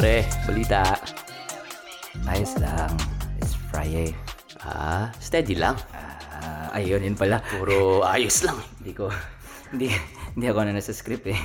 [0.00, 0.96] Pre, balita.
[2.24, 2.88] Ayos lang.
[3.36, 4.16] It's Friday.
[4.64, 5.76] Ah, steady lang.
[6.40, 7.44] Ah, ayun, yun pala.
[7.44, 8.56] Puro ayos lang.
[8.80, 9.12] Hindi ko,
[9.76, 9.92] hindi,
[10.32, 11.36] hindi ako na nasa script eh.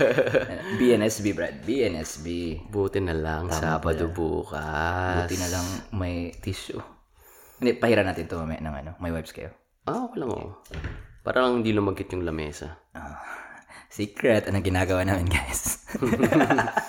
[0.80, 1.60] BNSB, Brad.
[1.68, 2.26] BNSB.
[2.72, 5.28] Buti na lang, Sabado bukas.
[5.28, 6.80] Buti na lang may tissue.
[7.60, 8.90] Hindi, pahiran natin to mamaya ng ano.
[9.04, 9.52] May wipes kayo.
[9.84, 10.64] Ah, wala mo.
[11.20, 12.72] Para lang hindi lumagkit yung lamesa.
[12.96, 13.20] Ah,
[13.92, 14.48] secret.
[14.48, 15.84] Anong ginagawa namin, guys?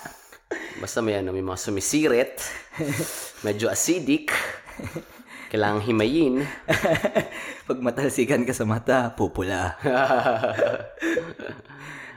[0.85, 2.37] Basta may ano, may mga sumisirit.
[3.49, 4.29] Medyo acidic.
[5.49, 6.45] Kailangang himayin.
[7.67, 9.81] Pag matalsikan ka sa mata, pupula.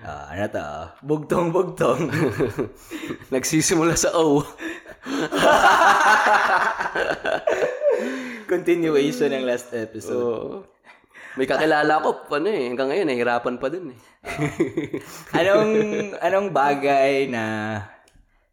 [0.04, 0.68] ah, ano to?
[1.00, 2.12] Bugtong, bugtong.
[3.32, 4.44] Nagsisimula sa O.
[8.52, 10.12] Continuation ng last episode.
[10.12, 10.68] So,
[11.40, 14.00] may kakilala ko, ano eh, hanggang ngayon, nahihirapan pa din eh.
[15.40, 15.72] anong
[16.20, 17.44] anong bagay na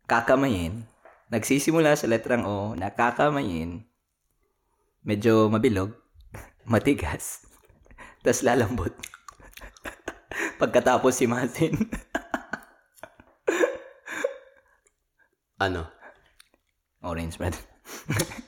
[0.06, 0.86] kakamayin?
[1.34, 3.82] Nagsisimula sa letrang O, nakakamayin,
[5.02, 5.94] medyo mabilog,
[6.72, 7.46] matigas,
[8.24, 8.94] tas lalambot.
[10.62, 11.76] Pagkatapos si Masin.
[15.60, 15.90] ano?
[17.06, 17.58] Orange bread.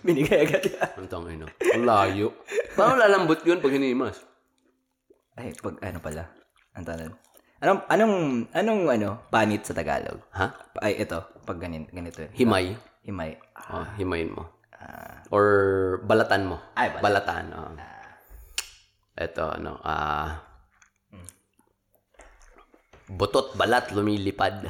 [0.05, 0.91] Binigay agad yan.
[0.97, 1.47] Ang tangin no?
[1.61, 2.33] Ang layo.
[2.73, 4.17] Paano lalambot yun pag hinimas?
[5.37, 6.23] Ay, pag ano pala?
[6.73, 7.13] Ang tanong.
[7.57, 8.15] Anong, anong,
[8.53, 10.21] anong, ano, panit sa Tagalog?
[10.37, 10.53] Ha?
[10.77, 11.17] Pa- Ay, ito.
[11.41, 12.21] Pag ganito, ganito.
[12.37, 12.77] Himay.
[13.01, 13.33] Himay.
[13.73, 14.45] Oh, himayin mo.
[15.33, 15.45] Or
[16.05, 16.61] balatan mo.
[16.77, 17.49] Ay, balatan.
[17.49, 17.57] balatan.
[17.57, 17.73] oh.
[19.17, 20.45] Ito, ano, ah...
[23.09, 24.69] butot, balat, lumilipad.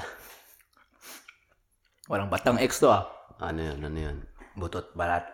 [2.07, 3.03] Walang batang X to ah.
[3.43, 4.17] Ano yun, ano yun?
[4.55, 5.27] Butot, balat.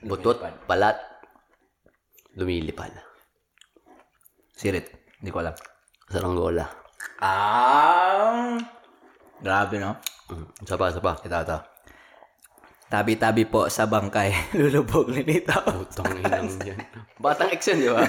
[0.00, 0.96] Butot, balat,
[2.32, 2.96] lumilipad.
[4.56, 4.88] Sirit.
[5.20, 5.54] Hindi ko alam.
[6.08, 6.83] Saranggola.
[7.20, 8.58] Ah!
[9.44, 10.00] Grabe, no?
[10.32, 10.46] Mm.
[10.64, 11.20] Isa pa, isa pa.
[11.20, 11.58] Ito, ito.
[12.88, 14.30] Tabi-tabi po sa bangkay.
[14.60, 15.56] Lulubog ni Nito.
[15.66, 16.78] Putang inang yan.
[17.18, 18.04] Batang X yan, di ba?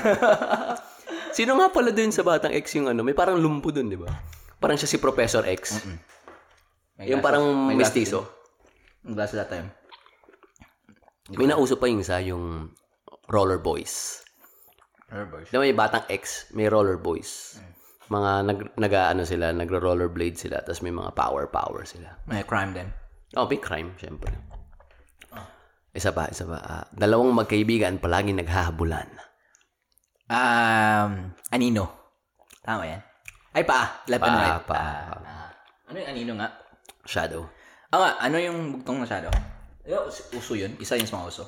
[1.37, 3.01] Sino nga pala doon sa Batang X yung ano?
[3.01, 4.07] May parang lumpo doon, di ba?
[4.61, 5.83] Parang siya si Professor X.
[7.01, 8.19] yung parang may glasses mestizo.
[9.03, 9.73] Ang glass that time.
[11.33, 12.69] May nauso pa yung isa, yung
[13.27, 14.21] Roller Boys.
[15.09, 15.49] Herbers.
[15.49, 17.57] Di ba may Batang X, may Roller Boys.
[18.05, 22.21] Mga nag, nag ano sila, nagro-rollerblade sila, tapos may mga power-power sila.
[22.29, 22.89] May crime din.
[23.33, 24.29] Oh, may crime, syempre.
[25.89, 26.59] Isa pa, isa pa.
[26.59, 29.07] Ah, dalawang magkaibigan palagi naghahabulan.
[30.27, 31.87] Um, anino.
[32.61, 33.01] Tama yan.
[33.55, 34.03] Ay, pa.
[34.05, 34.63] Left and Pa, right.
[34.67, 35.17] pa, Ah, pa.
[35.23, 35.49] ah.
[35.87, 36.49] Ano yung anino nga?
[37.07, 37.47] Shadow.
[37.89, 39.31] Ah nga, ano yung bugtong na shadow?
[40.35, 40.75] Uso yun.
[40.77, 41.45] Isa yun sa mga uso.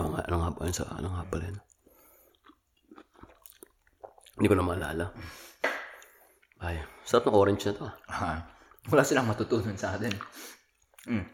[0.00, 0.72] Oo nga, ano nga ba yun?
[0.72, 1.58] Sa, ano nga pala yun?
[4.40, 5.04] Hindi ko na maalala.
[6.62, 7.82] Ay, sarap ng orange na to.
[7.82, 7.94] ah.
[8.06, 8.38] Ah,
[8.86, 10.14] wala silang matutunan sa atin.
[11.10, 11.26] Mm.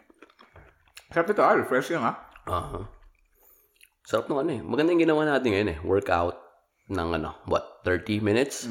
[1.12, 1.52] Sarap ito, ah.
[1.68, 2.16] Fresh yung, ah.
[2.48, 2.80] Aha.
[4.08, 4.64] Sarap ng ano eh.
[4.64, 5.78] Maganda yung ginawa natin ngayon eh.
[5.84, 6.40] Workout
[6.88, 8.64] ng ano, what, 30 minutes?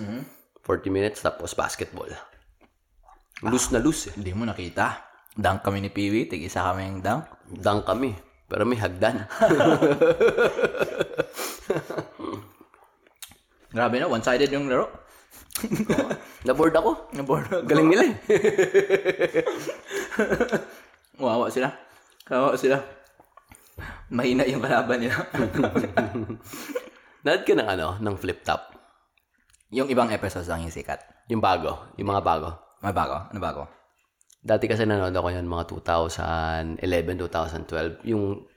[0.65, 2.09] 40 minutes, tapos basketball.
[3.45, 4.17] Loose na loose eh.
[4.17, 4.97] Hindi mo nakita.
[5.37, 6.25] Dunk kami ni Piwi.
[6.25, 7.29] Tig-isa kami yung dunk.
[7.53, 8.17] Dunk kami.
[8.49, 9.29] Pero may hagdan.
[13.77, 14.89] Grabe na, one-sided yung laro.
[16.47, 16.91] Naboard ako.
[17.17, 17.61] Naboard ako.
[17.65, 18.15] Galing nila eh.
[21.17, 21.73] Wawa sila.
[22.27, 22.77] Kawawa sila.
[24.13, 25.17] Mahina yung kalaban nila.
[27.25, 28.73] Nanood ka ng ano, ng flip top.
[29.67, 31.27] yung ibang episodes lang yung sikat.
[31.27, 31.91] Yung bago.
[31.99, 32.49] Yung mga bago.
[32.79, 33.27] May bago?
[33.27, 33.61] Ano bago?
[34.39, 35.63] Dati kasi nanood ako yan mga
[36.79, 38.07] 2011, 2012.
[38.07, 38.47] Yung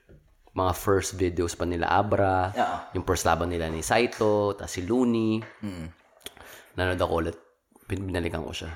[0.51, 2.51] mga first videos pa nila Abra.
[2.55, 2.77] Oo.
[2.95, 5.43] Yung first laban nila ni Saito, tapos si Looney.
[5.63, 6.00] Mm.
[6.75, 7.37] Nanood ako ulit.
[7.85, 8.71] Bin- Binalikan ko siya.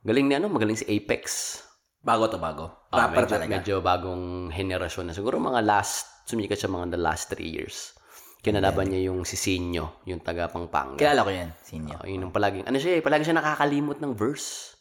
[0.00, 1.56] Galing ni ano, magaling si Apex.
[2.00, 2.88] Bago to bago.
[2.88, 3.50] Ah, Rapper medyo, talaga.
[3.52, 5.12] medyo bagong henerasyon na.
[5.12, 7.92] Siguro mga last, sumikat siya mga the last three years.
[8.40, 10.96] Kinalaban niya yung si Sinyo, yung taga Pampanga.
[10.96, 12.00] Kilala ko yan, Sinyo.
[12.00, 14.80] Oh, yun ang palaging, ano siya eh, palagi siya nakakalimot ng verse.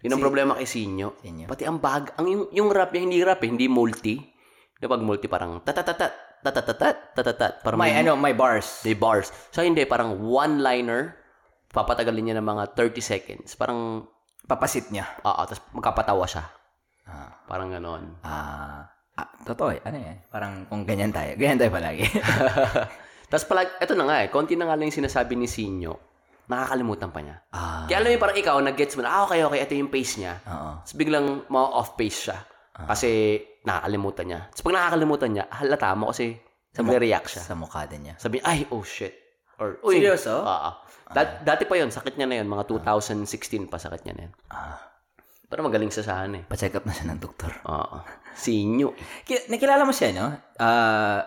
[0.00, 1.20] Yun ang problema kay Sinyo.
[1.20, 1.44] Sinyo.
[1.44, 4.16] Pati ang bag, ang yung, yung rap niya, hindi rap eh, hindi multi.
[4.72, 7.52] Di ba pag multi parang tatatatat, tatatatat, tatatatat.
[7.60, 8.80] Parang May ano, may bars.
[8.88, 9.28] may bars.
[9.52, 11.12] So hindi, parang one-liner,
[11.74, 13.58] papatagalin niya ng mga 30 seconds.
[13.58, 14.06] Parang,
[14.44, 15.08] Papasit niya.
[15.24, 16.44] oo, tapos magkapatawa siya.
[17.08, 17.32] Ah.
[17.44, 18.20] Parang ganon.
[18.20, 18.84] Ah,
[19.16, 19.80] ah, totoo eh.
[19.82, 20.16] Ano yan?
[20.28, 21.32] Parang kung ganyan tayo.
[21.34, 22.04] Ganyan tayo palagi.
[23.32, 25.96] tapos palag, eto na nga eh, konti na nga lang yung sinasabi ni Sinyo,
[26.44, 27.36] nakakalimutan pa niya.
[27.50, 29.88] ah, Kaya alam mo yung parang ikaw, nag-gets mo na, ah, okay, okay, ito yung
[29.88, 30.34] pace niya.
[30.44, 30.70] oo.
[30.84, 32.38] Tapos biglang ma-off-pace siya.
[32.74, 34.40] Kasi nakakalimutan niya.
[34.52, 36.36] Tapos pag nakakalimutan niya, halata mo kasi
[36.68, 37.42] sabi react siya.
[37.48, 38.14] Sa mukha din niya.
[38.20, 39.23] Sabi, ay, oh shit.
[39.58, 40.42] Or, Uy, Seryoso?
[40.42, 40.70] Oo.
[41.14, 42.48] Dat- dati pa yon sakit niya na yun.
[42.50, 44.34] Mga 2016 pa sakit niya na yun.
[44.50, 44.78] Ah.
[45.46, 46.44] Pero magaling sa ano eh.
[46.50, 47.52] Pa-check up na siya ng doktor.
[47.68, 48.02] Oo.
[48.34, 48.90] Sinyo.
[49.22, 50.26] Ki- nakilala mo siya, no?
[50.58, 51.22] Ah,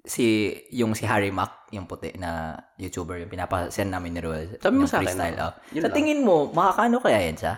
[0.00, 4.56] si, yung si Harry Mack, yung puti na YouTuber, yung pinapasend namin ni Ruel.
[4.56, 5.44] Sabi mo yung sa akin, freestyle, no?
[5.44, 5.54] oh.
[5.76, 5.96] Yun Sa lang.
[6.00, 7.54] tingin mo, makakano kaya yan siya?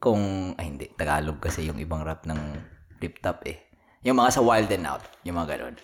[0.00, 2.38] Kung, ay hindi, Tagalog kasi yung ibang rap ng
[2.96, 3.58] Flip Top eh.
[4.00, 5.74] Yung mga sa Wild and Out, yung mga ganun.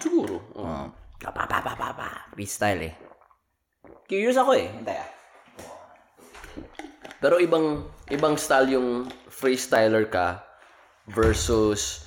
[0.00, 0.40] Siguro.
[0.56, 1.01] Oo.
[1.22, 2.08] Pa, pa, pa, pa, pa.
[2.34, 2.94] Freestyle eh.
[4.10, 4.66] Curious ako eh.
[4.66, 5.10] Hintay ah.
[7.22, 10.42] Pero ibang ibang style yung freestyler ka
[11.06, 12.02] versus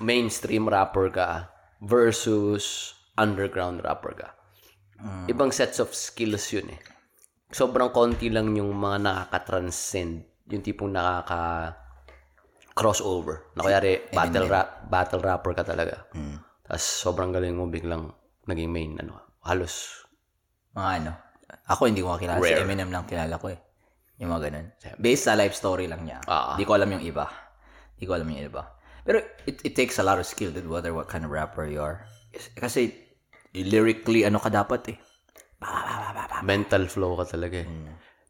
[0.00, 1.52] mainstream rapper ka
[1.84, 4.28] versus underground rapper ka.
[5.28, 6.80] Ibang sets of skills yun eh.
[7.52, 11.76] Sobrang konti lang yung mga nakaka-transcend, yung tipong nakaka
[12.76, 13.52] crossover.
[13.56, 16.08] Na kayari, battle rap, battle rapper ka talaga.
[16.64, 18.12] Tapos sobrang galing mo biglang
[18.50, 19.16] naging main ano,
[19.46, 20.04] halos
[20.74, 21.12] Mga ano.
[21.70, 22.38] Ako hindi ko kakilala.
[22.42, 22.62] Si Rare.
[22.62, 23.58] Eminem lang kilala ko eh.
[24.22, 24.66] Yung mga ganun.
[25.02, 26.22] Based sa life story lang niya.
[26.30, 26.54] Ah.
[26.54, 27.26] Hindi ko alam yung iba.
[27.98, 28.62] Hindi ko alam yung iba.
[29.02, 29.18] Pero
[29.48, 32.06] it, it takes a lot of skill to whether what kind of rapper you are.
[32.54, 32.94] Kasi
[33.56, 34.98] lyrically ano ka dapat eh.
[36.46, 37.68] mental flow ka talaga eh.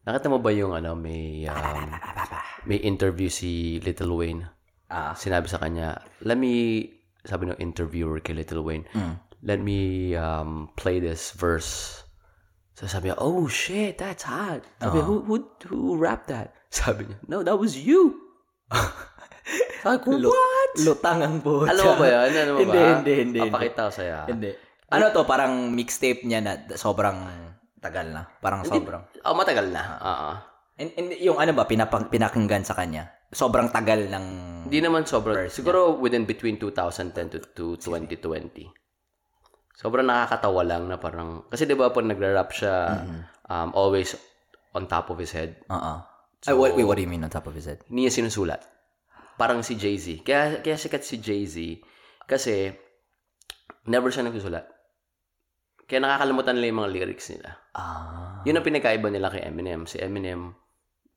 [0.06, 1.92] Nakita mo ba yung ano, may um,
[2.64, 4.48] may interview si Little Wayne.
[4.90, 5.14] Ah.
[5.14, 6.86] Sinabi sa kanya, let me,
[7.22, 8.86] sabi ng interviewer kay Little Wayne,
[9.42, 12.02] let me um, play this verse.
[12.76, 14.64] So sabi niya, oh shit, that's hot.
[14.80, 15.36] Sabi niya, who, who,
[15.68, 16.56] who rapped that?
[16.70, 18.14] Sabi niya, no, that was you.
[19.82, 20.72] sabi ko, what?
[20.86, 21.74] Lutang ang buta.
[21.74, 22.30] Alam mo ba yan?
[22.30, 22.88] Ano hindi, ba?
[22.94, 23.40] hindi, hindi, hindi.
[23.50, 24.18] Papakita ko sa'yo.
[24.30, 24.50] Hindi.
[24.90, 27.26] Ano to, parang mixtape niya na sobrang
[27.82, 28.22] tagal na.
[28.38, 29.02] Parang sobrang.
[29.26, 29.82] Oh, matagal na.
[29.98, 30.30] Oo.
[30.80, 33.10] And, and yung ano ba, pinapang, pinakinggan sa kanya?
[33.34, 34.24] Sobrang tagal ng...
[34.70, 35.50] Hindi naman sobrang.
[35.50, 38.70] Siguro within between 2010 to, to 2020.
[39.80, 41.48] Sobrang nakakatawa lang na parang...
[41.48, 43.00] Kasi di ba po nagra-rap siya
[43.48, 44.12] um, always
[44.76, 45.56] on top of his head.
[45.72, 45.94] Oo.
[46.44, 47.80] Ay, what, wait, what do you mean on top of his head?
[47.88, 48.60] Hindi niya sinusulat.
[49.40, 50.20] Parang si Jay-Z.
[50.20, 51.56] Kaya, kaya sikat si Jay-Z
[52.28, 52.68] kasi
[53.88, 54.68] never siya nagsusulat.
[55.88, 57.50] Kaya nakakalimutan nila yung mga lyrics nila.
[57.72, 58.44] Ah.
[58.44, 59.88] Yun ang pinagkaiba nila kay Eminem.
[59.88, 60.52] Si Eminem,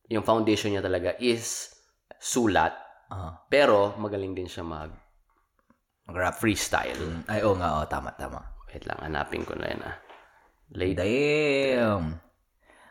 [0.07, 1.67] yung foundation niya talaga is
[2.15, 2.71] sulat,
[3.11, 3.43] Ah.
[3.51, 4.89] pero magaling din siya mag
[6.07, 6.35] Mag-rap.
[6.39, 7.27] freestyle.
[7.29, 8.52] Ay, oo nga, oo, tama, tama.
[8.73, 9.95] Wait lang, hanapin ko na yun ah.
[10.73, 10.97] Late.
[10.97, 12.17] Damn.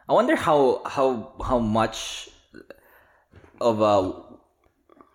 [0.07, 2.31] I wonder how how how much
[3.59, 3.95] of a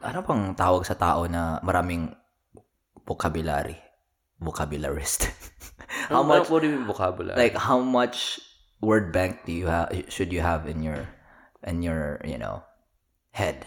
[0.03, 2.11] ano pang tawag sa tao na maraming
[3.07, 3.75] vocabulary
[4.39, 5.27] vocabularists
[6.11, 7.35] how Ano- much What do you mean vocabulary?
[7.39, 8.39] like how much
[8.83, 11.07] word bank do you have should you have in your
[11.67, 12.63] in your you know
[13.35, 13.63] head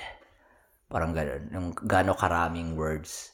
[0.88, 3.32] parang ganun yung gaano karaming words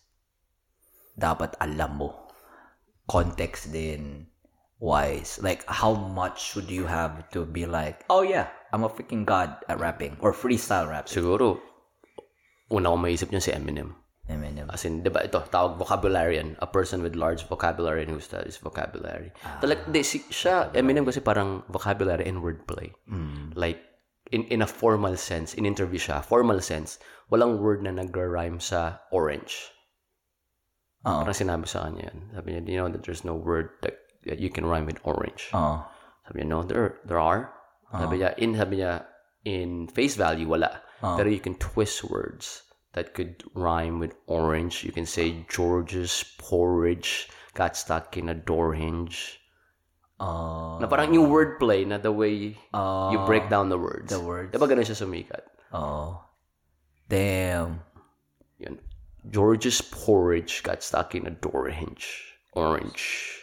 [1.14, 2.25] dapat alam mo
[3.06, 4.26] context din
[4.76, 9.24] wise like how much should you have to be like oh yeah I'm a freaking
[9.24, 11.56] god at rapping or freestyle rap Siguro,
[12.68, 13.94] una ko maisip niya si Eminem.
[14.26, 16.58] Eminem As in, di ba ito, tawag vocabulary yan.
[16.58, 19.30] A person with large vocabulary and who studies vocabulary.
[19.62, 22.90] Talag, di, si, siya, Eminem kasi parang vocabulary and wordplay.
[23.54, 23.78] Like,
[24.34, 26.98] in in a formal sense, in interview siya, formal sense,
[27.30, 29.70] walang word na nagra-rhyme sa orange.
[31.06, 31.22] Ah.
[31.22, 31.22] Oo.
[31.22, 32.18] Parang sinabi sa kanya yan.
[32.34, 34.98] Sabi niya, do you know that there's no word that, that you can rhyme with
[35.06, 35.54] orange?
[35.54, 35.62] Ah.
[35.62, 35.78] oh
[36.26, 37.54] Sabi niya, no, there, there are.
[37.94, 38.02] Ah.
[38.02, 39.06] Sabi niya, in, sabi niya,
[39.46, 40.82] in face value, wala.
[40.98, 42.66] Pero you can twist words
[42.98, 44.82] that could rhyme with orange.
[44.82, 49.38] You can say, George's porridge got stuck in a door hinge.
[50.18, 53.12] oh Na parang yung wordplay na the way Oh.
[53.12, 54.08] you break down the words.
[54.10, 54.50] The words.
[54.50, 55.44] Diba ganun siya sumikat?
[55.76, 56.24] oh
[57.06, 57.84] damn.
[59.30, 62.38] George's porridge got stuck in a door hinge.
[62.52, 63.42] Orange.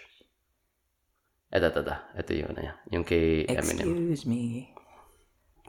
[1.53, 1.95] Eto, eto, eto.
[2.17, 2.55] Ito yun.
[2.57, 2.65] Eh.
[2.65, 4.09] Ano, yung kay Eminem.
[4.09, 4.73] excuse me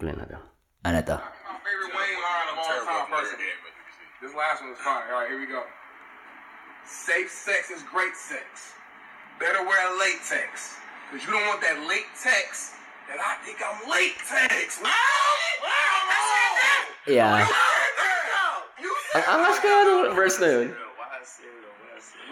[0.01, 0.41] Play natin.
[0.85, 3.21] ano to My favorite Wayne line of all time.
[4.23, 5.13] This last one is fire.
[5.13, 5.63] All right, here we go.
[6.87, 8.75] Safe sex is great sex.
[9.39, 10.81] Better wear latex.
[11.11, 12.75] Because you don't want that latex
[13.09, 14.81] that I think I'm latex.
[14.81, 14.89] Wow!
[15.63, 15.69] Wow!
[16.09, 16.45] Wow!
[17.07, 17.74] yeah
[19.15, 20.69] You Ang said angas kaya ng verse na yun.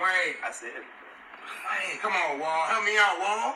[0.02, 0.34] Wayne.
[0.42, 2.62] I said Wayne, come on, Wall.
[2.66, 3.54] Help me out, Wall.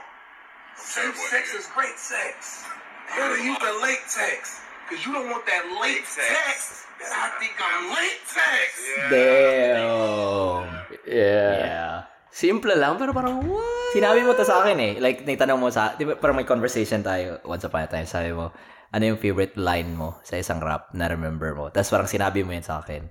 [0.78, 2.62] Safe sex is great sex.
[3.10, 4.62] Better use the latex.
[4.86, 8.68] Because you don't want that late latex that I think I'm latex.
[9.10, 10.70] damn
[11.02, 11.50] Yeah.
[11.50, 11.94] yeah
[12.30, 13.90] Simple lang, pero parang, what?
[13.96, 14.92] Sinabi mo to sa akin eh.
[15.02, 18.04] Like, nagtanong mo sa, di ba parang may conversation tayo once upon a time.
[18.04, 18.52] Sabi mo,
[18.96, 21.68] ano yung favorite line mo sa isang rap na remember mo?
[21.68, 23.04] Tapos parang sinabi mo yan sa akin.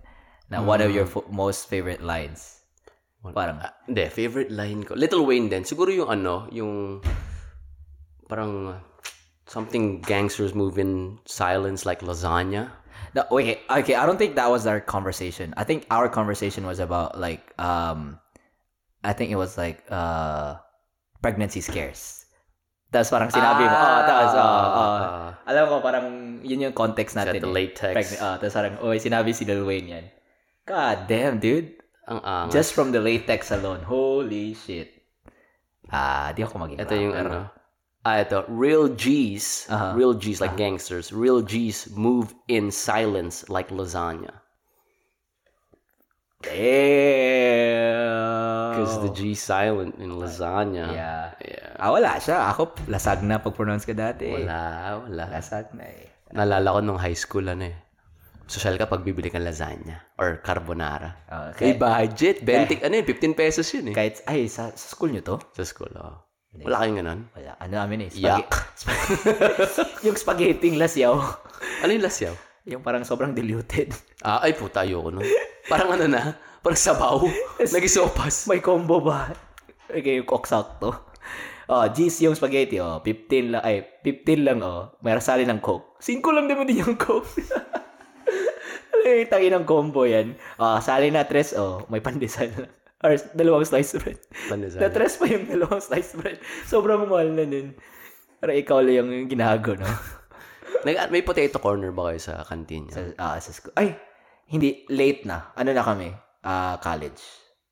[0.50, 2.66] Na one of your fo- most favorite lines.
[3.22, 4.98] Parang, Hindi, favorite line ko.
[4.98, 5.62] Little Wayne din.
[5.62, 7.02] Siguro yung ano, yung
[8.26, 8.82] parang
[9.46, 12.74] something gangsters move in silence like lasagna.
[13.14, 13.96] No, okay, okay.
[13.96, 15.54] I don't think that was our conversation.
[15.58, 18.20] I think our conversation was about like um,
[19.06, 20.58] I think it was like uh,
[21.22, 22.25] pregnancy scares.
[22.96, 24.96] Tapos parang sinabi mo, oh, tapos, oh, oh.
[25.04, 25.30] Ah.
[25.44, 26.06] alam ko parang
[26.48, 27.44] yun yung context natin.
[27.44, 27.58] the eh.
[27.60, 27.92] latex.
[27.92, 30.06] Pregn- ah, tapos parang, oh, sinabi si Lil Wayne yan.
[30.64, 31.76] God damn, dude.
[32.08, 32.56] Ang angas.
[32.56, 33.84] Just from the latex alone.
[33.84, 34.96] Holy shit.
[35.92, 37.52] Ah, di ako maging Ito yung ano.
[38.08, 38.48] Ah, ito.
[38.48, 39.68] Real G's.
[39.68, 39.92] Uh-huh.
[39.92, 41.12] Real G's like gangsters.
[41.12, 44.45] Real G's move in silence like lasagna.
[46.44, 48.16] Damn.
[48.76, 50.92] Because the G's silent in lasagna.
[50.92, 50.96] Oh.
[50.96, 51.32] Yeah.
[51.40, 51.80] Yeah.
[51.80, 52.52] Ah, wala siya.
[52.52, 54.28] Ako, lasag na pag-pronounce ka dati.
[54.28, 55.24] Wala, wala.
[55.32, 56.12] Lasag na eh.
[56.36, 57.78] Naalala ko nung high school, ano eh.
[58.46, 61.18] Social ka pag bibili kang lasagna or carbonara.
[61.32, 62.36] Ah, May kahit, budget.
[62.44, 63.96] 20, ano yun, 15 pesos yun eh.
[63.96, 65.40] kahit, ay, sa, sa school nyo to?
[65.56, 66.22] Sa school, oh.
[66.56, 67.22] Wala kayong ganun?
[67.36, 67.60] Wala.
[67.60, 68.10] Ano namin eh?
[68.16, 68.48] Yak.
[70.08, 71.16] yung spaghetti lasyaw.
[71.84, 72.36] Ano yung lasyaw?
[72.66, 73.94] yung parang sobrang diluted.
[74.26, 75.26] Ah, ay puta, ayoko nun.
[75.66, 77.26] Parang ano na, parang sabaw.
[77.74, 78.46] Nagisopas.
[78.46, 79.34] May combo ba?
[79.90, 80.94] Okay, yung coke sakto.
[81.66, 83.02] Oh, G's yung spaghetti, oh.
[83.02, 84.94] 15 lang, ay, 15 lang, oh.
[85.02, 85.98] May rasali ng coke.
[85.98, 87.26] 5 lang naman din yung coke.
[89.06, 90.34] Ay, tangi ng combo yan.
[90.58, 91.86] Oh, sali na tres, oh.
[91.94, 92.66] May pandesal na.
[93.06, 94.18] Or dalawang slice bread.
[94.50, 94.82] Pandesal.
[94.82, 96.42] Na tres pa yung dalawang slice bread.
[96.66, 97.78] Sobrang mahal na nun.
[98.42, 99.86] Para ikaw lang yung ginago, no?
[100.86, 103.74] Nag- may potato corner ba kayo sa kantin sa, ah, sa school.
[103.78, 103.94] Ay,
[104.46, 105.52] hindi, late na.
[105.58, 106.10] Ano na kami?
[106.46, 107.22] Ah, college.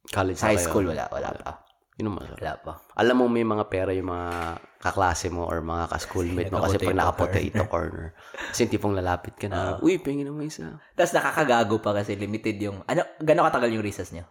[0.09, 0.65] College high kayo?
[0.67, 1.05] school, wala.
[1.13, 1.63] Wala pa.
[2.01, 2.37] Yun ang masarap.
[2.41, 2.73] Wala pa.
[2.97, 6.97] Alam mo may mga pera yung mga kaklase mo or mga ka-schoolmate mo kasi pag
[6.97, 8.17] Naka-potato corner.
[8.49, 10.81] Kasi tipong lalapit ka na, uy, pingin naman isa.
[10.97, 14.25] Tapos nakakagago pa kasi limited yung, ano, gano'ng katagal yung recess niyo?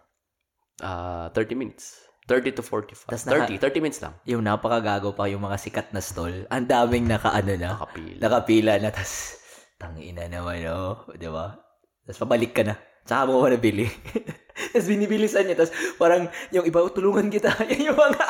[0.83, 2.03] Ah, 30 minutes.
[2.27, 3.07] 30 to 45.
[3.07, 4.15] Tas naka- 30, 30 minutes lang.
[4.27, 6.47] Yung napakagago pa yung mga sikat na stall.
[6.51, 7.79] Ang daming naka-ano na.
[7.79, 8.19] Nakapila.
[8.19, 8.89] Nakapila na.
[8.91, 9.39] Tapos,
[9.79, 11.03] tangina naman, oh.
[11.15, 11.62] Di ba?
[12.03, 12.75] Tapos pabalik ka na.
[13.03, 13.87] Tsaka mo ko nabili.
[14.71, 15.59] Tapos binibilisan niya.
[15.59, 17.51] Tapos parang yung iba, "Oh, tulungan kita.
[17.71, 18.23] Yan yung mga,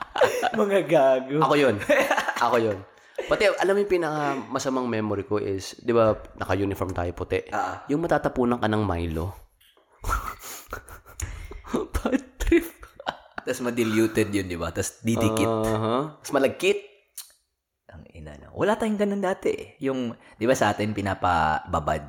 [0.60, 1.38] mga gago.
[1.44, 1.76] Ako yun.
[2.40, 2.78] Ako yun.
[3.14, 7.46] Pati, alam mo yung pinaka masamang memory ko is, di ba, naka-uniform tayo puti.
[7.54, 7.86] Ah.
[7.86, 9.32] Yung matatapunan ka ng Milo.
[11.94, 12.66] Bad trip.
[13.44, 14.74] Tapos madiluted yun, di ba?
[14.74, 15.46] Tapos didikit.
[15.46, 16.16] Uh-huh.
[16.20, 16.78] Tapos malagkit.
[17.94, 18.50] Ang ina no.
[18.58, 19.66] Wala tayong ganun dati eh.
[19.86, 22.02] Yung, di ba sa atin, pinapababad.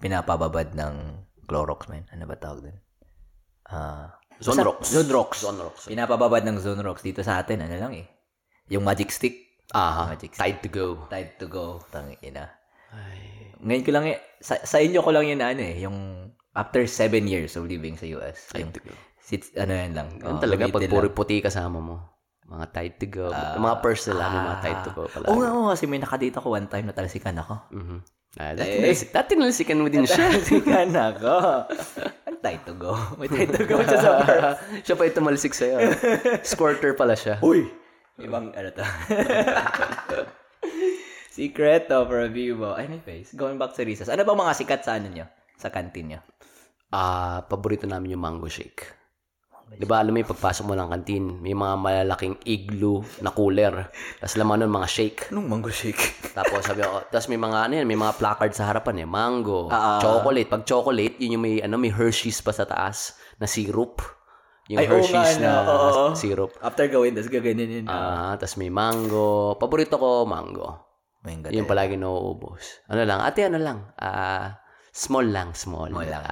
[0.00, 0.94] Pinapababad ng
[1.44, 2.08] Clorox, man.
[2.10, 2.76] Ano ba tawag dun?
[3.68, 4.88] Ah, Zonrox.
[4.88, 5.30] basta- Zonrox.
[5.44, 5.76] Zonrox.
[5.86, 7.04] Pinapababad ng Zonrox.
[7.04, 8.06] Dito sa atin, ano lang eh.
[8.68, 9.36] Yung magic stick.
[9.70, 10.10] Aha.
[10.10, 10.40] Magic stick.
[10.40, 10.86] Time to go.
[11.06, 11.64] Time to go.
[11.92, 12.48] Tang ina.
[12.90, 13.52] Ay.
[13.60, 15.96] Ngayon ko lang eh, sa, sa inyo ko lang yun ano eh, yung
[16.56, 18.50] after seven years of living sa US.
[18.50, 18.92] Time Yung, to go.
[19.20, 20.08] sit, ano yan lang.
[20.18, 21.96] Yan oh, talaga, pag puro puti kasama mo.
[22.50, 23.30] Mga tight to go.
[23.30, 25.24] Yung mga purse nila, may mga tight to go pala.
[25.30, 27.54] Oo nga, oo, kasi may nakadate ako one time na talasikan ako.
[27.70, 27.98] Mhm.
[28.36, 28.82] Ah, dati, Eh.
[28.84, 30.30] nalisi- dati nalisikan mo din siya.
[30.30, 31.34] Talasikan ako.
[32.40, 32.94] Tight to go.
[33.18, 34.54] May tight to go siya sa bar.
[34.80, 35.76] siya pa yung tumalisik sa'yo.
[36.40, 37.36] Squirter pala siya.
[37.40, 37.66] Uy!
[38.16, 38.84] Ibang ano to.
[41.30, 42.74] Secret of review mo.
[42.74, 44.08] Anyways, going back sa recess.
[44.08, 45.26] Ano ba mga sikat sa ano nyo?
[45.56, 46.20] Sa canteen nyo?
[46.90, 48.82] Ah, paborito namin yung mango shake.
[49.70, 53.86] Di ba, alam mo yung pagpasok mo ng kantin, may mga malalaking igloo na cooler.
[54.18, 55.20] Tapos laman nun, mga shake.
[55.30, 56.18] Anong mango shake?
[56.38, 59.70] Tapos sabi ko, tapos may mga ano yan, may mga placard sa harapan eh, mango,
[59.70, 59.98] ah.
[59.98, 60.46] chocolate.
[60.46, 63.98] Pag chocolate, yun yung may ano, may Hershey's pa sa taas na syrup.
[64.70, 66.14] Yung Ay, Hershey's nga, na oo.
[66.14, 66.54] syrup.
[66.62, 67.84] After gawin, tapos gaganyan yun.
[67.90, 69.58] Ah, tapos may mango.
[69.58, 70.86] Paborito ko mango.
[71.26, 72.86] Mango Yung palagi nauubos.
[72.86, 74.62] Ano lang, ate ano lang, ah,
[74.94, 75.90] small lang, small.
[75.90, 76.22] Small lang.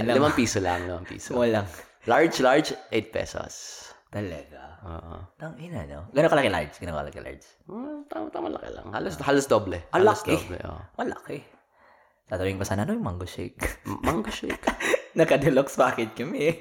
[0.00, 0.16] Yun lang.
[0.16, 1.36] limang piso lang, limang piso.
[1.36, 1.66] Small lang.
[2.02, 3.54] Large, large, 8 pesos.
[4.10, 4.82] Talaga.
[4.82, 5.14] Oo.
[5.38, 6.10] Tang ina, no?
[6.10, 6.74] Gano'n kalaki large?
[6.76, 7.46] Gano'n kalaki large?
[7.70, 8.86] Hmm, tama, tama laki lang.
[8.90, 9.78] Halos, halos doble.
[9.94, 10.34] Ang Halos laki.
[10.34, 10.82] doble, oh.
[10.98, 11.38] Malaki.
[12.26, 13.86] Tatawin pa sana, ano yung mango shake?
[14.02, 14.58] Mango shake.
[15.18, 16.58] Naka-deluxe packet kami.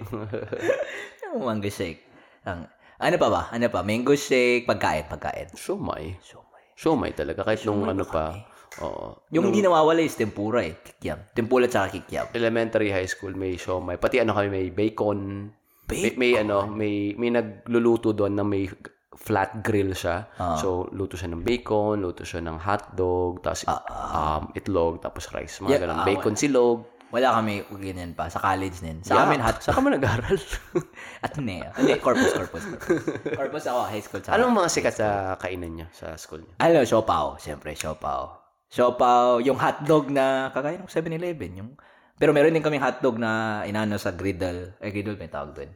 [1.26, 2.06] Yung mango shake.
[2.46, 2.70] Ang,
[3.02, 3.42] ano pa ba?
[3.50, 3.82] Ano pa?
[3.82, 5.50] Mango shake, pagkain, pagkain.
[5.58, 6.22] Siomay.
[6.22, 6.64] Siomay.
[6.78, 7.42] Siomay talaga.
[7.42, 8.46] Kahit nung ano pa.
[8.80, 9.20] Oo.
[9.30, 10.80] Yung hindi nawawala is tempura eh.
[10.80, 11.20] Kikiam.
[11.36, 12.32] Tempura tsaka kikiam.
[12.32, 14.00] Elementary, high school, may siomay.
[14.00, 15.52] Pati ano kami, may bacon.
[15.92, 18.72] May, may ano, may, may nagluluto doon na may
[19.12, 20.24] flat grill siya.
[20.40, 20.56] Ah.
[20.56, 25.60] So, luto siya ng bacon, luto siya ng hotdog, tapos um, itlog, tapos rice.
[25.60, 26.00] Mga Yeah, ganun.
[26.00, 26.88] ah, Bacon silog.
[27.12, 28.32] Wala kami ganyan pa.
[28.32, 29.04] Sa college din.
[29.04, 29.28] Sa Yeah.
[29.28, 29.60] amin, hot.
[29.60, 30.40] Saan ka mo nag-aral?
[31.28, 31.60] At ne.
[31.76, 32.64] Hindi, corpus, corpus.
[32.64, 34.24] Corpus, corpus ako, high school.
[34.32, 36.56] Anong mga sikat sa kainan niyo sa school niyo?
[36.56, 37.36] Ano, siopaw.
[37.36, 38.41] Siyempre, siopaw.
[38.72, 41.52] Siopaw, yung hotdog na kagaya ng 7-Eleven.
[41.60, 41.70] Yung,
[42.16, 44.80] pero meron din kaming hotdog na inano sa griddle.
[44.80, 45.72] Eh, griddle may tawag doon.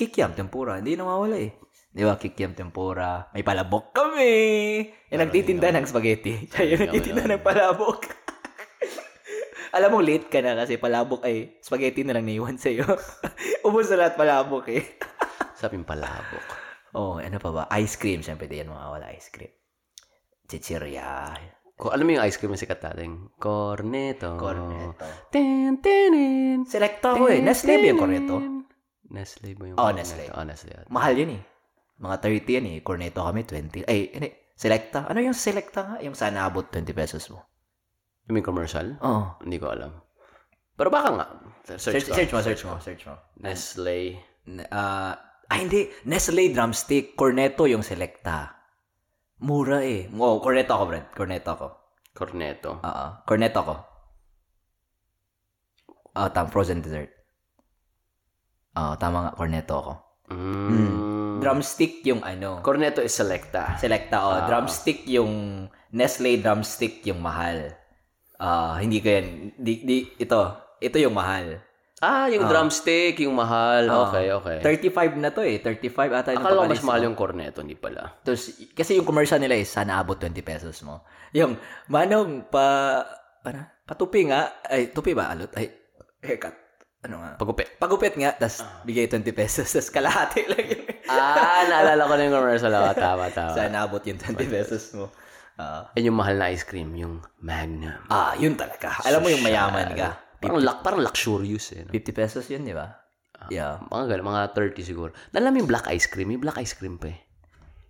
[0.00, 0.80] Kikiam, tempura.
[0.80, 1.52] Hindi nawawala eh.
[1.92, 2.16] Di ba?
[2.16, 3.28] Kikiam tempura.
[3.36, 4.32] May palabok kami.
[5.12, 6.48] Yung nagtitinda ng spaghetti.
[6.48, 8.08] Siya yung nagtitinda ng palabok.
[9.76, 12.88] Alam mo, late ka na kasi palabok ay spaghetti na lang naiwan sa'yo.
[13.68, 14.96] Ubus na lahat palabok eh.
[15.60, 16.46] Sabing palabok.
[16.96, 17.62] oh, ano pa ba?
[17.76, 18.24] Ice cream.
[18.24, 19.52] Siyempre, di yan mawawala ice cream.
[20.48, 21.59] Chichirya.
[21.80, 23.32] Ko, alam mo yung ice cream na sikat natin?
[23.40, 24.36] Corneto.
[24.36, 25.08] Cornetto.
[25.32, 26.68] Tin, tinin.
[26.68, 27.40] Selecta ko eh.
[27.40, 28.36] Nestle ba yung cornetto?
[29.08, 29.88] Nestle ba yung Oh?
[29.88, 30.28] Nestle.
[30.36, 30.84] Oh, Nestle.
[30.92, 31.42] Mahal yun eh.
[32.04, 32.76] Mga 30 yan eh.
[32.84, 33.88] Cornetto kami, 20.
[33.88, 34.28] Ay, hindi.
[34.52, 35.08] Selecta.
[35.08, 35.96] Ano yung selecta nga?
[36.04, 37.48] Yung sana abot 20 pesos mo.
[38.28, 39.00] You mean commercial?
[39.00, 39.40] Oo.
[39.40, 40.04] Hindi ko alam.
[40.76, 41.26] Pero baka nga.
[41.64, 42.12] Search, Search, ko.
[42.12, 43.14] search mo, search mo, search mo.
[43.40, 44.20] Nestle.
[44.52, 45.16] N- ah,
[45.48, 45.88] ah, hindi.
[46.04, 47.16] Nestle drumstick.
[47.16, 48.59] Cornetto yung selecta.
[49.40, 50.08] Mura eh.
[50.16, 51.06] Oh, cornetto ako, Brad.
[51.16, 51.66] Cornetto ako.
[52.12, 52.70] Cornetto.
[52.84, 53.06] Oo.
[53.24, 53.74] Cornetto ako.
[56.12, 57.08] Ah, tam frozen dessert.
[58.76, 59.32] Oo, tama nga.
[59.32, 59.92] Cornetto ako.
[60.30, 61.40] Mm.
[61.40, 62.60] Drumstick yung ano.
[62.60, 63.80] Cornetto is selecta.
[63.80, 64.44] Selecta, oh.
[64.44, 67.74] drumstick yung Nestle drumstick yung mahal.
[68.38, 69.50] Ah, hindi ko yan.
[69.58, 70.38] Di, di, ito.
[70.78, 71.58] Ito yung mahal.
[72.00, 73.84] Ah, yung drumstick, yung mahal.
[74.08, 74.56] okay, okay.
[74.88, 75.60] 35 na to eh.
[75.60, 78.16] 35 ata yung Akala ko mas mahal yung cornetto, hindi pala.
[78.24, 81.04] Tapos, kasi yung commercial nila is sana abot 20 pesos mo.
[81.36, 81.60] Yung,
[81.92, 83.04] manong, pa,
[83.44, 85.52] ano, patupi nga, ay, tupi ba, alot?
[85.52, 85.68] Ay,
[86.24, 86.56] haircut.
[87.04, 87.36] Ano nga?
[87.36, 87.68] Pagupit.
[87.76, 90.84] Pagupit nga, tas bigay 20 pesos, tas kalahati lang yun.
[91.04, 92.72] Ah, naalala ko na yung commercial.
[92.76, 93.52] Ah, tama, tama.
[93.60, 95.12] sana abot yung 20 pesos mo.
[95.60, 98.08] Ah, Yan yung mahal na ice cream, yung Magnum.
[98.08, 99.04] ah, yun talaga.
[99.04, 100.29] Alam mo yung mayaman ka.
[100.40, 101.84] Parang, lak, parang luxurious eh.
[101.84, 101.92] No?
[101.92, 102.88] 50 pesos yun, di ba?
[103.48, 103.80] Yeah.
[103.88, 105.10] Mga ganun, mga 30 siguro.
[105.30, 106.32] Alam yung black ice cream?
[106.32, 107.20] Yung black ice cream pa eh.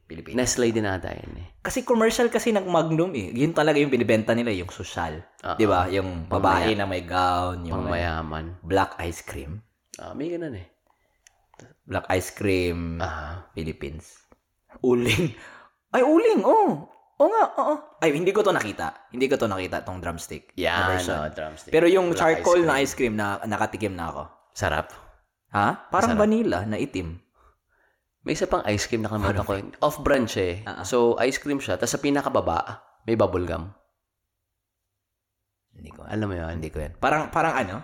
[0.06, 0.34] Pilipinas.
[0.58, 1.46] Nestle din ata yun eh.
[1.62, 3.30] Kasi commercial kasi ng Magnum eh.
[3.30, 5.22] Yun talaga yung binibenta nila, yung social.
[5.38, 5.86] Ah, Di ba?
[5.86, 8.58] Yung babae na may gown, yung Pang mayaman.
[8.60, 9.62] black ice cream.
[9.96, 10.66] Ah, may ganun eh.
[11.86, 14.18] Black ice cream, Ah, Philippines.
[14.82, 15.30] Uling.
[15.94, 16.89] Ay, uling, oh.
[17.20, 17.74] Oo nga, oo.
[18.00, 19.12] Ay, hindi ko to nakita.
[19.12, 20.56] Hindi ko to nakita, tong drumstick.
[20.56, 21.20] na yan, version.
[21.20, 21.72] no, drumstick.
[21.72, 24.22] Pero yung Black charcoal ice na ice cream, na nakatikim na ako.
[24.56, 24.88] Sarap.
[25.52, 25.92] Ha?
[25.92, 27.20] Parang vanilla na itim.
[28.24, 29.52] May isa pang ice cream na kalimutan ko.
[29.84, 30.56] Off-brand siya eh.
[30.64, 30.84] Ah.
[30.84, 31.76] So, ice cream siya.
[31.76, 33.68] Tapos sa pinakababa, may bubble gum.
[35.76, 36.04] Hindi ko.
[36.08, 36.56] Alam mo yun?
[36.56, 36.96] Hindi ko yan.
[36.96, 37.76] Parang, parang ano?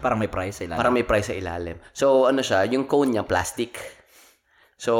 [0.00, 0.80] Parang may price sa ilalim.
[0.80, 1.76] Parang may price sa ilalim.
[1.92, 3.76] So, ano siya, yung cone niya, plastic.
[4.76, 4.94] So,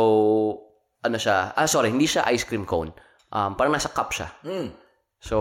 [1.05, 2.93] ano siya, ah, sorry, hindi siya ice cream cone.
[3.29, 4.29] Um, parang nasa cup siya.
[4.45, 4.73] Mm.
[5.21, 5.37] So,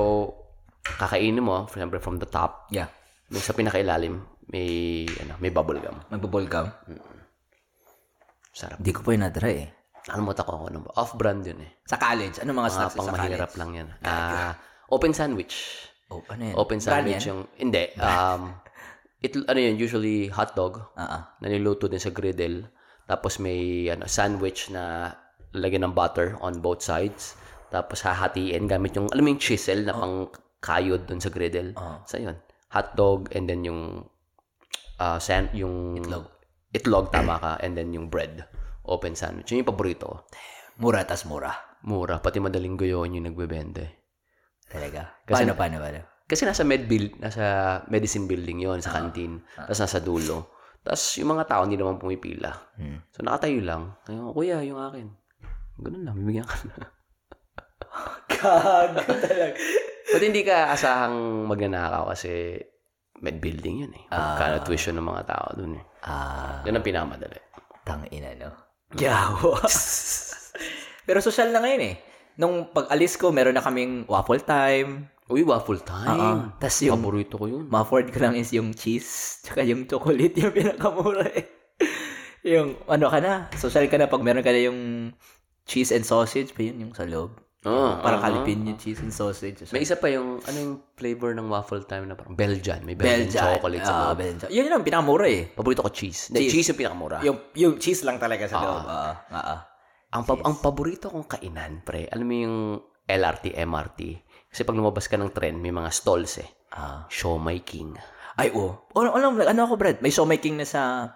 [0.84, 2.92] kakainin mo, for example, from the top, Yeah.
[3.32, 6.00] yung sa pinakailalim, may, ano, may bubble gum.
[6.08, 6.72] Magbubol gum.
[8.56, 8.80] Sarap.
[8.80, 9.70] Hindi ko pa yun na-try eh.
[10.08, 10.90] Nakalimutan ko ako ano ba.
[11.04, 11.72] Off-brand yun eh.
[11.84, 12.40] Sa college.
[12.40, 13.60] Ano mga snacks pang sa mahirap college?
[13.60, 13.88] lang yan.
[14.08, 14.56] Ah,
[14.88, 15.56] open sandwich.
[16.08, 16.56] Oh, ano yan?
[16.56, 17.30] Open Brand sandwich yan?
[17.36, 17.84] yung, hindi.
[18.00, 18.42] Um,
[19.26, 20.80] it, ano yun, usually hot dog.
[20.96, 21.22] Ah, ah.
[21.44, 22.72] na niluto din sa griddle.
[23.04, 25.12] Tapos may ano, sandwich na
[25.52, 27.36] lagyan ng butter on both sides.
[27.68, 30.32] Tapos hahatiin gamit yung, alam mo yung chisel na pang
[30.64, 31.76] kayod dun sa griddle.
[31.76, 32.02] Oh.
[32.08, 32.36] Sa yun.
[32.76, 34.04] Hot dog and then yung
[35.00, 36.28] uh, san, yung Itlog.
[36.74, 37.52] Itlog, tama ka.
[37.64, 38.44] And then yung bread.
[38.88, 39.52] Open sandwich.
[39.52, 40.28] Yun yung paborito.
[40.80, 41.52] Mura tas mura.
[41.84, 42.20] Mura.
[42.20, 43.94] Pati madaling goyon yung nagbebenta eh.
[44.68, 45.24] Talaga.
[45.24, 46.02] Kasi- paano, paano, paano?
[46.28, 49.40] Kasi nasa med build, nasa medicine building yon sa canteen.
[49.56, 50.60] Tapos nasa dulo.
[50.84, 52.52] Tapos yung mga tao hindi naman pumipila.
[52.76, 53.00] Hmm.
[53.16, 53.96] So nakatayo lang.
[54.12, 55.08] Ayun, kuya, yung akin.
[55.80, 56.97] Ganun lang, bibigyan ka na.
[58.38, 59.58] Gago talaga.
[60.08, 62.62] But hindi ka asahang magnanakaw kasi
[63.18, 64.04] med building yun eh.
[64.08, 65.84] Magkano tuition ng mga tao dun eh.
[66.06, 67.42] Ah, Yan ang pinamadali.
[67.82, 68.52] tangina, no?
[68.94, 69.58] Gawa.
[71.08, 71.96] Pero social na ngayon eh.
[72.38, 75.10] Nung pag-alis ko, meron na kaming waffle time.
[75.28, 76.08] Uy, waffle time.
[76.08, 77.66] Ah, tas yung Paborito ko yun.
[77.68, 81.48] ma-afford ko lang is yung cheese, tsaka yung chocolate, yung pinakamura eh.
[82.56, 84.80] yung, ano ka na, social ka na pag meron ka na yung
[85.68, 87.36] cheese and sausage, pa yun yung sa loob.
[87.68, 89.68] Ah, Parang ah, kalipin yung cheese and sausage.
[89.70, 92.82] May isa pa yung, ano yung flavor ng waffle time na parang Belgian.
[92.82, 93.44] May Belgian, Belgian.
[93.60, 94.24] chocolate sa Ah, loob.
[94.24, 94.50] Belgian.
[94.50, 95.44] Yun yung pinakamura eh.
[95.52, 96.32] Paborito ko cheese.
[96.32, 96.52] Cheese.
[96.52, 97.18] cheese yung pinakamura.
[97.22, 98.84] Yung, yung cheese lang talaga sa loob.
[98.88, 99.60] Ah, ah, ah.
[100.16, 102.58] Ang, pa- ang paborito kong kainan, pre, alam mo yung
[103.04, 104.00] LRT, MRT.
[104.48, 106.50] Kasi pag lumabas ka ng tren, may mga stalls eh.
[106.72, 107.04] Ah.
[107.12, 107.92] Siomay King.
[108.38, 108.88] Ay, oh.
[108.94, 109.98] Ano, ano, ano ako, Brad?
[110.00, 111.12] May Shomai King na sa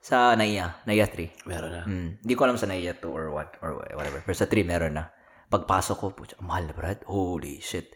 [0.00, 1.44] sa Naiya, Naiya 3.
[1.44, 1.82] Meron na.
[1.84, 2.10] Hmm.
[2.24, 4.24] Hindi ko alam sa Naiya 2 or what, or whatever.
[4.24, 5.12] Pero sa 3 meron na.
[5.50, 7.02] Pagpasok ko, putya, mahal na, Brad.
[7.04, 7.90] Holy shit.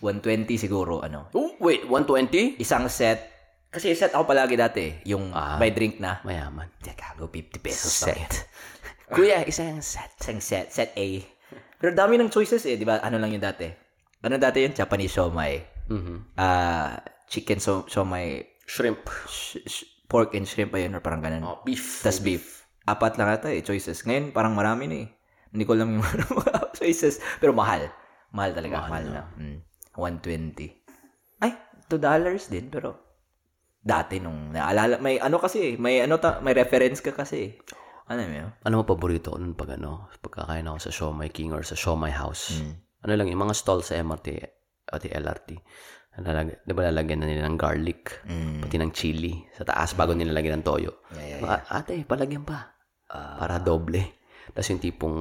[0.00, 1.28] 120 siguro, ano.
[1.30, 2.56] Oh, wait, 120?
[2.56, 3.28] Isang set.
[3.68, 5.02] Kasi set ako palagi dati.
[5.04, 5.58] Yung Ah.
[5.58, 6.22] by drink na.
[6.22, 6.70] Mayaman.
[6.78, 7.90] Teka, go 50 pesos.
[7.90, 8.48] Set.
[9.14, 10.14] Kuya, isang set.
[10.16, 10.70] Isang set.
[10.70, 11.08] Set A.
[11.76, 12.78] Pero dami ng choices eh.
[12.78, 13.02] Di ba?
[13.02, 13.66] Ano lang yung dati?
[14.24, 14.72] Ano dati yun?
[14.72, 15.60] Japanese siomai.
[15.90, 16.38] Mhm.
[16.38, 16.96] Ah,
[17.28, 18.56] chicken so siomai.
[18.64, 19.04] Shrimp.
[19.28, 21.44] sh- sh- pork and shrimp pa yun or parang ganun.
[21.44, 22.00] Oh, beef.
[22.00, 22.64] Tas beef.
[22.84, 24.04] apat lang ata eh, choices.
[24.04, 25.08] Ngayon, parang marami na eh.
[25.54, 26.18] Hindi ko alam yung mga
[26.82, 27.22] choices.
[27.38, 27.86] Pero mahal.
[28.34, 28.90] Mahal talaga.
[28.90, 29.22] Mahal, na.
[29.38, 29.62] Mm.
[29.94, 31.38] 120.
[31.38, 31.54] Ay,
[31.86, 32.66] 2 dollars din.
[32.66, 32.98] Pero,
[33.78, 37.54] dati nung naalala, may ano kasi eh, may ano ta, may reference ka kasi.
[38.10, 38.50] Ano yun?
[38.66, 42.10] Ano mo paborito ko nun pag ano, pagkakain ako sa Siomai King or sa Siomai
[42.12, 42.58] House?
[43.00, 44.28] Ano lang, yung mga stall sa MRT
[44.90, 45.56] o the LRT,
[46.20, 48.20] nalag, di ba lalagyan na nila ng garlic,
[48.60, 51.00] pati ng chili sa taas bago nila lagyan ng toyo.
[51.16, 52.76] Yeah, yeah, Mga, Ate, palagyan pa.
[53.08, 54.23] para doble.
[54.54, 55.16] Tapos yung tipong,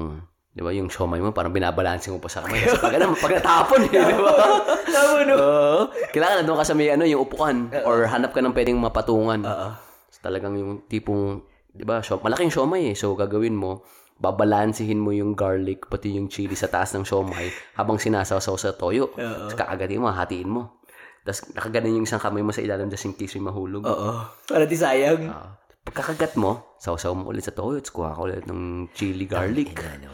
[0.53, 2.61] di ba, yung siomay mo, parang binabalansin mo pa sa kamay.
[2.61, 4.33] Kasi pag, ano, pag natapon, eh, di ba?
[4.95, 5.33] Tama no?
[5.35, 5.77] Oo.
[6.13, 7.73] kailangan na doon ka sa may, ano, yung upuan.
[7.83, 9.41] Or hanap ka ng pwedeng mapatungan.
[9.41, 9.69] Oo.
[10.13, 11.41] So, talagang yung tipong,
[11.73, 12.95] di ba, siom- malaking siomay eh.
[12.95, 13.81] So, gagawin mo,
[14.21, 19.09] babalansihin mo yung garlic, pati yung chili sa taas ng siomay habang sinasawsaw sa toyo.
[19.17, 20.79] Tapos kakagatin mo, hatiin mo.
[21.23, 23.83] Tapos nakaganan yung isang kamay mo sa ilalim just in case may mahulog.
[23.83, 24.11] Oo.
[24.45, 25.27] Para di sayang.
[25.27, 29.75] Ah, pagkakagat mo, sausaw mo ulit sa toyo, tapos kuha ka ulit ng chili garlic.
[29.75, 30.11] Ano?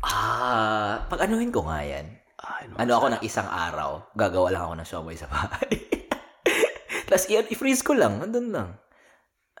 [0.00, 2.06] Ah, pag anuhin ko nga yan.
[2.40, 2.74] Ay, no.
[2.80, 5.76] Ano ako ng isang araw, gagawa lang ako ng siomay sa bahay.
[7.10, 8.80] Tapos i- i-freeze ko lang, nandun lang.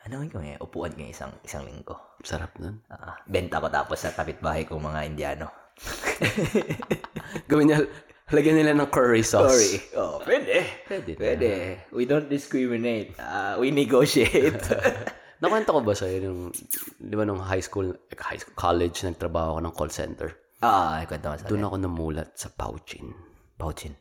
[0.00, 2.16] Anuhin ko nga, upuan ko isang, isang linggo.
[2.24, 2.80] Sarap nun.
[2.88, 5.52] Ah, benta ko tapos sa kapitbahay kong mga Indiano.
[7.50, 7.84] Gawin niya,
[8.30, 9.50] lagyan nila ng curry sauce.
[9.50, 9.74] Sorry.
[9.98, 10.66] Oh, pwede.
[10.86, 11.10] Pwede.
[11.18, 11.50] Pwede.
[11.90, 13.14] We don't discriminate.
[13.18, 14.58] Ah, we negotiate.
[15.42, 16.52] Nakwento ko ba sa'yo nung,
[17.00, 20.28] di ba nung high school, high school, college, nagtrabaho ako ng call center.
[20.60, 23.16] ah, kwento mo sa Doon ako namulat sa Pouchin.
[23.56, 23.96] Pouchin.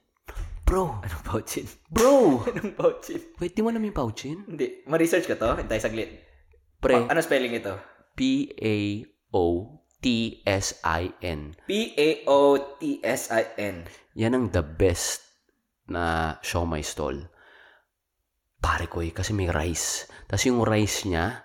[0.70, 1.02] Bro!
[1.02, 1.65] Anong pouchin?
[1.89, 2.13] Bro!
[2.54, 3.18] Anong pouchin?
[3.42, 4.46] Wait, di mo alam yung Pouchin?
[4.46, 4.86] Hindi.
[4.86, 5.58] Ma-research ka to?
[5.58, 6.13] Hintay saglit.
[6.78, 7.74] Pre, ano spelling ito?
[9.99, 11.39] P-A-O-T-S-I-N.
[11.67, 13.75] P-A-O-T-S-I-N.
[14.15, 15.21] Yan ang the best
[15.91, 17.19] na siomay stall.
[18.59, 20.07] Pare ko eh, kasi may rice.
[20.27, 21.43] Tapos yung rice niya,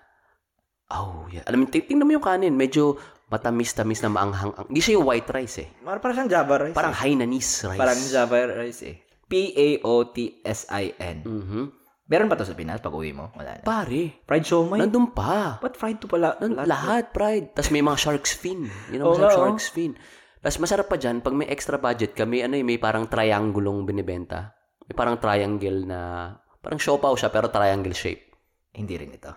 [0.91, 1.43] oh, yeah.
[1.47, 2.55] Alam mo, ting- tingnan mo yung kanin.
[2.55, 2.95] Medyo
[3.27, 4.53] matamis-tamis na maanghang.
[4.67, 5.69] Hindi siya yung white rice eh.
[5.83, 6.75] Parang, parang siyang Java rice.
[6.75, 7.79] Parang Hainanese rice.
[7.79, 8.95] Parang Java rice eh.
[9.25, 11.17] P-A-O-T-S-I-N.
[11.25, 11.63] Mhm.
[12.05, 13.33] Meron ba to sa Pinas pag uwi mo?
[13.33, 13.65] Wala na.
[13.65, 14.77] Pare, Fried siomay?
[14.77, 15.57] nandun pa.
[15.57, 16.37] Ba't fried to pala?
[16.37, 17.57] Nan- lahat, pride.
[17.57, 18.69] Tapos may mga shark's fin.
[18.93, 19.37] You know, Oo masarap oh.
[19.49, 19.97] shark's fin.
[20.37, 23.89] Tapos masarap pa dyan, pag may extra budget ka, may, ano, eh, may parang triangulong
[23.89, 24.53] binibenta.
[24.85, 26.29] May parang triangle na,
[26.61, 28.29] parang siopaw siya, pero triangle shape.
[28.77, 29.33] Hindi rin ito.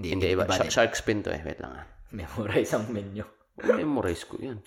[0.00, 0.48] Hindi, Hindi, iba.
[0.48, 1.44] iba shark's fin to eh.
[1.44, 1.84] Wait lang ah.
[2.16, 3.28] Memorize ang menu.
[3.60, 4.64] Memorize ko yan.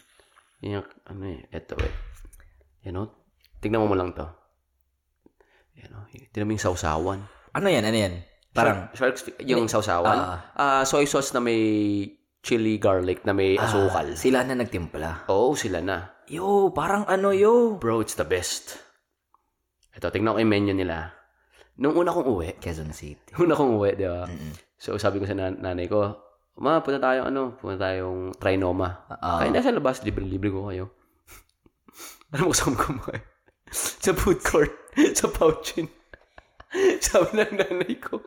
[0.62, 1.94] Yan yung, ano eh, eto eh.
[2.86, 3.10] Yan o.
[3.58, 4.30] Tignan mo mo lang to.
[6.34, 7.20] Tignan mo yung sausawan.
[7.54, 7.86] Ano yan?
[7.86, 8.14] Ano yan?
[8.54, 10.42] Parang, Shark- shark's fin, yung sausawan.
[10.58, 11.62] Ah, soy sauce na may
[12.42, 14.14] chili garlic na may asukal.
[14.14, 15.30] Ah, sila na nagtimpla.
[15.30, 16.22] Oo, sila na.
[16.30, 17.78] Yo, parang ano yo.
[17.78, 18.78] Bro, it's the best.
[19.94, 21.14] Ito, tignan ko yung menu nila.
[21.82, 23.34] Nung una kong uwi, Quezon City.
[23.42, 24.30] una kong uwi, di ba?
[24.78, 26.18] So, sabi ko sa nan- nanay ko,
[26.54, 29.10] Ma, punta tayo, ano, punta tayong Trinoma.
[29.10, 29.42] Ah.
[29.42, 30.94] Kaya nasa labas, libre-libre ko kayo.
[32.38, 33.26] Alam mo saan kumain?
[33.74, 34.70] sa food court,
[35.18, 35.90] sa Pouchin.
[37.06, 38.18] Sabi ng nanay ko,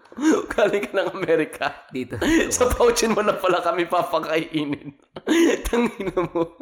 [0.46, 1.66] galing ka ng Amerika.
[1.90, 2.14] Dito.
[2.54, 4.94] sa Pouchin mo na pala kami papakainin.
[5.66, 6.54] Tangina mo.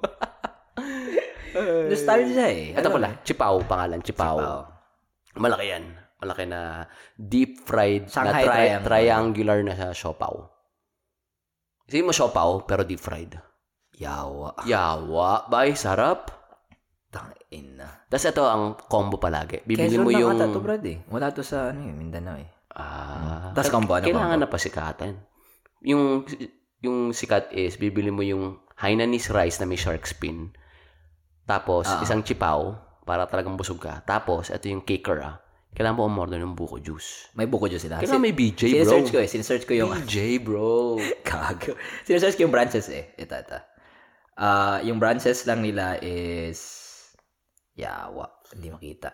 [1.87, 2.73] Nostalgia eh.
[2.73, 3.11] Ito Alam pala.
[3.21, 4.39] Chipaw, pangalan, Chipaw.
[4.41, 4.61] Chipaw.
[5.39, 5.85] Malaki yan.
[6.25, 6.89] Malaki na
[7.21, 8.87] deep fried Shanghai na tri- triangle.
[8.89, 10.35] triangular na sa siopaw.
[11.85, 13.37] Sige mo siopaw, pero deep fried.
[13.95, 14.65] Yawa.
[14.67, 15.47] Yawa.
[15.53, 16.44] Bay, sarap.
[17.63, 17.87] Na.
[18.07, 19.63] Tapos ito ang combo palagi.
[19.63, 20.35] Bibili Quezon mo yung...
[20.35, 20.99] ata to, Brad eh.
[21.07, 22.49] Wala to sa ano eh, Mindanao eh.
[22.75, 24.45] Ah, Tas combo, ano kailangan combo?
[24.45, 25.11] na pasikatan.
[25.85, 26.27] Yung
[26.81, 30.51] yung sikat is bibili mo yung Hainanese rice na may shark fin.
[31.45, 32.03] Tapos Ah.
[32.03, 34.03] isang chipaw para talagang busog ka.
[34.03, 35.39] Tapos ito yung kicker ah.
[35.75, 37.35] Kailangan mo umorder ng buko juice.
[37.35, 37.99] May buko dyan sila.
[37.99, 38.95] Kailangan may BJ, bro.
[38.95, 39.27] Sinesearch ko eh.
[39.27, 39.91] Sinesearch ko yung...
[39.91, 40.95] BJ, bro.
[41.27, 41.75] Kago.
[42.07, 43.11] Sinesearch ko yung branches eh.
[43.19, 43.59] Ito, ito.
[44.39, 46.84] Ah, yung branches lang nila is...
[47.75, 48.27] Yawa.
[48.55, 49.11] Hindi makita.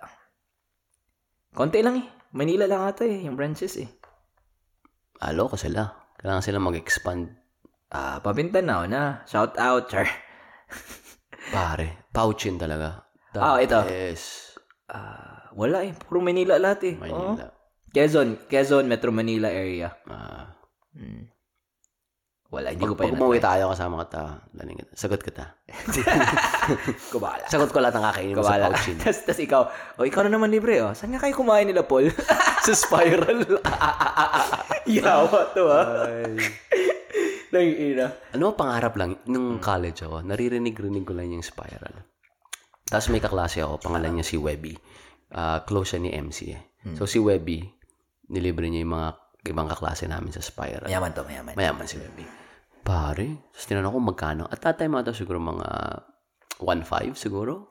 [1.50, 2.06] Konti lang eh.
[2.32, 3.24] Manila lang ata eh.
[3.26, 3.88] Yung branches eh.
[5.20, 5.88] Alo ko sila.
[6.16, 7.32] Kailangan sila mag-expand.
[7.90, 9.24] Ah, Pabintanao na.
[9.26, 10.06] Shout out, char.
[11.50, 13.02] Pare, Pouchin talaga.
[13.34, 13.80] The Ah, ito.
[13.82, 14.58] best.
[14.86, 15.94] Ah, wala eh.
[15.96, 16.94] Puro Manila lahat eh.
[16.94, 17.34] Oo.
[17.34, 17.46] Manila.
[17.90, 18.46] Quezon.
[18.46, 19.90] Quezon, Metro Manila area.
[20.06, 20.54] Ah.
[20.94, 21.26] Hmm.
[22.50, 23.62] Wala, hindi ko pag pa yun umuwi na-try.
[23.62, 24.92] tayo kasama kita, daling kita.
[24.98, 25.44] Sagot kita.
[27.14, 27.46] Kubala.
[27.46, 28.66] Sagot ko lahat ng kakainin mo sa Kubala.
[28.74, 28.96] Pouchin.
[29.06, 30.90] Tapos tas ikaw, o ikaw na naman libre oh.
[30.90, 32.10] Saan nga kayo kumain nila, Paul?
[32.66, 33.46] sa spiral.
[34.90, 36.26] Yawa to ah.
[37.54, 38.14] Nangina.
[38.34, 42.02] ano pangarap lang, nung college ako, naririnig-rinig ko lang yung spiral.
[42.90, 44.74] Tapos may kaklase ako, pangalan niya si Webby.
[45.30, 46.62] Ah, close siya ni MC eh.
[46.98, 47.62] So si Webby,
[48.30, 49.08] nilibre niya yung mga
[49.48, 50.86] ibang kaklase namin sa Spiral.
[50.86, 51.54] Mayaman to, mayaman.
[51.56, 52.39] Mayaman si Webby.
[52.90, 54.44] Pare, tapos tinanong ko magkano.
[54.50, 55.68] At that time ata siguro mga
[56.58, 57.70] 1.5 siguro.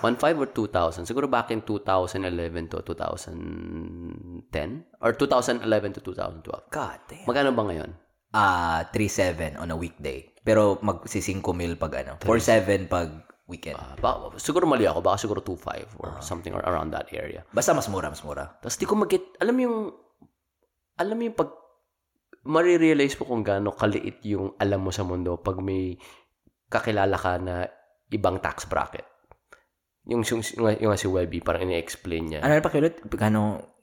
[0.00, 1.10] 1.5 or 2,000.
[1.10, 3.34] Siguro back in 2011 to 2010
[5.02, 6.70] or 2011 to 2012.
[6.70, 7.26] God damn.
[7.26, 7.90] Magkano ba ngayon?
[8.34, 10.22] Ah, 3.7 on a weekday.
[10.46, 12.16] Pero magsi 5 mil pag ano.
[12.22, 13.10] 4.7 pag
[13.50, 13.76] weekend.
[13.76, 15.02] Ah, ba, siguro mali ako.
[15.04, 17.44] Baka siguro 2.5 or something or around that area.
[17.52, 18.56] Basta mas mura, mas mura.
[18.62, 19.10] Tapos di ko mag
[19.42, 19.92] alam yung,
[20.96, 21.63] alam mo yung pag,
[22.44, 25.96] marirealize mo kung gaano kaliit yung alam mo sa mundo pag may
[26.68, 27.64] kakilala ka na
[28.12, 29.04] ibang tax bracket.
[30.04, 32.40] Yung, yung, yung, yung si Webby, parang ini-explain niya.
[32.44, 33.00] Ano pa kilit?
[33.16, 33.74] Gano,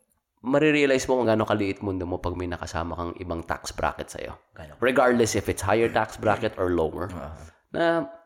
[0.41, 4.34] Marirealize mo kung gaano kaliit mundo mo pag may nakasama kang ibang tax bracket sa'yo.
[4.58, 4.74] gano.
[4.82, 7.13] Regardless if it's higher tax bracket or lower.
[7.13, 7.38] Ah.
[7.69, 7.82] Na,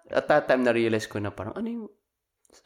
[0.07, 1.85] at that time, na-realize ko na parang, ano yung,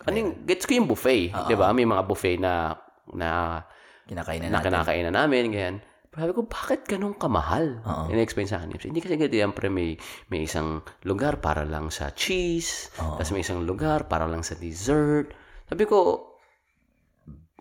[0.05, 1.33] ano yung, gets ko yung buffet.
[1.49, 1.73] Di ba?
[1.73, 2.77] May mga buffet na,
[3.09, 3.57] na,
[4.05, 4.69] Kinakainan na natin.
[4.69, 5.75] kinakainan namin, ganyan.
[6.09, 7.85] Sabi ko, bakit ganun kamahal?
[7.85, 8.09] Oo.
[8.09, 8.73] In-explain sa akin.
[8.73, 9.93] Hindi kasi ganito yan, pre, may,
[10.33, 15.29] may isang lugar para lang sa cheese, tapos may isang lugar para lang sa dessert.
[15.69, 16.27] Sabi ko,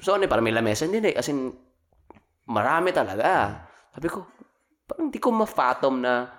[0.01, 0.89] so ano, para may lamesa?
[0.89, 1.13] Hindi, hindi.
[1.13, 1.53] As in,
[2.49, 3.63] marami talaga.
[3.93, 4.25] Sabi ko,
[4.89, 6.33] parang hindi ko ma-fathom na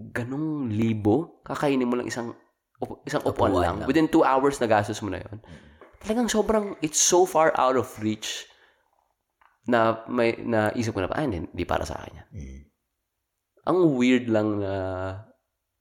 [0.00, 2.32] ganung libo, kakainin mo lang isang
[3.04, 3.76] isang upuan, Upuan lang.
[3.84, 3.86] lang.
[3.86, 5.44] Within two hours, nagastos mo na yon.
[6.00, 8.48] Talagang sobrang, it's so far out of reach
[9.68, 12.28] na may na isip ko na, ah, hindi, hindi para sa akin yan.
[12.32, 12.60] Mm.
[13.68, 14.72] Ang weird lang na,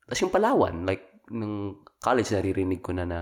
[0.03, 3.19] tapos yung Palawan, like, nung college, naririnig ko na na,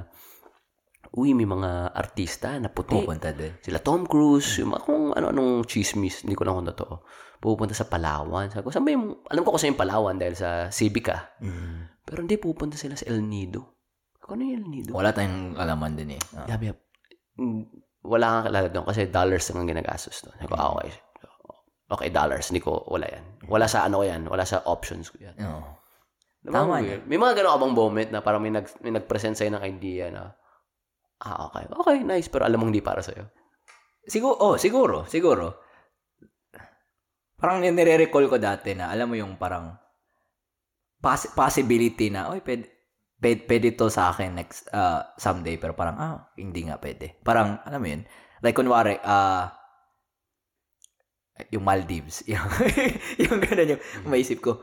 [1.13, 2.97] uy, may mga artista na puti.
[2.97, 3.53] Pupunta din.
[3.63, 6.95] Sila Tom Cruise, yung mga kung ano-anong chismis, hindi ko lang kung totoo.
[7.37, 8.49] Pupunta sa Palawan.
[8.49, 11.37] Sabi ko, saan ba yung, alam ko kasi yung Palawan dahil sa Civica.
[11.39, 12.01] Mm.
[12.03, 13.77] Pero hindi pupunta sila sa El Nido.
[14.23, 14.91] Ako ano yung El Nido?
[14.95, 16.21] Wala tayong alaman din eh.
[16.33, 16.49] Ah.
[16.49, 16.73] Sabi,
[17.39, 20.35] mm, wala kang kilala doon kasi dollars lang ang ginagastos doon.
[20.39, 20.89] Sabi ko, ah, okay.
[21.87, 22.51] Okay, dollars.
[22.51, 23.23] Hindi ko, wala yan.
[23.47, 24.27] Wala sa ano ko yan.
[24.27, 25.35] Wala sa options ko yan.
[25.39, 25.63] Oo.
[26.43, 27.07] Diba, Tama weird?
[27.07, 30.11] May mga ganun ka bang moment na parang may, nag, may nag-present sa'yo ng idea
[30.11, 30.35] na,
[31.23, 31.63] ah, okay.
[31.71, 32.27] Okay, nice.
[32.27, 33.31] Pero alam mong hindi para sa'yo.
[34.03, 35.63] Siguro, oh, siguro, siguro.
[37.39, 39.71] Parang nire-recall ko dati na, alam mo yung parang
[40.99, 42.76] poss- possibility na, oy, pwede,
[43.21, 47.17] pwede, pwede to sa akin next, uh, someday, pero parang, ah, hindi nga pwede.
[47.25, 48.01] Parang, alam mo yun,
[48.41, 49.53] like, kunwari, ah,
[51.53, 52.45] yung Maldives, yung,
[53.21, 54.61] yung ganun yung maisip ko,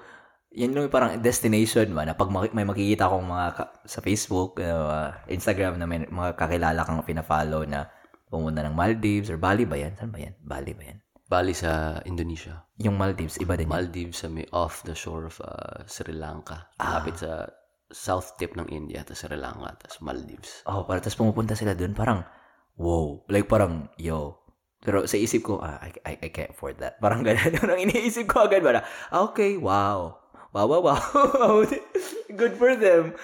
[0.55, 5.11] yan yung parang destination ba, na pag may makikita akong mga ka- sa Facebook, uh,
[5.27, 7.91] Instagram na may mga kakilala kang pina-follow na
[8.31, 9.99] pumunta ng Maldives or Bali ba yan?
[9.99, 10.35] Saan ba yan?
[10.43, 10.99] Bali ba yan?
[11.27, 12.63] Bali sa Indonesia.
[12.79, 13.67] Yung Maldives, iba din.
[13.67, 16.71] Maldives sa may off the shore of uh, Sri Lanka.
[16.79, 17.51] Malapit sa
[17.95, 20.67] south tip ng India, tapos Sri Lanka, tapos Maldives.
[20.67, 22.27] Oh, para tapos pumupunta sila doon, parang,
[22.75, 23.23] wow.
[23.31, 24.43] Like, parang, yo.
[24.83, 26.99] Pero sa isip ko, ah, I, I, I can't afford that.
[26.99, 27.55] Parang ganun.
[27.63, 28.83] Yung iniisip ko agad, parang,
[29.15, 30.19] ah, okay, wow.
[30.51, 31.67] Wow, wow, wow.
[32.39, 33.15] Good for them.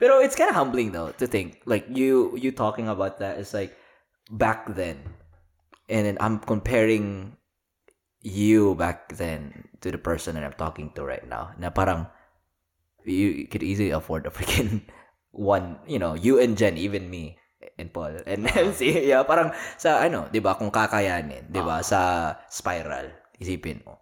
[0.00, 3.52] Pero it's kind of humbling though to think like you you talking about that is
[3.52, 3.76] like
[4.32, 4.96] back then,
[5.92, 7.36] and then I'm comparing
[8.24, 11.52] you back then to the person that I'm talking to right now.
[11.60, 12.08] Na parang
[13.04, 14.82] you could easily afford a freaking
[15.30, 17.38] one, you know, you and Jen, even me
[17.78, 19.08] and Paul and MC.
[19.08, 24.00] Yeah, parang sa ano, 'di ba, kung kakayanin, 'di ba, sa spiral, isipin mo.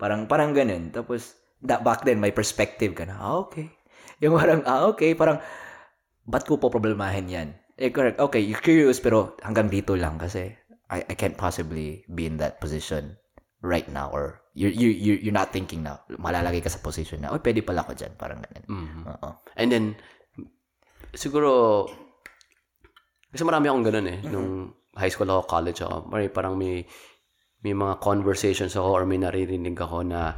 [0.00, 0.90] Parang parang ganun.
[0.90, 3.68] Tapos that back then my perspective ka na, ah, okay.
[4.24, 5.38] Yung parang, ah, okay, parang
[6.24, 7.48] ba't ko po problemahin yan?
[7.80, 8.20] Eh, correct.
[8.20, 10.52] Okay, you're curious, pero hanggang dito lang kasi
[10.92, 13.19] I, I can't possibly be in that position
[13.60, 17.30] right now or you you you you're not thinking na malalagay ka sa position na,
[17.30, 18.12] oh, pwede pala ako dyan.
[18.16, 18.64] Parang ganun.
[18.66, 19.02] Mhm.
[19.06, 19.28] Oo.
[19.54, 19.84] And then,
[21.14, 21.86] siguro,
[23.30, 24.18] kasi marami akong ganun eh.
[24.26, 26.82] Nung high school ako, college ako, may, parang may,
[27.62, 30.34] may mga conversations ako or may naririnig ako na,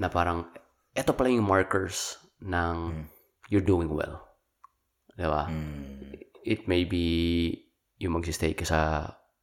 [0.00, 0.48] na parang,
[0.96, 3.06] eto pala yung markers ng
[3.52, 4.24] you're doing well.
[5.12, 5.52] Di ba?
[5.52, 6.16] Mm.
[6.42, 7.04] It may be
[8.00, 8.80] yung magsistay ka sa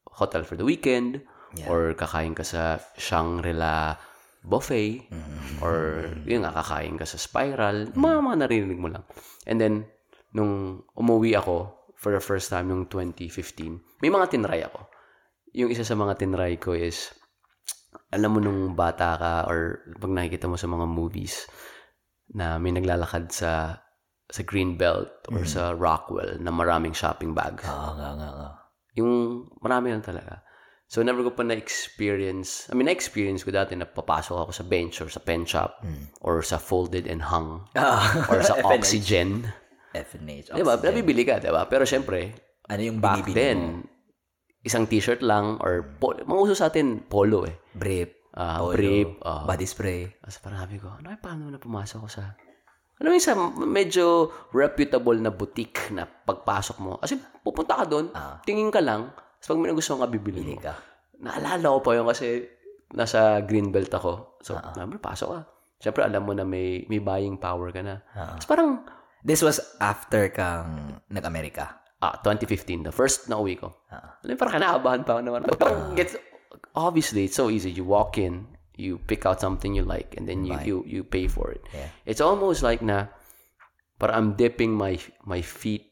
[0.09, 1.21] hotel for the weekend
[1.57, 1.69] Yeah.
[1.71, 3.97] or kakain ka sa Shangri-La
[4.45, 5.65] buffet Mm-hmm.
[5.65, 7.89] or yun nga, kakain ka sa spiral.
[7.97, 9.03] Mga, mga naririnig mo lang.
[9.49, 9.75] And then,
[10.31, 14.87] nung umuwi ako for the first time nung 2015, may mga tinry ako.
[15.57, 17.09] Yung isa sa mga tinry ko is,
[18.13, 21.49] alam mo nung bata ka or pag nakikita mo sa mga movies
[22.29, 23.81] na may naglalakad sa
[24.29, 27.65] sa Greenbelt or sa Rockwell na maraming shopping bags.
[27.65, 28.49] Oo, nga, nga, nga.
[28.93, 30.45] Yung marami lang talaga.
[30.89, 32.65] So, never ko pa na-experience.
[32.65, 35.85] I mean, na-experience ko dati na papasok ako sa bench or sa pen shop
[36.19, 38.73] or sa folded and hung Ah, or sa FNH.
[38.73, 39.29] oxygen.
[39.91, 40.49] FNH.
[40.49, 40.75] Di ba?
[40.75, 41.63] Nabibili ka, di ba?
[41.63, 42.33] Pero syempre,
[42.65, 43.37] Ano yung back binibili mo?
[43.37, 43.59] then,
[44.59, 46.21] isang t-shirt lang or polo.
[46.21, 47.53] Mga uso sa atin, polo eh.
[47.71, 48.09] Brief.
[48.31, 49.45] ah, Polo, brief, ah.
[49.45, 50.09] body spray.
[50.15, 52.33] Tapos parang sabi ko, ano ay paano na pumasok ko sa...
[52.97, 56.97] Ano yung sa medyo reputable na boutique na pagpasok mo.
[56.97, 58.41] Kasi pupunta ka doon, Ah.
[58.41, 60.45] tingin ka lang, tapos pag may gusto ka bibili mo.
[60.45, 60.73] Pili ka.
[61.23, 62.43] Naalala ko pa yun kasi
[62.93, 64.39] nasa Greenbelt ako.
[64.43, 65.39] So, Ah, uh pasok ka.
[65.79, 68.03] Siyempre, alam mo na may, may buying power ka na.
[68.11, 68.35] Ah.
[68.35, 68.69] Tapos parang,
[69.19, 71.75] This was after kang nag-Amerika.
[71.99, 73.75] ah, 2015, the first na uwi ko.
[73.91, 75.39] Alam mo, parang kinakabahan pa ako naman.
[75.59, 76.15] Parang gets,
[76.71, 77.67] obviously, it's so easy.
[77.67, 78.47] You walk in,
[78.79, 80.63] you pick out something you like, and then you Buy.
[80.63, 81.59] you, you pay for it.
[81.75, 81.91] Yeah.
[82.07, 83.11] It's almost like na,
[83.99, 84.95] parang I'm dipping my
[85.27, 85.88] my feet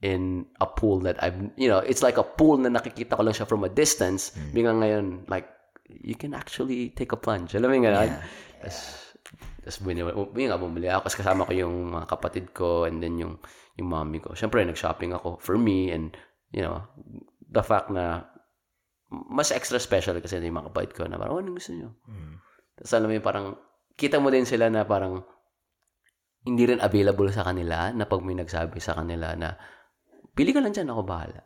[0.00, 3.36] in a pool that I've, you know, it's like a pool na nakikita ko lang
[3.36, 4.32] siya from a distance.
[4.32, 4.52] Hmm.
[4.56, 5.48] Biglang ngayon, like,
[5.88, 7.52] you can actually take a plunge.
[7.52, 8.08] Alam mo gano'n?
[8.08, 8.24] Yeah.
[8.64, 8.78] Tapos,
[9.60, 11.00] tapos bumili, nga, bumili ako.
[11.04, 13.36] Kasi kasama ko yung mga kapatid ko and then yung,
[13.76, 14.32] yung mommy ko.
[14.32, 16.16] Siyempre, nag-shopping ako for me and,
[16.56, 16.80] you know,
[17.52, 18.24] the fact na
[19.10, 21.92] mas extra special kasi yung mga kapatid ko na parang, oh, anong gusto nyo?
[22.08, 22.34] Mm.
[22.78, 23.46] Tapos alam mo yung parang,
[24.00, 25.20] kita mo din sila na parang,
[26.40, 29.60] hindi rin available sa kanila na pag may nagsabi sa kanila na,
[30.34, 31.42] pili ka lang dyan, ako bahala.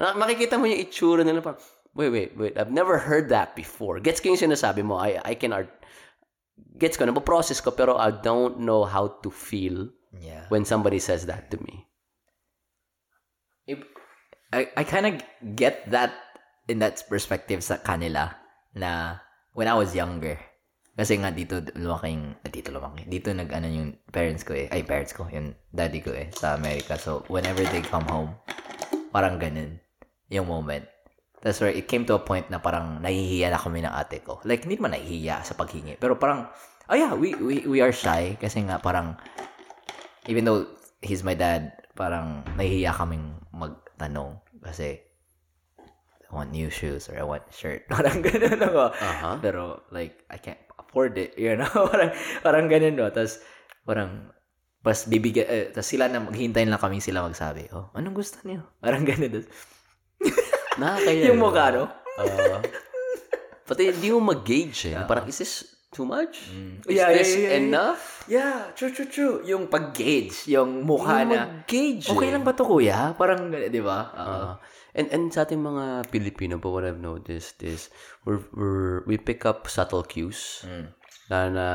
[0.00, 1.60] Na, makikita mo yung itsura nila parang,
[1.94, 4.00] wait, wait, wait, I've never heard that before.
[4.00, 5.70] Gets ko yung sinasabi mo, I, I can art,
[6.78, 10.44] gets ko, nabaprocess ko, pero I don't know how to feel Yeah.
[10.52, 11.88] when somebody says that to me.
[14.52, 15.24] I, I kind of
[15.56, 16.12] get that
[16.68, 18.36] in that perspective sa kanila
[18.76, 19.24] na
[19.56, 20.36] when I was younger.
[20.92, 23.08] Kasi nga dito lumaking, dito lumaki.
[23.08, 24.68] Dito nag ano yung parents ko eh.
[24.68, 25.24] Ay, parents ko.
[25.32, 26.28] Yung daddy ko eh.
[26.36, 27.00] Sa Amerika.
[27.00, 28.36] So, whenever they come home,
[29.08, 29.80] parang ganun
[30.28, 30.84] yung moment.
[31.40, 34.38] That's where it came to a point na parang nahihiya na kami ng ate ko.
[34.44, 35.96] Like, hindi naman nahihiya sa paghingi.
[35.96, 36.46] Pero parang,
[36.86, 38.36] oh yeah, we, we, we are shy.
[38.36, 39.16] Kasi nga parang,
[40.28, 40.68] even though
[41.00, 44.38] he's my dad, parang nahihiya kaming magtanong.
[44.62, 45.02] Kasi,
[45.82, 47.84] I want new shoes or I want shirt.
[47.92, 48.96] Parang ganun ako.
[48.96, 49.30] Aha.
[49.44, 51.32] Pero, like, I can't afford it.
[51.40, 51.72] You know?
[51.90, 52.12] parang,
[52.44, 53.08] parang ganun, no?
[53.08, 53.40] Tapos,
[53.88, 54.28] parang,
[54.84, 58.68] pas bibigyan, eh, tapos sila na maghintay lang kami sila magsabi, oh, anong gusto niyo?
[58.84, 59.30] Parang ganun.
[59.30, 59.48] Tapos,
[60.82, 61.22] Nakakaya.
[61.32, 61.86] yung mukha, no?
[62.18, 62.60] Uh,
[63.64, 65.00] pati hindi mo mag-gauge eh.
[65.06, 66.50] Parang, is this too much?
[66.84, 67.62] Is Yeah, yeah, this yeah, yeah, yeah.
[67.62, 68.02] enough?
[68.26, 69.34] Yeah, true, true, true.
[69.46, 72.32] Yung pag-gauge, yung mukha mo na, mag-gauge okay eh.
[72.34, 73.14] lang ba to kuya?
[73.14, 73.98] Parang, di ba?
[74.12, 74.52] Uh,
[74.94, 77.88] and and sa ating mga Pilipino, but what I've noticed is
[78.24, 80.64] we're, we're we pick up subtle cues.
[81.30, 81.66] Na, na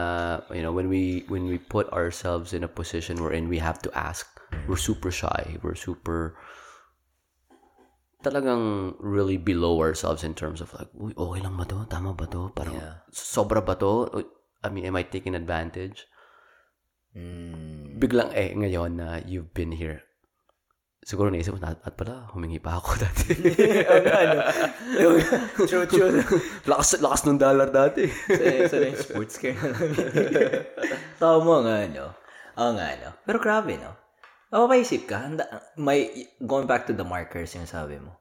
[0.54, 3.90] you know when we when we put ourselves in a position wherein we have to
[3.98, 4.28] ask,
[4.70, 5.58] we're super shy.
[5.66, 6.38] We're super
[8.22, 11.86] talagang really below ourselves in terms of like, Uy, okay lang ba to?
[11.88, 12.50] Tama ba to?
[12.54, 12.94] Parang Yeah.
[13.14, 14.10] sobra ba to?
[14.66, 16.10] I mean, am I taking advantage?
[17.14, 17.98] Mm.
[17.98, 20.06] Biglang eh, ngayon na you've been here,
[21.08, 23.32] siguro naisip mo, at, pala, humingi pa ako dati.
[24.28, 24.44] ano?
[25.00, 25.16] Yung,
[25.64, 26.20] true, true.
[26.68, 28.12] lakas, lakas ng dollar dati.
[28.12, 29.96] sa, sa sports car na lang.
[31.16, 32.12] Tama nga, no?
[32.60, 33.10] Oo nga, no?
[33.24, 33.96] Pero grabe, no?
[34.52, 35.32] Mapapaisip ka,
[35.80, 38.20] may, going back to the markers yung sabi mo.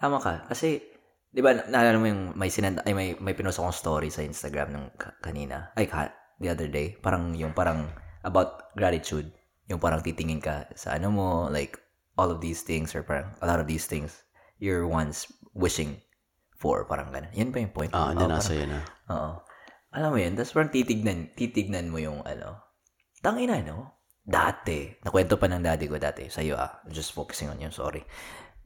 [0.00, 0.48] Tama ka.
[0.48, 0.80] Kasi,
[1.28, 4.72] di ba, naalala mo yung may sinanda, ay may, may pinost akong story sa Instagram
[4.72, 5.68] nung ka- kanina.
[5.76, 6.08] Ay, ka,
[6.40, 6.96] the other day.
[6.96, 7.92] Parang, yung parang,
[8.24, 9.28] about gratitude.
[9.68, 11.85] Yung parang titingin ka sa ano mo, like,
[12.16, 14.24] all of these things, or parang, a lot of these things,
[14.58, 16.00] you're once wishing
[16.56, 17.32] for, parang ganun.
[17.36, 17.92] Yan ba yung point?
[17.92, 18.80] Ah, hindi parang- nasa yun na.
[19.12, 19.32] Oo.
[19.96, 22.60] Alam mo yun, tapos parang titignan, titignan mo yung ano,
[23.20, 23.96] tangina, no?
[24.26, 28.02] Dati, nakwento pa ng daddy ko dati, sa'yo ah, just focusing on you, sorry.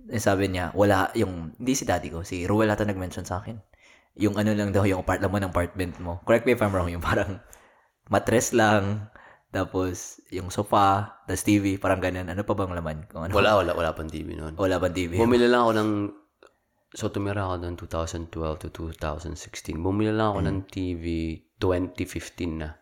[0.09, 3.61] Eh, Sabi niya, wala, yung, hindi si daddy ko, si Ruel ata nag-mention sa akin.
[4.19, 6.19] Yung ano lang daw, yung apart mo ng apartment mo.
[6.25, 7.39] Correct me if I'm wrong, yung parang
[8.11, 9.13] matres lang,
[9.51, 12.31] tapos yung sofa, tapos TV, parang ganun.
[12.31, 12.99] Ano pa bang laman?
[13.11, 13.35] Kung ano?
[13.35, 14.55] Wala, wala, wala pang TV noon.
[14.55, 15.19] Wala bang TV?
[15.19, 15.91] Bumili lang ako ng,
[16.95, 18.31] so tumira ako ng 2012
[18.63, 19.75] to 2016.
[19.83, 21.05] Bumili lang ako ng TV
[21.59, 22.79] 2015 na.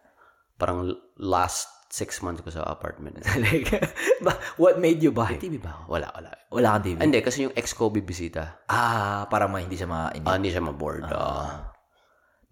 [0.60, 3.16] Parang last six months ko sa apartment.
[3.48, 3.72] Like,
[4.20, 5.40] ba- what made you buy?
[5.40, 5.88] TV ba?
[5.88, 6.36] Wala, wala.
[6.52, 6.96] Wala kang TV?
[7.00, 8.68] Hindi, kasi yung ex ko bibisita.
[8.68, 11.08] Ah, para ma hindi siya ma Ah, hindi siya maboard.
[11.08, 11.72] Ah.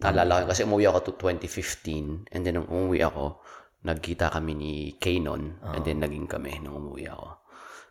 [0.00, 3.40] Naalala ko, kasi umuwi ako to 2015 and then nung umuwi ako,
[3.86, 7.46] nagkita kami ni Kanon and then naging kami nung umuwi ako.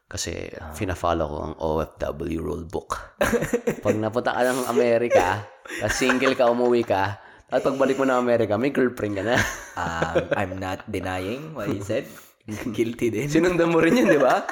[0.05, 3.17] Kasi fina-follow ko ang OFW rulebook.
[3.85, 5.41] Pag napunta ka ng Amerika,
[5.81, 7.17] tapos single ka, umuwi ka,
[7.49, 9.37] at pagbalik mo ng Amerika, may girlfriend ka na.
[9.75, 12.07] Um, I'm not denying what he said.
[12.47, 13.27] Guilty din.
[13.27, 14.47] Sinundan mo rin yun, di ba?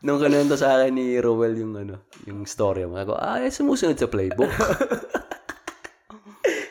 [0.00, 2.96] Nung kanento sa akin ni Rowell yung ano, yung story mo.
[2.96, 4.48] Ako, ah, eh, sumusunod sa playbook.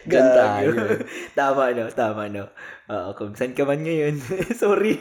[0.08, 0.98] Tayo.
[1.38, 2.50] tama no, tama no.
[2.90, 4.18] Oo, kung saan ka man ngayon.
[4.62, 4.98] Sorry.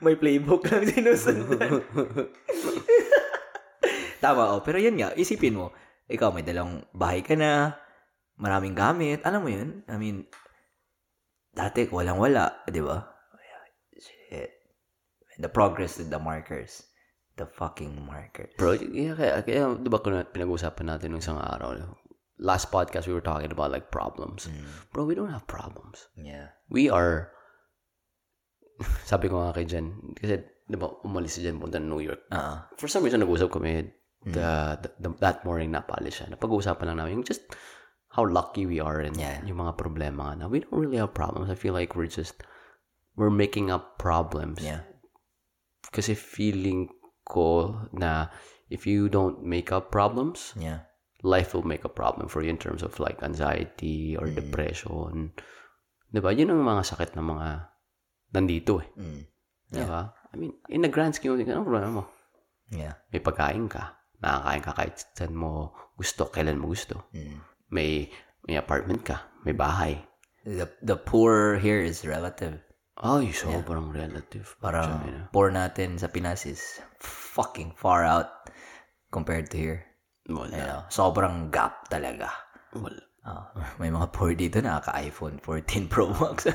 [0.00, 1.60] May playbook lang sinusunod.
[4.24, 5.74] tama oh, pero yan nga, isipin mo,
[6.06, 7.74] ikaw may dalawang bahay ka na,
[8.38, 9.24] maraming gamit.
[9.26, 9.82] Alam mo yun?
[9.90, 10.30] I mean,
[11.52, 13.02] dati walang-wala, di ba?
[13.98, 14.50] Shit.
[15.40, 16.84] The progress with the markers.
[17.40, 18.52] The fucking markers.
[18.60, 21.72] Bro, yeah, kaya, kaya di ba kung pinag-usapan natin nung isang araw,
[22.40, 24.48] last podcast we were talking about like problems.
[24.96, 26.08] Bro, we don't have problems.
[26.16, 26.56] Yeah.
[26.72, 27.28] We are,
[29.10, 32.24] sabi ko nga kay Jen, kasi di ba umalis si Jen punta ng New York.
[32.32, 33.92] Uh, For some reason, nag-usap kami
[34.24, 36.32] the, the, the, that morning na pala siya.
[36.32, 37.44] Napag-uusapan lang namin yung just
[38.10, 39.38] how lucky we are and Yeah.
[39.44, 41.52] yung mga problema nga na we don't really have problems.
[41.52, 42.40] I feel like we're just,
[43.20, 44.64] we're making up problems.
[44.64, 44.82] yeah.
[45.92, 46.88] Kasi feeling
[47.26, 48.30] ko na
[48.70, 50.86] if you don't make up problems, Yeah.
[51.22, 54.36] Life will make a problem for you in terms of like anxiety or Mm.
[54.36, 55.36] depression.
[56.10, 56.32] 'Di ba?
[56.32, 57.48] Yun ang mga sakit ng mga
[58.32, 58.88] nandito eh.
[58.96, 59.22] Mm.
[59.70, 60.02] 'Di ba?
[60.30, 62.04] I mean, in the grand scheme of things, anong problema mo?
[62.70, 62.94] Yeah.
[63.10, 63.98] May pagkain ka.
[64.22, 67.10] Nakakain ka kahit saan mo gusto, kailan mo gusto.
[67.10, 67.38] Mm.
[67.74, 67.90] May
[68.46, 69.98] may apartment ka, may bahay.
[70.48, 72.56] The, the poor here is relative.
[73.00, 74.56] Ay, sobrang relative.
[74.60, 75.20] Parang China.
[75.32, 78.48] poor natin sa Pinas is fucking far out
[79.12, 79.84] compared to here.
[80.30, 80.54] Wala.
[80.54, 82.30] You know, sobrang gap talaga.
[82.78, 83.02] Wala.
[83.26, 86.48] Ah, may mga poor dito na iPhone 14 Pro Max.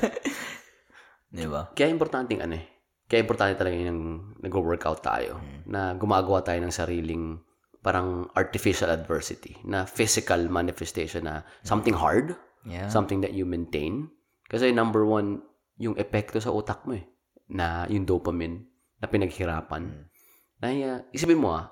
[1.36, 1.70] Di ba?
[1.76, 2.66] Kaya importante ano eh.
[3.06, 5.38] Kaya importante talaga yung nag-workout tayo.
[5.70, 7.38] Na gumagawa tayo ng sariling
[7.86, 12.34] parang artificial adversity na physical manifestation na something hard,
[12.66, 12.90] Yeah.
[12.90, 14.10] something that you maintain.
[14.50, 15.38] Kasi number one,
[15.78, 17.06] yung epekto sa utak mo eh.
[17.46, 18.66] Na yung dopamine
[18.98, 20.10] na pinaghirapan.
[20.58, 21.70] Na uh, isipin mo ah,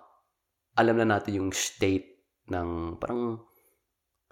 [0.74, 3.40] alam na natin yung state ng parang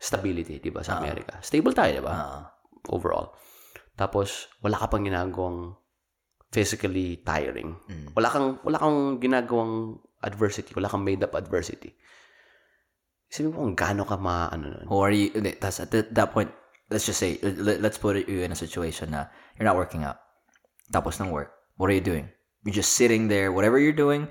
[0.02, 1.38] stability, di ba, sa Amerika.
[1.38, 2.12] Stable tayo, di ba?
[2.12, 2.42] Ah,
[2.90, 3.30] overall.
[3.94, 5.78] Tapos, wala ka pang ginagawang
[6.50, 7.78] physically tiring.
[7.86, 8.10] Mm.
[8.12, 10.74] Wala kang, wala kang ginagawang adversity.
[10.74, 11.94] Wala kang made up adversity.
[13.30, 14.86] Isipin mo kung gaano ka ma, ano nun.
[14.90, 15.30] Who are you?
[15.56, 16.52] Tas at that, point,
[16.90, 20.20] let's just say, let, let's put you in a situation na you're not working out.
[20.92, 22.28] Tapos ng work, what are you doing?
[22.66, 24.28] You're just sitting there, whatever you're doing,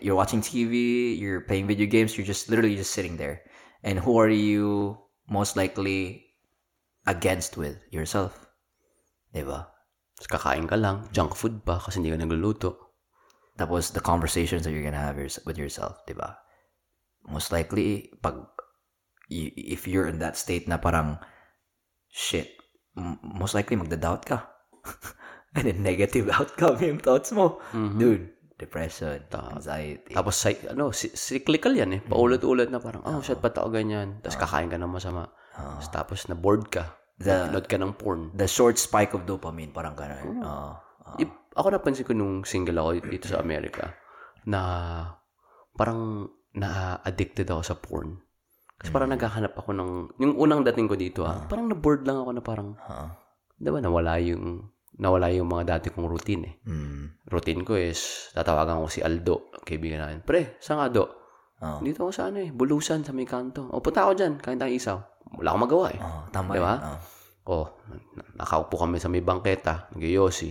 [0.00, 3.42] you're watching TV, you're playing video games, you're just literally just sitting there.
[3.82, 4.98] And who are you
[5.28, 6.26] most likely
[7.06, 7.78] against with?
[7.90, 8.46] Yourself.
[9.34, 9.68] Diba?
[10.16, 12.70] Tapos kakain ka lang, junk food pa kasi hindi ka nagluluto.
[13.56, 16.40] Tapos the conversations that you're gonna have with yourself, di ba?
[17.28, 18.40] Most likely, pag,
[19.28, 21.20] if you're in that state na parang,
[22.08, 22.56] shit,
[23.20, 24.48] most likely magda-doubt ka.
[25.56, 27.64] And then negative outcome yung thoughts mo.
[27.72, 27.96] Mm-hmm.
[27.96, 28.24] Dude,
[28.56, 30.16] depression, anxiety.
[30.16, 30.36] Tapos,
[30.66, 32.00] ano, si- cyclical yan eh.
[32.00, 34.16] Paulit-ulit na parang, oh, shit, ba't ako ganyan?
[34.24, 35.28] Tapos kakain ka ng masama.
[35.52, 36.96] Tapos, tapos na-bored ka.
[37.16, 38.32] The- Nanood ka ng porn.
[38.36, 40.40] the short spike of dopamine, parang gano'n.
[40.40, 40.72] Oo.
[41.16, 43.88] If- ako napansin ko nung single ako dito sa Amerika
[44.44, 44.60] na
[45.72, 48.20] parang na-addicted ako sa porn.
[48.76, 49.90] Kasi parang naghahanap ako ng...
[50.20, 52.68] Yung unang dating ko dito, ah, parang na-bored lang ako na parang...
[52.76, 53.06] Oo.
[53.56, 54.68] Di ba, nawala yung...
[54.96, 56.54] Nawala yung mga dati kong routine eh.
[56.64, 57.28] Mm.
[57.28, 60.24] Routine ko is, tatawagan ko si Aldo, kaibigan namin.
[60.24, 61.04] Pre, saan ka, Do?
[61.56, 61.80] Oo.
[61.80, 63.68] Dito ako sa ano eh, Bulusan, sa may kanto.
[63.72, 64.98] O, punta ako dyan, kain tayong isaw.
[65.36, 66.00] Wala akong magawa eh.
[66.00, 66.74] Oo, tama Di ba?
[66.76, 66.96] yun.
[67.46, 67.66] Oh,
[68.16, 70.50] na- nakaupo kami sa may bangketa, nag-yosi.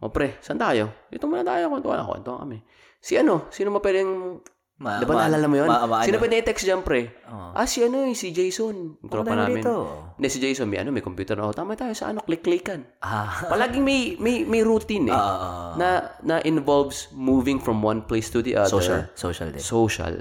[0.00, 1.08] O pre, saan tayo?
[1.08, 2.58] Dito muna tayo, kwentuhan ako, kwentuhan kami.
[3.00, 3.48] Si ano?
[3.52, 4.40] Sino mo pwedeng...
[4.74, 5.70] Ma- Di ba ma- naalala mo yun?
[5.70, 6.22] ma- ma- Sino ano?
[6.26, 7.22] pwede i-text dyan, pre?
[7.24, 7.54] Oo.
[7.54, 8.98] Ah, si ano eh, si Jason.
[8.98, 9.62] Yung tropa namin.
[9.62, 9.72] dito.
[10.18, 11.38] Hindi, si Jason, may ano, may computer.
[11.38, 12.82] Oh, tama tayo sa ano, click-clickan.
[12.98, 13.30] Ah.
[13.54, 15.14] Palaging may, may, may routine eh.
[15.14, 15.88] Ah, na,
[16.20, 18.66] na involves moving from one place to the other.
[18.68, 19.06] social.
[19.14, 19.62] Social din.
[19.62, 20.14] Social.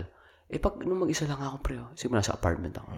[0.46, 2.94] Eh, pag nung mag-isa lang ako, pre, oh, siguro nasa apartment ako.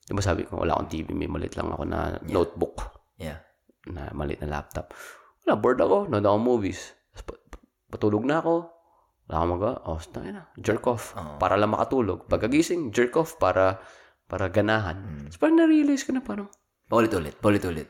[0.00, 2.80] Di ba sabi ko, wala akong TV, may malit lang ako na notebook
[3.14, 3.44] Yeah.
[3.84, 4.96] na maliit na laptop.
[5.44, 6.08] Wala, bored ako.
[6.08, 6.96] Nanood ako movies.
[7.86, 8.79] Patulog na ako.
[9.30, 9.74] Wala akong magawa.
[9.86, 10.50] Oh, tangin na.
[10.58, 11.14] Jerk off.
[11.38, 12.26] Para lang makatulog.
[12.26, 13.78] Pagkagising, jerk off para
[14.26, 15.26] para ganahan.
[15.30, 16.50] Tapos parang na-realize ko na parang,
[16.90, 17.38] Paulit-ulit.
[17.38, 17.86] Paulit-ulit.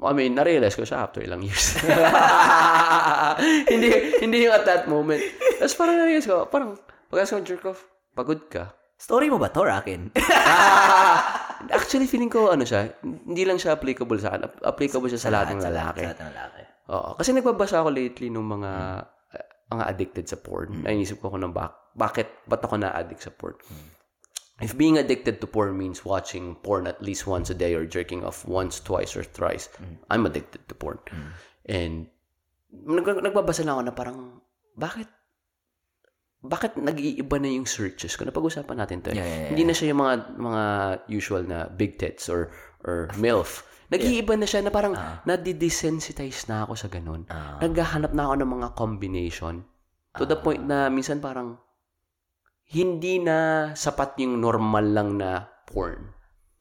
[0.00, 1.76] I mean, na-realize ko siya after ilang years.
[3.72, 5.20] hindi, hindi yung at that moment.
[5.60, 6.80] Tapos parang na-realize ko, parang,
[7.12, 7.84] pagkas ko jerk off,
[8.16, 8.72] pagod ka.
[8.96, 10.16] Story mo ba to, Rakin?
[11.76, 14.48] Actually, feeling ko, ano siya, hindi lang siya applicable sa akin.
[14.48, 16.00] App- Applicable siya sa lahat ng lalaki.
[16.00, 16.62] Sa lahat ng lalaki.
[16.88, 17.10] Oo.
[17.20, 19.00] Kasi nagbabasa ako lately ng mga uh,
[19.72, 20.84] mga addicted sa porn.
[20.84, 23.56] Naisip ko kung bak bakit, ba't ako na-addict sa porn?
[24.62, 28.22] If being addicted to porn means watching porn at least once a day or jerking
[28.22, 29.68] off once, twice, or thrice,
[30.08, 31.02] I'm addicted to porn.
[31.66, 32.06] And
[32.72, 34.18] nag nagbabasa lang ako na parang,
[34.78, 35.08] bakit
[36.42, 38.26] bakit nag-iiba na yung searches ko?
[38.26, 39.14] Napag-usapan natin to.
[39.14, 39.18] eh.
[39.18, 40.62] Yeah, yeah, yeah, Hindi na siya yung mga mga
[41.06, 42.50] usual na big tits or
[42.82, 43.62] or MILF.
[43.92, 47.28] Nag-iiba na siya na parang nadi-desensitize na ako sa ganun.
[47.60, 49.54] Naghahanap na ako ng mga combination.
[50.16, 51.56] To the point na minsan parang
[52.72, 56.08] hindi na sapat yung normal lang na porn.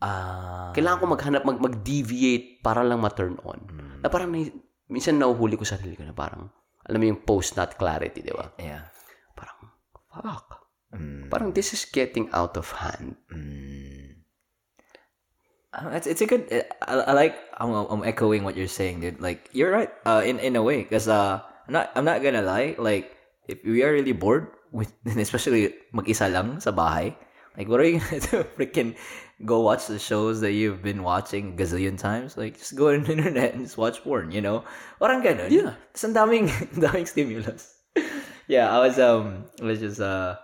[0.01, 3.59] Ah, Kailangan ko maghanap, mag, mag-deviate para lang ma-turn on.
[4.01, 4.33] Na parang,
[4.89, 6.49] minsan nauhuli ko sarili ko na parang,
[6.83, 8.49] alam mo yung post-nut clarity, di ba?
[8.57, 8.89] yeah.
[9.37, 9.69] Parang,
[10.09, 10.47] fuck.
[10.91, 13.15] Mm, Parang this is getting out of hand.
[13.31, 13.50] mm.
[15.71, 16.51] Uh, it's it's a good.
[16.83, 17.39] I, I like.
[17.55, 19.21] I'm, I'm echoing what you're saying, dude.
[19.23, 19.87] Like you're right.
[20.03, 21.91] Uh, in in a way, because uh, I'm not.
[21.95, 22.75] I'm not gonna lie.
[22.75, 23.15] Like
[23.47, 27.15] if we are really bored with, especially mag-isa lang sa bahay,
[27.55, 28.43] like what are you gonna do?
[28.59, 28.99] Freaking
[29.47, 32.35] go watch the shows that you've been watching gazillion times.
[32.35, 34.35] Like just go on the internet and just watch porn.
[34.35, 34.67] You know,
[34.99, 35.55] parang ganun.
[35.55, 35.79] Yeah.
[36.03, 36.51] Ang daming,
[36.83, 37.79] daming stimulus.
[38.51, 40.35] yeah, I was um, I was just uh.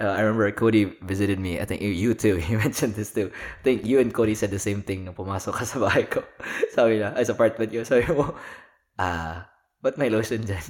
[0.00, 1.60] Uh, I remember Cody visited me.
[1.60, 2.36] I think you, too.
[2.48, 3.28] He mentioned this too.
[3.28, 6.24] I think you and Cody said the same thing nung pumasok ka sa bahay ko.
[6.74, 7.84] Sabi na, ay sa apartment ko.
[7.90, 8.32] Sabi mo,
[8.96, 9.44] ah,
[9.84, 10.64] ba't may lotion dyan?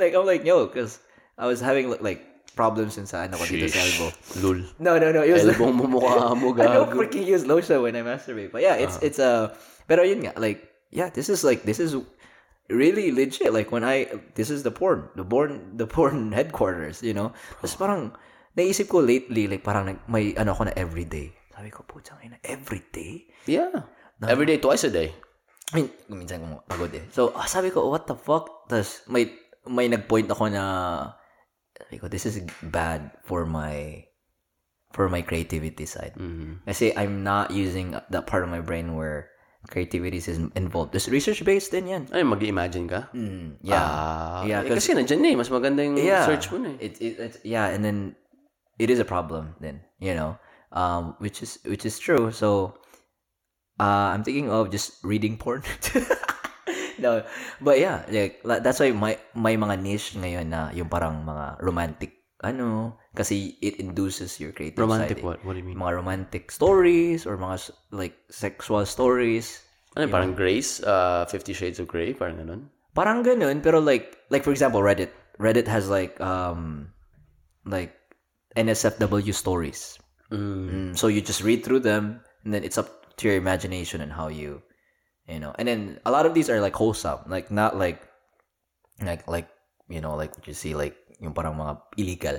[0.00, 0.96] like, I'm like, yo, because
[1.36, 2.24] I was having like
[2.56, 4.10] problems in sa ano ko dito sa elbow.
[4.40, 4.58] Lul.
[4.80, 5.20] No, no, no.
[5.20, 6.96] It was Elbow mo mukha mo, I don't gago.
[7.04, 8.52] freaking use lotion when I masturbate.
[8.52, 9.52] But yeah, it's it's a.
[9.84, 11.96] pero yun nga, like yeah, this is like this is
[12.72, 13.52] really legit.
[13.52, 17.04] Like when I this is the porn, the porn, the porn headquarters.
[17.04, 18.02] You know, tapos parang
[18.56, 21.32] naisip ko lately, like parang nag- may ano ko na everyday.
[21.52, 23.28] Sabi ko, putang ina, everyday?
[23.44, 23.86] Yeah.
[24.24, 25.12] Every day, twice a day.
[25.72, 27.04] I mean, minsan kung pagod eh.
[27.12, 28.68] So, ah, sabi ko, what the fuck?
[28.70, 29.32] Tapos, may,
[29.66, 30.64] may nag-point ako na,
[31.76, 34.04] sabi ko, this is bad for my,
[34.92, 36.14] for my creativity side.
[36.14, 36.62] Mhm.
[36.68, 39.31] Kasi I'm not using that part of my brain where
[39.68, 40.92] creativity is involved.
[40.92, 42.02] This research-based din yan.
[42.10, 43.00] Ay, mag-imagine ka?
[43.14, 43.78] Mm, yeah.
[43.78, 45.36] Ah, Yeah, eh, kasi nandiyan na eh.
[45.38, 46.26] Mas maganda yung yeah.
[46.26, 46.90] search mo na eh.
[46.90, 48.18] It, it, it's, yeah, and then
[48.78, 50.34] it is a problem then, you know,
[50.72, 52.34] um, which is which is true.
[52.34, 52.74] So,
[53.78, 55.62] uh, I'm thinking of just reading porn.
[56.98, 57.22] no,
[57.62, 62.21] but yeah, like that's why my my mga niche ngayon na yung parang mga romantic
[62.42, 65.24] ano kasi it induces your creative Romantic side.
[65.24, 65.26] eh.
[65.26, 65.38] what?
[65.44, 65.78] What do you mean?
[65.78, 69.62] Mga romantic stories or mga like sexual stories.
[69.94, 70.80] Ano, parang Grace?
[70.80, 72.16] Uh, Fifty Shades of Grey?
[72.16, 72.72] Parang ganun?
[72.96, 75.12] Parang ganun, pero like, like for example, Reddit.
[75.36, 76.92] Reddit has like, um,
[77.64, 77.92] like,
[78.56, 79.96] NSFW stories.
[80.32, 80.68] Mm.
[80.68, 84.12] Mm, so you just read through them, and then it's up to your imagination and
[84.12, 84.64] how you,
[85.28, 85.52] you know.
[85.60, 88.00] And then a lot of these are like wholesome, like not like,
[89.00, 89.48] like like
[89.92, 92.36] you know, like what you see, like yung parang mga illegal,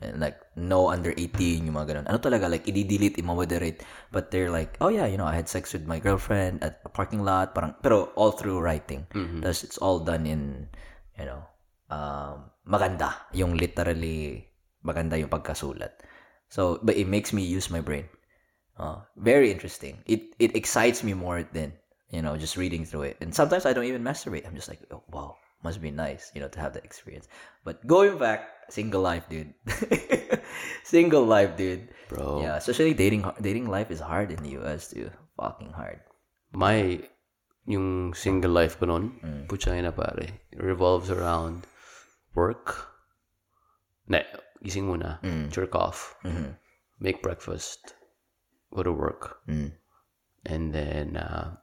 [0.00, 2.06] and like no under 18, yung mga ganun.
[2.08, 5.72] Ano talaga, like i-delete, i-moderate, but they're like, oh yeah, you know, I had sex
[5.76, 9.06] with my girlfriend at a parking lot, parang, pero all through writing.
[9.44, 10.68] Thus, it's all done in,
[11.20, 11.44] you know,
[11.92, 14.48] um, maganda, yung literally
[14.84, 15.92] maganda yung pagkasulat.
[16.48, 18.06] So, but it makes me use my brain.
[18.78, 19.98] Uh, very interesting.
[20.06, 21.72] It it excites me more than
[22.12, 23.16] you know just reading through it.
[23.24, 24.46] And sometimes I don't even masturbate.
[24.46, 27.28] I'm just like, oh, wow, must be nice, you know, to have that experience.
[27.64, 29.54] But going back, single life, dude.
[30.84, 31.88] single life, dude.
[32.08, 32.42] Bro.
[32.42, 35.10] Yeah, especially dating dating life is hard in the US, too.
[35.36, 36.00] Fucking hard.
[36.52, 37.02] My,
[37.66, 39.50] yung single life ko Mm.
[39.96, 41.66] pare, revolves around
[42.34, 42.92] work.
[44.06, 44.22] Na,
[44.62, 45.50] gising muna, Mm.
[45.50, 46.54] jerk off, Mhm.
[47.02, 47.94] make breakfast,
[48.70, 49.74] go to work, Mm.
[50.46, 51.56] and then uh,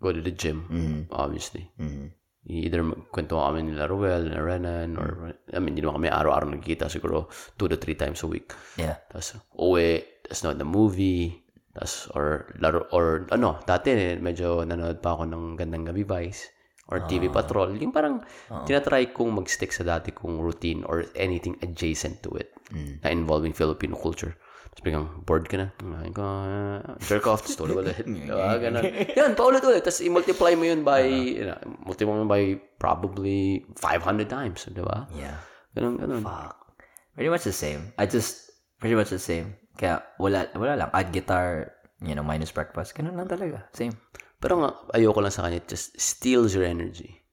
[0.00, 1.00] go to the gym, Mhm.
[1.12, 1.70] obviously.
[1.76, 2.12] Mhm.
[2.46, 6.86] Either magkwento kami nila Ruel, nila Renan, or, I mean, hindi naman kami araw-araw nagkikita,
[6.86, 7.26] siguro
[7.58, 8.54] two to three times a week.
[8.78, 9.02] Yeah.
[9.10, 11.42] Tapos, uwi, tapos nood ng movie,
[11.74, 16.54] tapos, or, laro, or, ano, dati, medyo nanood pa ako ng Gandang Gabi Vice,
[16.86, 17.74] or TV Patrol.
[17.82, 18.22] Yung parang,
[18.62, 22.54] tinatry kong mag-stick sa dati kong routine or anything adjacent to it
[23.02, 24.38] na involving Filipino culture.
[24.76, 25.72] Tapos biglang bored ka na.
[25.80, 27.96] Ngayon ko, uh, jerk off, tapos tulog ulit.
[28.04, 28.60] diba?
[28.60, 28.84] Ganun.
[29.16, 29.80] Yan, paulit-ulit.
[29.80, 31.56] Tapos i-multiply mo yun by, you know,
[31.88, 34.68] multiply mo by probably 500 times.
[34.68, 35.08] Diba?
[35.16, 35.40] Yeah.
[35.72, 36.20] Ganun, ganun.
[36.20, 36.76] Fuck.
[37.16, 37.96] Pretty much the same.
[37.96, 39.56] I just, pretty much the same.
[39.80, 40.92] Kaya, wala, wala lang.
[40.92, 41.72] Add guitar,
[42.04, 42.92] you know, minus breakfast.
[42.92, 43.64] Ganun lang talaga.
[43.72, 43.96] Same.
[44.36, 45.64] Pero nga, ayoko lang sa kanya.
[45.64, 47.24] It just steals your energy.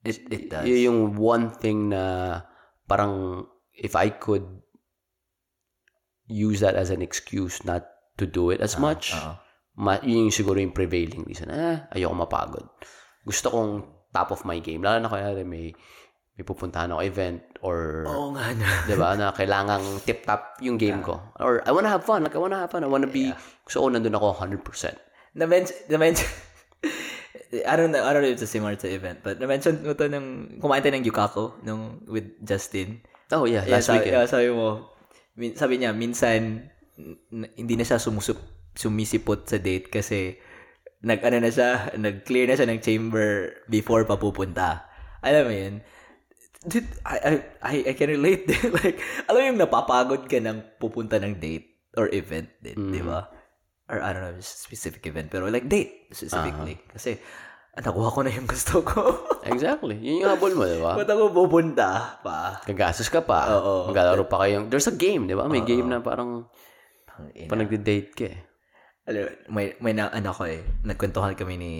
[0.00, 0.64] It, it does.
[0.64, 2.40] Y- yung one thing na
[2.88, 3.44] parang
[3.76, 4.48] if I could
[6.28, 9.32] use that as an excuse not to do it as much, oo.
[9.76, 11.48] ma- yun yung siguro yung prevailing reason.
[11.48, 12.66] Ah, ayoko mapagod.
[13.24, 13.70] Gusto kong
[14.12, 14.84] top of my game.
[14.84, 15.72] Lalo na kaya may
[16.38, 18.68] may pupuntahan ako event or Oo nga na.
[18.86, 21.18] 'di ba na kailangang tip top yung game ko.
[21.42, 22.22] Or I wanna have fun.
[22.22, 22.86] Like I wanna have fun.
[22.86, 23.34] I wanna be
[23.66, 24.62] gusto ko nandun ako 100%.
[25.38, 26.26] Na-mention, na-mention,
[27.64, 30.08] I don't know, I don't know if it's similar to event, but na-mention mo to
[30.08, 33.00] nung, kumain tayo ng Yukako nung, with Justin.
[33.30, 34.14] Oh yeah, Yeah, last sabi, weekend.
[34.18, 34.88] yeah, sabi mo,
[35.54, 36.68] sabi niya, minsan,
[37.54, 38.38] hindi na siya sumusup,
[38.74, 40.38] sumisipot sa date kasi
[41.02, 44.86] nag, ano na siya, nag-clear na siya ng chamber before pa pupunta.
[45.22, 45.74] Alam mo yun?
[46.66, 47.32] Dude, I, I,
[47.62, 48.50] I, I can relate.
[48.82, 48.98] like,
[49.30, 51.78] alam mo yung napapagod ka ng pupunta ng date.
[51.98, 53.26] or event din, di ba?
[53.90, 55.34] Or I don't know, specific event.
[55.34, 56.78] Pero like date, specifically.
[56.92, 57.18] Kasi,
[57.78, 59.00] ah, nakuha ko na yung gusto ko.
[59.54, 59.94] Exactly.
[60.02, 60.98] Yun yung habol mo, di ba?
[60.98, 62.58] Ba't ako pupunta pa?
[62.66, 63.54] Gagastos ka pa.
[63.54, 63.86] Oo.
[63.94, 64.66] Maglalaro pa kayong...
[64.66, 65.46] There's a game, di ba?
[65.46, 66.50] May game na parang...
[67.14, 67.46] Ang ina.
[67.46, 68.38] Pa nagde-date ka eh.
[69.08, 71.72] Alam, may, may na, ano ko eh, nagkwentuhan kami ni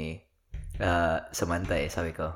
[0.80, 2.30] uh, Samantha eh, sabi ko,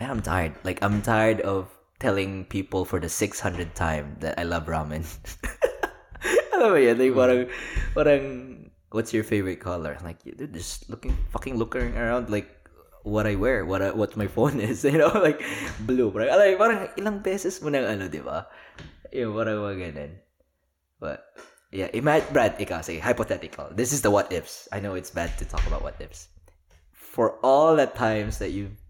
[0.00, 0.56] man, I'm tired.
[0.64, 1.68] Like, I'm tired of
[2.00, 5.04] telling people for the 600th time that I love ramen.
[6.56, 7.42] Alam mo yan, like, parang,
[7.92, 8.24] parang,
[8.96, 10.00] what's your favorite color?
[10.00, 12.48] Like, dude, just looking, fucking looking around, like,
[13.04, 15.44] what I wear, what I, what my phone is, you know, like,
[15.84, 16.08] blue.
[16.08, 18.48] Alam, mo, parang ilang beses mo nang ano, di ba?
[19.12, 20.12] Yung parang mga ganun.
[20.96, 21.20] But,
[21.70, 23.68] yeah, imagine, Brad, ikaw, say, hypothetical.
[23.76, 24.66] This is the what ifs.
[24.72, 26.32] I know it's bad to talk about what ifs.
[26.96, 28.80] For all the times that you've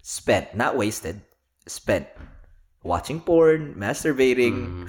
[0.00, 1.20] spent, not wasted,
[1.68, 2.08] spent
[2.82, 4.88] watching porn, masturbating,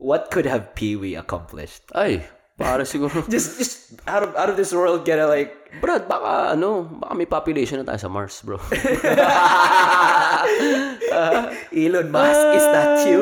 [0.00, 1.84] what could have Pee Wee accomplished?
[1.94, 2.24] Ay,
[2.62, 3.26] para siguro...
[3.34, 5.50] Just, just out of out of this world, get a like.
[5.82, 8.62] Brad, baka ano, baka may population na tayo sa Mars, bro.
[11.12, 13.04] Uh, Elon Musk, is that ah.
[13.04, 13.20] you?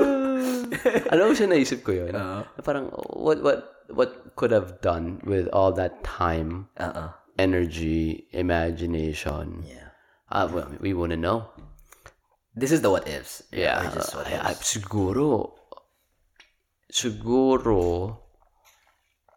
[1.12, 2.14] Alam mo siya naisip ko yun.
[2.14, 2.86] Na Parang,
[3.18, 7.10] what, what, what could have done with all that time, Uh-uh.
[7.38, 9.66] energy, imagination?
[9.66, 9.90] Yeah.
[10.30, 11.50] Ah, well, we wanna know.
[12.54, 13.42] This is the what ifs.
[13.50, 14.62] Yeah, just what I- I- ifs.
[14.78, 15.50] siguro,
[16.86, 18.18] siguro,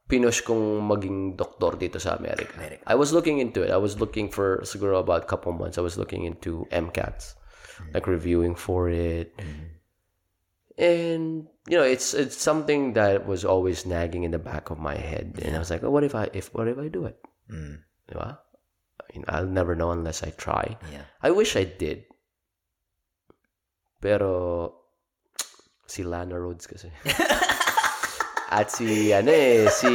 [0.10, 2.54] pinush kong maging doktor dito sa Amerika.
[2.60, 2.84] Amerika.
[2.86, 3.72] I was looking into it.
[3.72, 7.36] I was looking for, siguro about a couple months, I was looking into MCATs.
[7.94, 9.34] Like reviewing for it.
[10.78, 14.96] And, you know, it's it's something that was always nagging in the back of my
[14.96, 15.40] head.
[15.42, 17.18] And I was like, oh, what if I, if, what if I do it?
[17.52, 17.82] Mm.
[18.10, 18.38] Diba?
[18.38, 20.78] I mean, I'll never know unless I try.
[20.92, 21.06] Yeah.
[21.22, 22.06] I wish I did.
[24.02, 24.74] Pero,
[25.88, 26.90] si Lana Rhodes kasi.
[28.54, 29.92] At si, ano eh, si,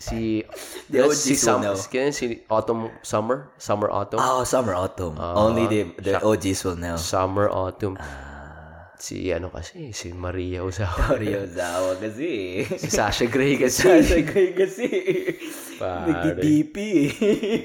[0.00, 0.40] si,
[0.90, 1.76] The OGs si, Sum- know.
[1.76, 4.16] si, si Autumn, Summer, Summer, Autumn.
[4.16, 5.20] Oh, summer, autumn.
[5.20, 6.96] Ah, Only the the OGs will know.
[6.96, 8.00] Summer, Autumn.
[8.00, 8.16] Ah.
[8.96, 10.96] Si, ano kasi, si Maria Ozawa.
[11.12, 12.64] Mario Zawa kasi.
[12.64, 13.84] si Sasha Grey kasi.
[13.84, 14.88] Sasha Grey kasi.
[15.76, 16.32] Pare.
[16.32, 16.76] Nag-DP.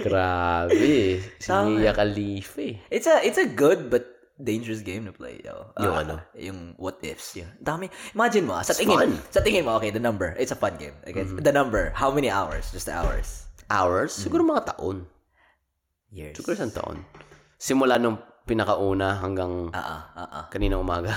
[0.03, 1.23] Grabe.
[1.39, 1.71] Si Tama.
[1.71, 2.75] Mia Khalifa eh.
[2.91, 5.73] It's a it's a good but dangerous game to play, yo.
[5.79, 6.15] Yung Ah, ano?
[6.37, 7.35] Yung what ifs.
[7.35, 7.51] Yeah.
[7.59, 7.91] Dami.
[8.15, 9.11] Imagine mo, ah, sa tingin, fun.
[9.17, 9.31] Mm-hmm.
[9.33, 10.33] sa tingin mo, okay, the number.
[10.39, 10.95] It's a fun game.
[11.03, 11.91] Okay, the number.
[11.91, 12.71] How many hours?
[12.71, 13.45] Just the hours.
[13.67, 14.15] Hours?
[14.15, 14.21] Mm.
[14.27, 15.07] Siguro mga taon.
[16.11, 16.35] Years.
[16.35, 17.03] Siguro isang taon.
[17.55, 18.19] Simula nung
[18.51, 20.45] pinakauna hanggang ah, ah.
[20.51, 21.15] kanina umaga.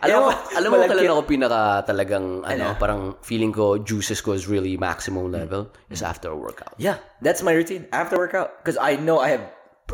[0.00, 4.48] alam mo, alam mo kailan ako pinaka talagang ano, parang feeling ko juices ko is
[4.48, 6.72] really maximum level is after a workout.
[6.80, 9.44] Yeah, that's my routine after workout because I know I have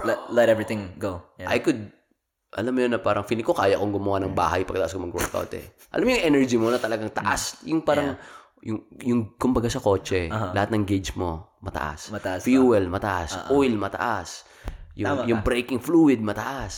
[0.07, 1.27] let, let everything go.
[1.43, 1.51] Yeah.
[1.51, 1.91] I could
[2.57, 5.53] alam mo yun na parang feeling ko kaya kong gumawa ng bahay pagkatapos ko mag-workout
[5.59, 5.77] eh.
[5.93, 7.61] Alam mo yung energy mo na talagang taas.
[7.69, 8.17] Yung parang,
[8.65, 12.09] yung, yung kumbaga sa kotse, lahat ng gauge mo, mataas.
[12.09, 12.41] Mataas.
[12.47, 13.51] Fuel, mataas.
[13.53, 14.47] Oil, mataas.
[14.97, 16.75] Yung, Tama yung braking fluid, mataas.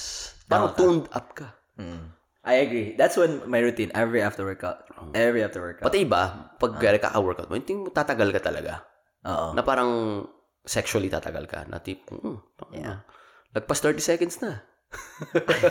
[0.50, 1.54] Parang tuned up ka.
[1.78, 2.18] Mm.
[2.48, 2.96] I agree.
[2.96, 4.88] That's when my routine every after workout.
[5.12, 5.84] Every after workout.
[5.84, 8.82] Pati iba, pag uh, kaka-workout mo, hindi mo tatagal ka talaga.
[9.28, 9.52] Oo.
[9.52, 10.24] Na parang
[10.64, 11.68] sexually tatagal ka.
[11.68, 12.38] Na tip, mm,
[12.72, 13.04] yeah.
[13.52, 14.64] lagpas 30 seconds na.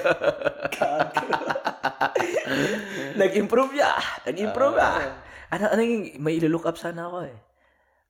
[3.21, 3.97] Nag-improve ya.
[4.29, 4.91] Nag-improve ya
[5.51, 7.37] ano, ano yung, may look up sana ako eh.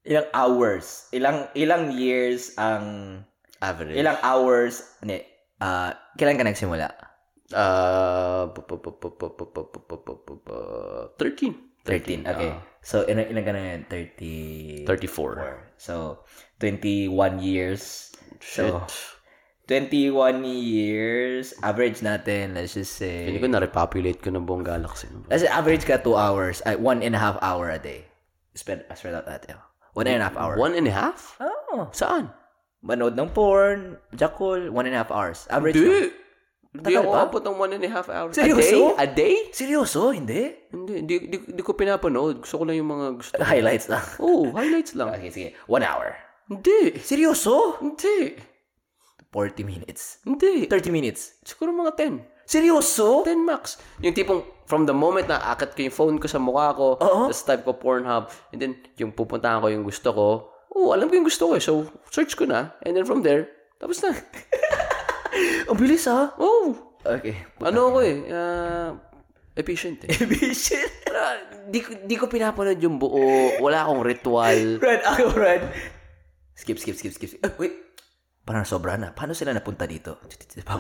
[0.08, 3.22] Ilang hours, ilang, ilang years ang,
[3.60, 3.98] average.
[3.98, 5.26] Ilang hours, ne,
[5.60, 6.88] uh, kailan ka nagsimula?
[7.52, 8.52] Uh,
[11.20, 11.56] 13.
[11.88, 12.52] 13, okay.
[12.52, 13.84] Uh, so, ilang, ilang ka na ngayon?
[13.88, 14.86] 30...
[14.88, 15.80] 34.
[15.80, 15.80] 4.
[15.80, 15.94] So,
[16.60, 18.12] 21 years.
[18.40, 18.68] Shit.
[18.68, 18.84] So,
[19.68, 25.12] 21 years, average natin, let's just say, Hindi ko na-repopulate ko ng buong galaxy.
[25.28, 28.08] let's say average ka 2 hours, ay, one and a half hour a day.
[28.56, 29.60] Spread, spread out natin.
[29.92, 30.56] One and a half hour.
[30.56, 31.36] One and a half?
[31.44, 31.92] Oh.
[31.92, 32.32] Saan?
[32.80, 35.46] Manood ng porn, jackal, one and a half hours.
[35.52, 36.16] Average Hindi.
[36.78, 38.38] Hindi ako abot ng one and a half hours.
[38.38, 38.94] Seryoso?
[38.96, 39.04] A day?
[39.04, 39.36] A day?
[39.50, 40.14] Seryoso?
[40.14, 40.54] Hindi?
[40.70, 40.94] Hindi.
[41.02, 42.46] Hindi, hindi, hindi ko pinapanood.
[42.46, 43.34] Gusto ko lang yung mga gusto.
[43.42, 44.06] Highlights lang.
[44.22, 45.10] Oh, highlights lang.
[45.18, 45.50] Okay, sige.
[45.66, 46.14] One hour.
[46.46, 47.02] Hindi.
[47.02, 47.82] Seryoso?
[47.82, 48.38] Hindi.
[49.30, 50.24] 40 minutes.
[50.24, 50.66] Hindi.
[50.66, 51.40] 30 minutes.
[51.44, 52.48] Siguro mga 10.
[52.48, 53.28] Seryoso?
[53.28, 53.76] 10 max.
[54.00, 57.28] Yung tipong from the moment na akat ko yung phone ko sa mukha ko, Oo.
[57.28, 60.28] tapos type ko Pornhub, and then yung pupuntahan ko yung gusto ko,
[60.72, 61.64] oh, alam ko yung gusto ko eh.
[61.64, 62.76] So, search ko na.
[62.84, 64.16] And then from there, tapos na.
[65.70, 66.34] Ang bilis ha?
[66.40, 66.76] Oh,
[67.08, 67.40] Okay.
[67.64, 68.92] ano ako eh, ah,
[69.56, 70.12] efficient eh.
[70.28, 70.92] Efficient.
[71.08, 73.16] Ah, di, ko- di ko pinapanood yung buo.
[73.64, 74.60] Wala akong ritual.
[74.84, 75.64] Red, ako, Red.
[76.52, 77.30] Skip, skip, skip, skip.
[77.32, 77.40] skip.
[77.40, 77.87] Eh, wait.
[78.48, 79.12] Parang sobra na.
[79.12, 80.24] Paano sila napunta dito?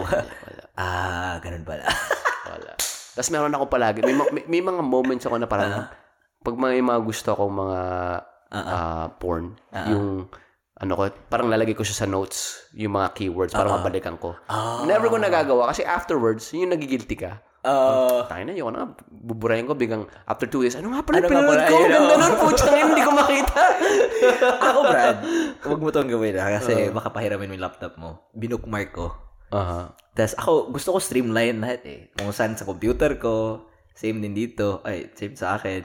[0.07, 0.23] Wala.
[0.79, 1.83] Ah, ganun pala.
[2.53, 2.77] Wala.
[3.11, 5.89] Tapos meron ako palagi, may, ma- may, may mga moments ako na parang,
[6.39, 7.79] pag may mga gusto akong mga
[8.53, 9.57] ah, porn,
[9.89, 10.29] yung,
[10.77, 14.37] ano ko, parang lalagay ko siya sa notes, yung mga keywords, para mabalikan ko.
[14.85, 17.41] Never ko nagagawa, kasi afterwards, yun yung nagigilty ka.
[17.67, 21.27] Uh, Tayo na, yun na, buburahin ko biglang after two days, ano nga pala Ano
[21.27, 21.75] pinanood ko?
[21.75, 23.61] Ang ganda nun, putang ina, hindi ko makita.
[24.71, 25.17] ako, Brad,
[25.67, 28.31] huwag mo tong gawin ha, kasi baka pahiramin mo yung laptop mo.
[28.31, 29.11] Binookmark ko.
[29.51, 29.91] Aha.
[30.15, 31.99] Tapos ako, gusto ko streamline lahat eh.
[32.15, 34.79] Kung saan sa computer ko, same din dito.
[34.87, 35.83] Ay, same sa akin.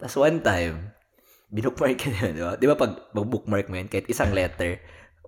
[0.00, 0.96] Tapos one time,
[1.52, 2.52] binookmark ko yun, di ba?
[2.56, 4.80] Di ba pag mag-bookmark mo yun, kahit isang letter,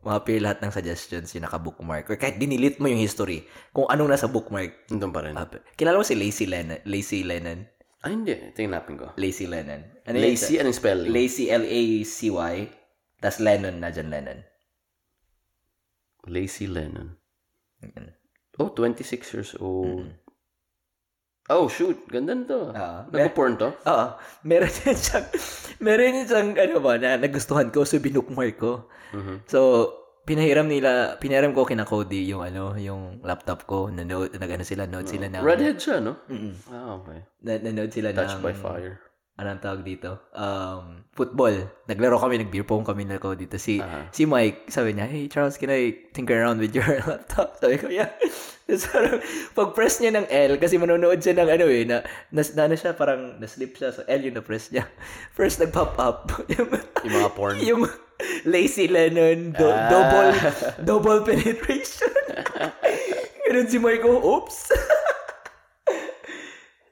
[0.06, 2.06] ma-appear lahat ng suggestions yung naka-bookmark.
[2.06, 3.42] Or kahit dinilit mo yung history,
[3.74, 4.86] kung anong nasa bookmark.
[4.94, 5.34] Nandun pa rin.
[5.34, 5.66] appear.
[5.74, 6.78] Kilala mo si Lazy Lennon?
[6.86, 7.66] Lazy Lennon?
[8.06, 8.38] Ay, hindi.
[8.54, 9.06] Tingnan natin ko.
[9.18, 9.82] Lazy Lennon.
[10.06, 10.14] Ano?
[10.22, 11.10] Lazy, anong spelling?
[11.10, 12.54] Lazy, L-A-C-Y.
[13.18, 14.40] Tapos Lennon na dyan, Lennon.
[16.30, 17.18] Lazy Lennon.
[18.62, 20.06] Oh, 26 years old.
[21.46, 21.94] Oh, shoot.
[22.10, 22.74] Ganda nito.
[22.74, 23.70] Ah, Nag-porn to?
[23.86, 24.06] Oo.
[24.42, 25.26] Meron din siyang,
[25.78, 28.90] meron din siyang, ano ba, na nagustuhan ko, so binookmark ko.
[29.46, 29.58] So,
[30.26, 35.06] pinahiram nila, pinahiram ko kina Cody yung, ano, yung laptop ko, nanood, nag-ano sila, nanood
[35.06, 36.18] sila ng, Redhead siya, no?
[36.26, 36.54] Mm-mm.
[36.66, 37.22] Ah, okay.
[37.46, 38.98] na, nanood sila Touched ng, by fire.
[39.38, 40.18] anong tawag dito?
[40.34, 41.54] Um, football.
[41.86, 43.54] Naglaro kami, nag-beer pong kami na ko dito.
[43.54, 44.10] Si, Aha.
[44.10, 47.54] si Mike, sabi niya, hey Charles, can I tinker around with your laptop?
[47.62, 48.10] Sabi ko, yeah.
[48.90, 49.22] Parang,
[49.54, 52.02] pag-press niya ng L, kasi manonood siya ng ano eh, na,
[52.34, 53.94] na, na ano siya, parang na-slip siya.
[53.94, 54.90] So, L yung na-press niya.
[55.38, 56.34] First, nag-pop up.
[56.54, 56.68] yung,
[57.06, 57.56] Yung mga porn.
[57.62, 57.86] yung
[58.48, 59.86] Lazy Lennon, do- Ah.
[59.92, 60.30] double,
[60.82, 62.10] double penetration.
[63.46, 64.72] Ganun si oh, oops.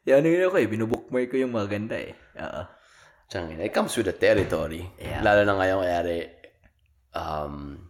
[0.05, 2.13] Yan, ano yun ako eh, binubookmark ko yung mga ganda eh.
[2.39, 2.63] Oo.
[3.33, 3.65] Tiyangin.
[3.65, 4.85] It comes with the territory.
[5.01, 5.25] Yeah.
[5.25, 6.19] Lalo na ngayon, kayari,
[7.17, 7.81] um,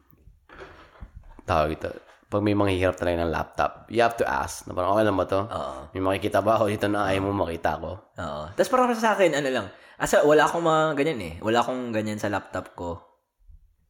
[1.43, 1.91] tawag ito,
[2.29, 5.17] pag may mga hirap talaga ng laptop, you have to ask, na parang, okay lang
[5.17, 5.41] ba to?
[5.47, 5.77] Oo.
[5.95, 7.93] May makikita ba ako dito na ayaw mo makita ko?
[8.19, 8.45] Oo.
[8.53, 9.67] Tapos parang sa akin, ano lang,
[10.01, 11.35] asa wala akong mga ganyan eh.
[11.39, 12.99] Wala akong ganyan sa laptop ko.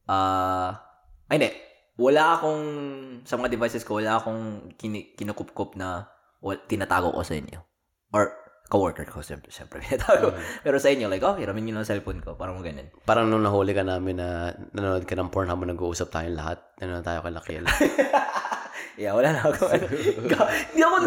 [0.05, 0.77] Ah,
[1.31, 1.49] ay hindi.
[1.97, 2.63] Wala akong,
[3.23, 6.11] sa mga devices ko, wala akong kini, kinukup-kup na
[6.43, 7.57] wal, tinatago ko sa inyo.
[8.13, 10.33] Or, coworker ko, siyempre, siyempre tinatago.
[10.65, 12.33] Pero sa inyo, like, oh, hiramin nyo lang ang cellphone ko.
[12.33, 12.89] Parang ganun.
[13.05, 17.05] Parang nung nahuli ka namin na nanonood ka ng porn habang nag-uusap tayong lahat, nanonood
[17.05, 17.65] tayo kay Lakil.
[18.95, 19.75] Yeah, wala na ako.
[20.71, 20.97] Hindi ako,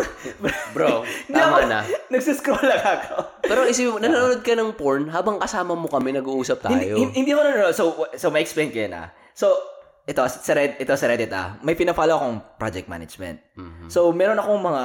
[0.77, 1.81] Bro, tama na.
[2.13, 3.41] nagsiscroll lang ako.
[3.49, 6.77] Pero isipin mo, nanonood ka ng porn habang kasama mo kami, nag-uusap tayo.
[6.77, 7.73] Hindi, hindi, ako nanonood.
[7.77, 9.09] So, so may explain ko yun ah.
[9.33, 9.57] So,
[10.05, 11.57] ito sa Reddit, ito sa Reddit ah.
[11.65, 13.41] May pina-follow akong project management.
[13.89, 14.85] So, meron akong mga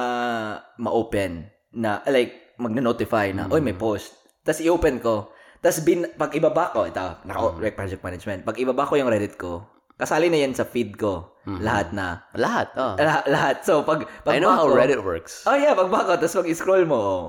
[0.80, 4.14] ma-open na like magna-notify na, oy, may post.
[4.40, 5.30] Tapos i-open ko.
[5.58, 7.40] Tapos bin, pag ibaba ko, ito, naka
[7.72, 8.40] project management.
[8.42, 11.34] Pag ibaba ko yung Reddit ko, kasali na yan sa feed ko.
[11.44, 12.24] Lahat na.
[12.34, 12.96] Lahat, oh.
[12.96, 13.62] Lah- lahat.
[13.62, 15.44] So, pag, pag I know how ko- Reddit works.
[15.44, 17.24] Oh yeah, pag ko, tapos pag scroll mo, oh,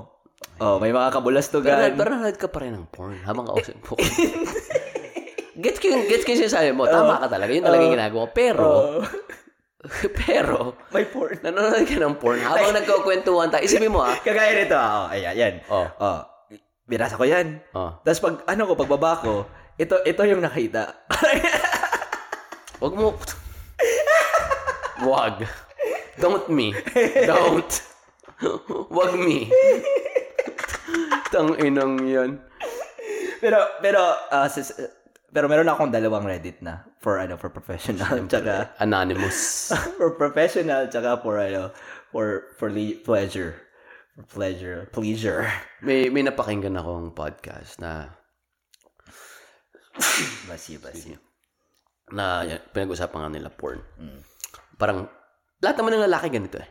[0.58, 1.96] oh, may mga Pero, kabulastugan.
[1.96, 3.96] pero nanonood ka pa rin ng porn habang kausap mo.
[5.56, 6.84] gets ko yung, gets ko yung sinasabi mo.
[6.84, 7.50] Tama ka talaga.
[7.50, 8.24] Yun talaga yung ginagawa.
[8.30, 9.00] Pero, Oh,
[10.26, 11.38] pero, may porn.
[11.42, 13.62] nanonood ka ng porn habang nagkukwentuhan tayo.
[13.62, 14.14] Isipin mo ah.
[14.26, 15.54] Kagaya nito, ah, oh, ayan, yan.
[15.70, 15.86] Oh.
[15.98, 16.20] Oh,
[16.86, 17.60] binasa ko yan.
[17.74, 17.98] Oh.
[18.02, 19.32] Tapos pag, ano ko, pagbaba ko,
[19.76, 21.06] ito, ito yung nakita.
[22.82, 23.16] Wag mo.
[25.04, 25.44] Wag.
[26.16, 26.72] Don't me.
[27.24, 27.72] Don't.
[28.92, 29.48] Wag me.
[31.32, 32.40] Tang inang yan.
[33.40, 34.00] pero, pero,
[34.48, 34.76] sis-
[35.30, 39.70] pero meron akong dalawang Reddit na for ano for professional tsaka Anonymous.
[39.98, 41.70] for professional tsaka for ano
[42.14, 43.58] for for le- pleasure
[44.14, 45.46] for pleasure pleasure
[45.84, 48.16] May, may napakinggan akong podcast na
[50.50, 51.16] basi basi
[52.14, 53.82] na yan, pinag-usapan nga nila porn.
[54.78, 55.10] Parang,
[55.58, 56.68] lahat naman ng lalaki ganito eh.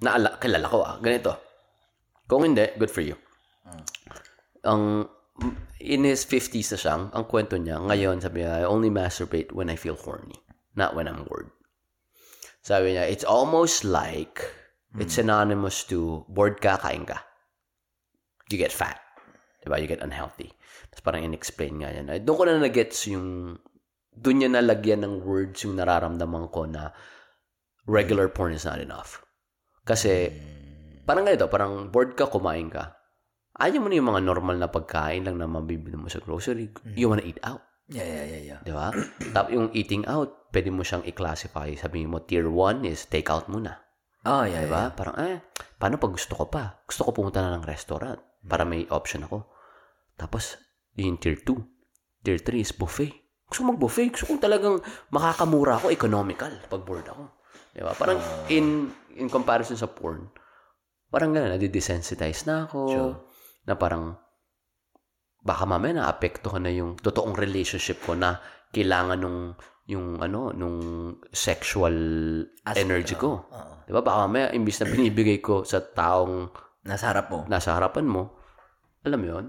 [0.00, 1.36] Na ala, kilala ko ah, ganito.
[2.24, 3.18] Kung hindi, good for you.
[4.64, 5.04] Ang,
[5.84, 9.68] in his 50s na siyang, ang kwento niya, ngayon, sabi niya, I only masturbate when
[9.68, 10.40] I feel horny,
[10.72, 11.52] not when I'm bored.
[12.64, 14.40] Sabi niya, it's almost like,
[14.96, 17.20] it's synonymous to, bored ka, kain ka.
[18.48, 18.96] You get fat.
[19.60, 19.76] Diba?
[19.76, 20.56] You get unhealthy.
[20.88, 22.08] Tapos parang in-explain nga yan.
[22.24, 23.60] Doon ko na nag-gets yung,
[24.16, 26.96] doon niya nalagyan ng words yung nararamdaman ko na
[27.84, 29.20] regular porn is not enough.
[29.84, 30.32] Kasi,
[31.04, 32.96] parang ganito, parang bored ka, kumain ka.
[33.54, 36.74] Ayaw mo na yung mga normal na pagkain lang na mabibili mo sa grocery.
[36.98, 37.62] You wanna eat out.
[37.86, 38.90] yeah yeah yeah yeah Di ba?
[39.36, 41.70] Tapos yung eating out, pwede mo siyang i-classify.
[41.76, 43.78] Sabihin mo, tier 1 is take out muna.
[44.26, 44.90] oh yeah Di ba?
[44.90, 45.38] Parang, eh,
[45.78, 46.82] paano pag gusto ko pa?
[46.82, 49.46] Gusto ko pumunta na ng restaurant para may option ako.
[50.18, 50.58] Tapos,
[50.98, 52.24] yung tier 2.
[52.24, 53.12] Tier 3 is buffet.
[53.46, 54.08] Gusto ko mag-buffet.
[54.18, 54.76] Gusto ko talagang
[55.12, 57.30] makakamura ako, economical, pag bored ako.
[57.70, 57.94] Di ba?
[57.94, 58.18] Parang,
[58.50, 60.26] in, in comparison sa porn,
[61.06, 62.78] parang gano'n, nadidesensitize na ako.
[62.90, 63.14] True.
[63.64, 64.16] Na parang,
[65.40, 68.40] baka mamaya naapektuhan na yung totoong relationship ko na
[68.72, 69.40] kailangan nung
[69.84, 70.78] yung ano nung
[71.28, 71.92] sexual
[72.64, 73.44] As- energy ko.
[73.44, 73.72] Oo.
[73.84, 74.00] 'Di ba?
[74.00, 76.48] Baka mamaya imbis na binibigay ko sa taong
[76.84, 77.44] Nasa harap mo.
[77.44, 78.32] nasa harapan mo,
[79.04, 79.46] alam mo 'yon?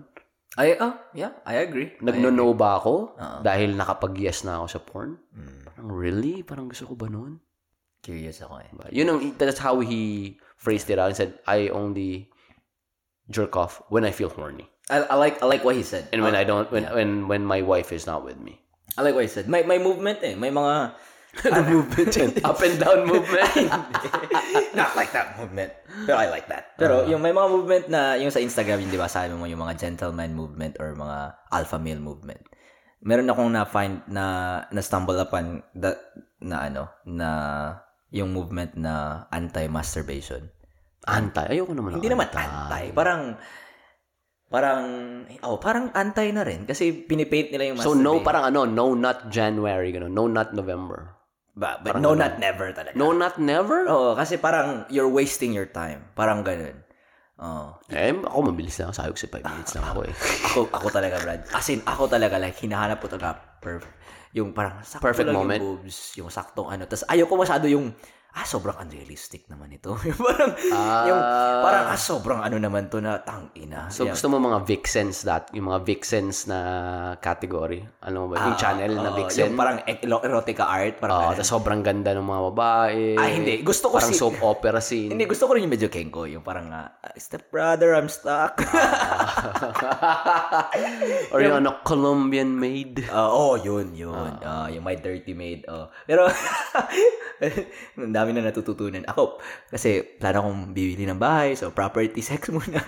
[0.55, 1.99] I, oh, yeah, I agree.
[1.99, 3.38] Nagno-no ba ako Oo.
[3.43, 5.20] dahil nakapag-yes na ako sa porn?
[5.36, 6.36] Mm, Parang really?
[6.47, 7.43] Parang gusto ko ba noon?
[7.99, 8.70] curious ako eh.
[8.70, 8.86] Diba?
[8.93, 11.09] Yun ang, that's how he phrased it out.
[11.09, 12.30] He said, I only
[13.30, 14.69] jerk off when I feel horny.
[14.89, 16.05] I, I like I like what he said.
[16.13, 16.93] And when Uh, I don't, when, yeah.
[16.93, 18.61] when, when my wife is not with me.
[18.97, 19.49] I like what he said.
[19.49, 20.38] May may movement eh.
[20.38, 20.93] May mga
[21.67, 22.32] movement yan.
[22.47, 23.49] Up and down movement.
[24.80, 25.73] not like that movement.
[26.05, 26.78] Pero I like that.
[26.80, 29.59] Pero yung may mga movement na yung sa Instagram, yung di ba sabi mo yung
[29.59, 32.39] mga gentleman movement or mga alpha male movement.
[33.05, 34.23] Meron akong na-find na
[34.71, 35.99] na-stumble upon that
[36.39, 37.30] na ano na
[38.15, 40.47] yung movement na anti-masturbation.
[41.05, 41.45] Anti.
[41.53, 41.97] Ayoko naman.
[41.97, 42.91] Hindi naman anti.
[42.91, 43.37] Parang
[44.45, 44.81] parang
[45.41, 48.25] oh, parang anti na rin kasi pinipaint nila yung So, no, masturbation.
[48.25, 50.13] parang ano, no, not January, gano'n.
[50.13, 51.11] No, not November.
[51.55, 52.93] Ba, but no not never talaga.
[52.99, 53.87] No, not never?
[53.87, 56.03] Oo, kasi parang you're wasting your time.
[56.13, 56.83] Parang ganun.
[57.39, 57.79] Oo.
[57.91, 58.91] Eh, ako mabilis lang.
[58.91, 60.13] Ko sa 5 minutes lang ako eh.
[60.51, 61.41] Ako, ako talaga, Brad.
[61.51, 63.91] As in, ako talaga, like, hinahanap ko talaga perfect.
[64.35, 65.59] Yung parang sakto Perfect lang moment.
[65.59, 66.83] yung boobs, yung saktong ano.
[66.87, 67.91] Tapos ayaw ko masyado yung,
[68.36, 69.95] ah, sobrang unrealistic naman ito.
[70.03, 70.51] yung parang,
[71.07, 71.21] yung,
[71.63, 73.88] parang, ah, sobrang ano naman to na tangina.
[73.88, 74.11] So, Yeah.
[74.11, 76.59] gusto mo mga Vixens that, yung mga Vixens na
[77.17, 77.79] category.
[78.03, 78.43] Ano ba?
[78.43, 79.47] yung channel na Oo, Vixen.
[79.47, 80.99] Yung parang ero- erotica art.
[80.99, 83.15] Parang Oh, sobrang ganda ng mga babae.
[83.15, 83.63] Ah, hindi.
[83.63, 85.15] Gusto ko Parang si- soap opera scene.
[85.15, 86.27] Hindi, gusto ko rin yung medyo kenko.
[86.27, 88.59] Yung parang, uh, step brother, I'm stuck.
[91.31, 93.07] Or yung ano, Colombian maid.
[93.07, 94.31] Ah, oh, yun, yun.
[94.43, 95.65] Ah, yung My Dirty Maid.
[95.71, 95.88] Oh.
[96.03, 96.27] Pero,
[97.95, 99.05] ang dami na natututunan.
[99.05, 99.38] Ako,
[99.69, 102.82] kasi plano akong bibili ng bahay, so property sex muna.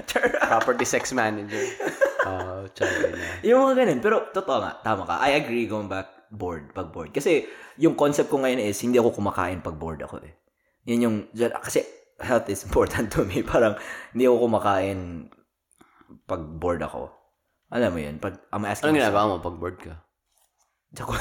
[0.50, 1.62] Property sex manager.
[2.28, 3.40] Oh, tsaka na.
[3.40, 4.00] yung mga ganun.
[4.04, 5.16] Pero, totoo nga, tama ka.
[5.24, 7.16] I agree going back bored, pag bored.
[7.16, 7.48] Kasi,
[7.80, 10.36] yung concept ko ngayon is, hindi ako kumakain pag bored ako eh.
[10.92, 11.16] Yun yung,
[11.64, 11.88] kasi,
[12.20, 13.40] health is important to me.
[13.48, 13.80] Parang,
[14.12, 15.32] hindi ako kumakain
[16.28, 17.16] pag bored ako.
[17.72, 19.96] Alam mo yun, pag, I'm asking Anong ginagawa mo pag bored ka?
[20.92, 21.16] Jackal.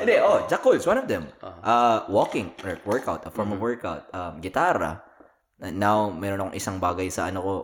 [0.00, 1.28] Hindi, oh, Jackal is one of them.
[1.44, 4.08] Uh, walking, or workout, a form of workout.
[4.16, 5.04] Um, gitara.
[5.60, 7.54] Now, meron akong isang bagay sa ano ko,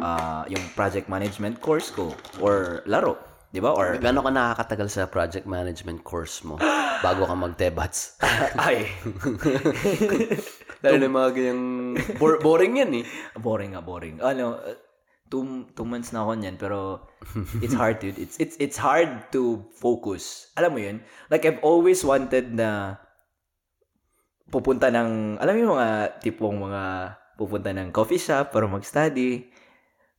[0.00, 3.20] uh, yung project management course ko, or laro.
[3.52, 3.76] Di ba?
[3.76, 6.56] Or, Gano'n ka nakakatagal sa project management course mo
[7.00, 8.16] bago ka mag-tebats?
[8.68, 8.88] ay,
[10.84, 11.62] Lalo na mga ganyang...
[12.20, 13.04] bor- boring yan eh.
[13.36, 14.20] boring nga, boring.
[14.20, 14.60] Ano,
[15.28, 17.02] two, two months na ako niyan, pero
[17.64, 18.18] it's hard, dude.
[18.18, 20.52] It's, it's, it's hard to focus.
[20.54, 20.96] Alam mo yun?
[21.30, 23.00] Like, I've always wanted na
[24.46, 25.90] pupunta ng, alam mo yung mga
[26.22, 26.82] tipong mga
[27.34, 29.50] pupunta ng coffee shop para mag-study.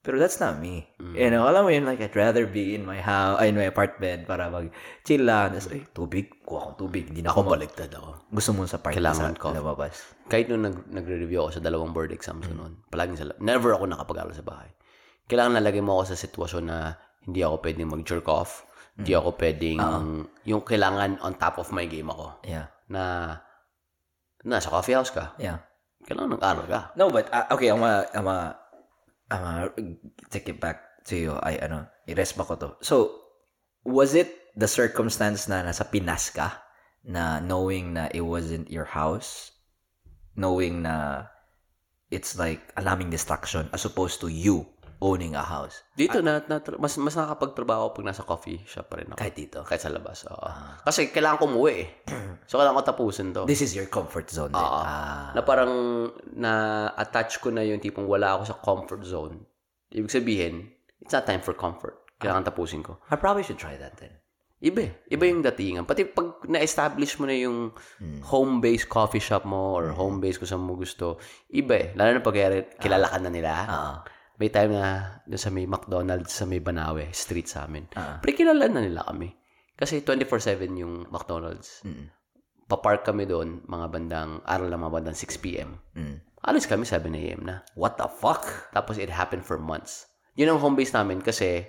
[0.07, 0.87] Pero that's not me.
[1.19, 4.23] You know, alam mo yun, like, I'd rather be in my house, in my apartment
[4.23, 5.51] para mag-chill lang.
[5.51, 6.31] Tapos, ay, tubig.
[6.47, 7.11] Kuha akong tubig.
[7.11, 8.31] Hindi na Ako ako baliktad ako.
[8.31, 9.59] Gusto mo sa park Kailangan sa coffee.
[9.59, 9.95] lumabas.
[10.31, 13.83] Kahit nung nag, nagre-review ako sa dalawang board exams ko noon, palaging sa never ako
[13.83, 14.71] nakapag-aral sa bahay.
[15.27, 16.95] Kailangan nalagay mo ako sa sitwasyon na
[17.27, 18.63] hindi ako pwedeng mag-jerk off,
[18.95, 19.79] hindi ako pwedeng,
[20.47, 22.71] yung kailangan on top of my game ako, Yeah.
[22.87, 23.35] na
[24.47, 25.59] nasa coffee house ka, Yeah.
[26.07, 26.79] kailangan nag-aral ka.
[26.95, 28.39] No, but uh, okay, I'm a, I'm a,
[29.27, 29.53] I'm a,
[30.31, 31.35] take it back to you.
[31.43, 32.69] Ay, ano, i-rest ba ko to?
[32.79, 33.27] So,
[33.83, 36.55] was it the circumstance na nasa Pinas ka
[37.03, 39.51] na knowing na it wasn't your house?
[40.39, 41.27] Knowing na
[42.07, 44.63] it's like alaming distraction as opposed to you
[44.99, 45.85] owning a house?
[45.93, 49.17] Dito, na, na, mas, mas nakakapagtrabaho pag nasa coffee shop pa rin ako.
[49.17, 49.59] Kahit dito.
[49.61, 50.47] Kahit sa labas, oo.
[50.85, 51.87] Kasi kailangan ko umuwi eh.
[52.49, 53.43] So, kailangan ko tapusin to.
[53.45, 54.55] This is your comfort zone.
[54.55, 54.79] Oo.
[54.81, 55.35] Ah.
[55.35, 55.71] na parang
[56.33, 59.43] na-attach ko na yung tipong wala ako sa comfort zone.
[59.93, 60.73] Ibig sabihin,
[61.03, 62.07] it's not time for comfort.
[62.17, 62.97] Kailangan tapusin ko.
[63.13, 64.17] I probably should try that then.
[64.57, 64.91] Iba eh.
[65.13, 65.85] Iba yung datingan.
[65.85, 67.77] Pati pag na-establish mo na yung
[68.25, 71.21] home-based coffee shop mo or home-based kung saan mo gusto,
[71.53, 71.87] iba eh.
[71.93, 72.37] Lalo na pag
[72.81, 73.51] kilala ka na nila.
[73.53, 73.97] Ah.
[74.37, 77.89] May time na doon sa may McDonald's sa may Banawe, street sa amin.
[77.97, 78.21] Ah.
[78.21, 79.33] Pre, kilala na nila kami.
[79.73, 81.81] Kasi 24-7 yung McDonald's.
[81.85, 82.13] Mm.
[82.69, 85.81] Papark kami doon, mga bandang, aral na mga bandang 6 p.m.
[85.97, 86.21] Mm.
[86.45, 87.41] Alis kami 7 a.m.
[87.49, 87.65] na.
[87.73, 88.45] What the fuck?
[88.71, 90.05] Tapos it happened for months.
[90.37, 91.65] Yun ang home base namin kasi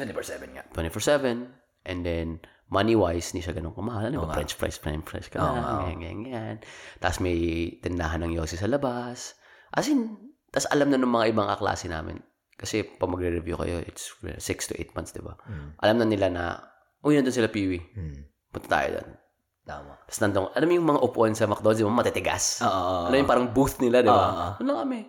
[0.00, 0.64] 24-7 nga.
[0.72, 1.44] 24-7
[1.84, 2.40] and then
[2.72, 4.10] money-wise, hindi siya ganun kamahal.
[4.10, 4.34] Ano ba?
[4.34, 6.56] French fries, French fries ka lang, ganyan, ganyan, ganyan.
[6.98, 7.36] Tapos may
[7.78, 9.38] tindahan ng yosi sa labas.
[9.70, 10.18] As in,
[10.56, 12.16] tapos alam na ng mga ibang kaklase namin.
[12.56, 15.36] Kasi pag magre-review kayo, it's 6 to 8 months, di ba?
[15.84, 16.56] Alam na nila na,
[17.04, 17.76] uy, nandun sila piwi.
[17.92, 18.24] Mm.
[18.48, 19.08] Punta tayo doon.
[19.68, 19.92] Tama.
[20.08, 22.64] Tapos nandun, alam mo yung mga upuan sa McDonald's, di ba, matitigas?
[22.64, 23.12] Oo.
[23.12, 24.24] Alam mo yung parang booth nila, di ba?
[24.24, 24.48] Oo.
[24.64, 25.04] Ano kami?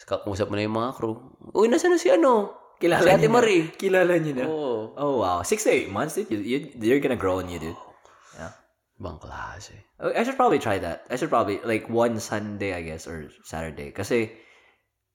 [0.00, 1.20] Tapos kakausap mo na yung mga crew.
[1.52, 2.56] Uy, nasa na si ano?
[2.80, 3.36] Kilala si Ate niyo na.
[3.36, 3.64] Marie.
[3.76, 4.44] Kilala niyo na.
[4.48, 4.96] Oo.
[4.96, 5.44] Oh, wow.
[5.44, 6.32] Six to eight months, dude.
[6.32, 7.76] You, you, you're gonna grow on you, dude.
[8.40, 8.56] Yeah.
[8.96, 9.76] Ibang klase.
[10.00, 11.04] Oh, I should probably try that.
[11.12, 13.92] I should probably, like, one Sunday, I guess, or Saturday.
[13.92, 14.32] Kasi,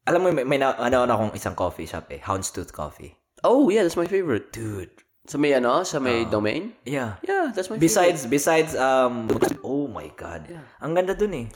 [0.07, 2.21] alam mo, may, may na, ano, ano akong isang coffee shop eh.
[2.25, 3.13] Houndstooth Coffee.
[3.45, 4.49] Oh, yeah, that's my favorite.
[4.53, 4.89] Dude.
[5.29, 5.85] Sa may ano?
[5.85, 6.73] Sa may domain?
[6.85, 7.21] Yeah.
[7.21, 9.29] Yeah, that's my Besides, besides, um,
[9.65, 10.49] oh my God.
[10.81, 11.47] Ang ganda dun eh.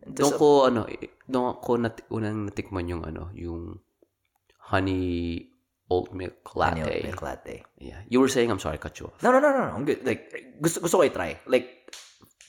[0.00, 3.76] Doon ko, ano, eh, doon ko nat- unang natikman yung, ano, yung
[4.72, 5.44] honey
[5.90, 6.80] oat milk latte.
[6.80, 7.66] Ano, milk latte.
[7.76, 8.00] Yeah.
[8.08, 9.20] You were saying, I'm sorry, cut you off.
[9.20, 9.72] No, no, no, no, no.
[9.76, 10.00] I'm good.
[10.06, 11.36] Like, gusto, gusto ko i-try.
[11.44, 11.92] Like,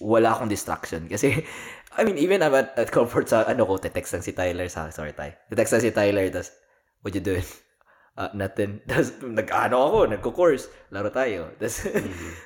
[0.01, 1.05] wala akong distraction.
[1.05, 1.37] Kasi,
[1.97, 4.89] I mean, even I'm at, at comfort sa, ano ko, te-text lang si Tyler sa,
[4.89, 5.37] sorry, Ty.
[5.53, 6.49] Te-text lang si Tyler, tas,
[7.05, 7.45] what you doing?
[8.11, 8.83] Ah, nothing.
[8.91, 10.91] Tapos, nag-ano ako, nagko-course.
[10.91, 11.55] Laro tayo.
[11.55, 11.87] Tapos,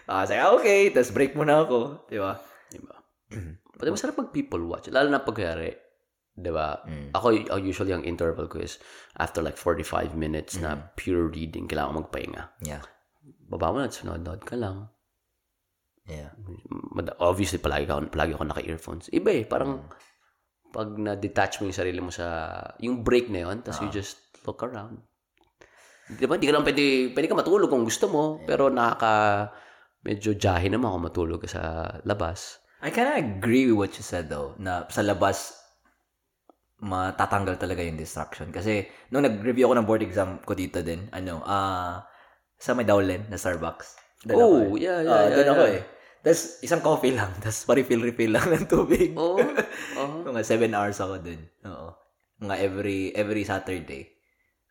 [0.06, 0.94] ah, say, ah, okay.
[0.94, 2.06] Tapos, break muna ako.
[2.06, 2.38] Di ba?
[2.70, 2.96] Diba?
[3.82, 4.94] But masarap pag people watch.
[4.94, 5.74] Lalo na pag kayari,
[6.38, 6.86] diba?
[7.18, 8.78] Ako, y- uh, usually, ang interval ko is
[9.18, 12.62] after like 45 minutes na pure reading, kailangan magpahinga.
[12.62, 12.86] Yeah.
[13.50, 14.94] Baba mo na, sunod-nod ka lang.
[16.06, 16.30] Yeah.
[17.18, 19.06] Obviously, palagi, ako, palagi ako naka-earphones.
[19.10, 19.90] Iba eh, parang
[20.70, 24.62] pag na-detach mo yung sarili mo sa, yung break na yun, tapos you just look
[24.62, 25.02] around.
[26.06, 26.38] Di ba?
[26.38, 29.50] Hindi ka lang pwede, pwede ka matulog kung gusto mo, pero nakaka,
[30.06, 31.62] medyo jahe naman ako matulog ka sa
[32.06, 32.62] labas.
[32.86, 35.58] I kind of agree with what you said though, na sa labas,
[36.86, 38.54] matatanggal talaga yung distraction.
[38.54, 42.06] Kasi, nung nag-review ako ng board exam ko dito din, ano, ah,
[42.60, 43.96] sa may Dowlen na Starbucks.
[44.28, 44.86] Doon Oh, ako eh.
[44.86, 45.76] yeah, yeah, Ah, yeah, doon ako yeah.
[45.80, 45.84] eh.
[46.26, 49.14] Tapos, isang coffee lang, tapos pa-refill-refill lang ng tubig.
[49.14, 49.38] Oo.
[50.02, 50.16] Oo.
[50.34, 51.42] Mga seven hours ako dun.
[51.70, 51.94] Oo.
[52.42, 54.10] Mga every, every Saturday.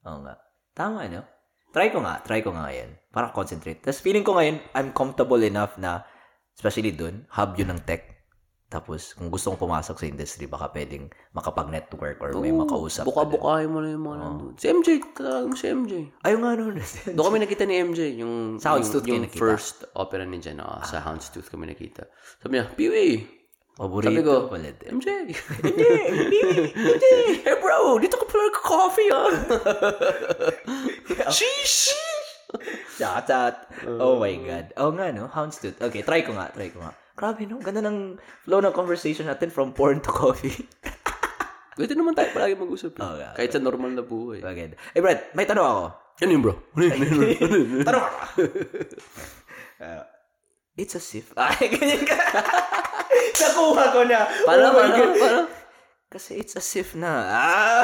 [0.03, 0.35] Oo nga.
[0.75, 1.23] Tama, no?
[1.71, 2.19] Try ko nga.
[2.27, 2.91] Try ko nga ngayon.
[3.15, 3.79] Para concentrate.
[3.79, 6.03] Tapos feeling ko ngayon, I'm comfortable enough na,
[6.59, 8.14] especially dun, hub yun ng tech.
[8.75, 13.07] Tapos, kung gusto kong pumasok sa industry, baka pwedeng makapag-network or may makausap.
[13.07, 14.55] Buka-bukahin mo na yung mga nandun.
[14.59, 14.89] Si MJ,
[15.47, 15.93] mo si MJ.
[16.27, 16.75] Ayun nga nun.
[17.15, 19.39] Doon kami nakita ni MJ, yung, Sa Houndstooth yung, yung nakita?
[19.39, 22.11] first opera ni Jen, ah, sa Houndstooth kami nakita.
[22.43, 23.07] Sabi niya, Piwi,
[23.75, 24.91] Paborito sabi ko, pala din.
[24.99, 25.07] MJ,
[25.67, 25.83] MJ,
[26.79, 27.07] MJ,
[27.43, 29.31] hey bro, dito ka pala coffee ah.
[31.35, 31.91] Sheesh!
[32.95, 33.67] Shout out.
[33.87, 34.67] Oh my God.
[34.79, 35.27] Oh nga, no?
[35.27, 35.83] Houndstooth.
[35.83, 36.55] Okay, try ko nga.
[36.55, 36.95] Try ko nga.
[37.15, 37.63] Grabe, no?
[37.63, 40.67] Ganda ng flow ng conversation natin from porn to coffee.
[41.79, 42.95] Pwede naman tayo palagi mag-usap.
[42.95, 43.03] eh.
[43.03, 43.31] Nga.
[43.35, 44.39] Kahit sa normal na buhay.
[44.39, 44.75] Maganda.
[44.91, 45.85] Eh, Brad, may tanong ako.
[46.15, 46.55] Ano yun, bro?
[46.75, 46.93] Ano yun?
[46.95, 47.39] Ano yun?
[47.39, 47.83] Ano yun?
[47.83, 48.17] Tanong ako.
[49.75, 50.07] Uh,
[50.79, 51.35] it's a sif.
[51.35, 52.15] Ay, ganyan ka.
[53.35, 54.23] Nakuha ko na.
[54.47, 55.41] Paano, Oh paano, paano?
[56.09, 57.11] Kasi it's a sif na.
[57.27, 57.83] Ah.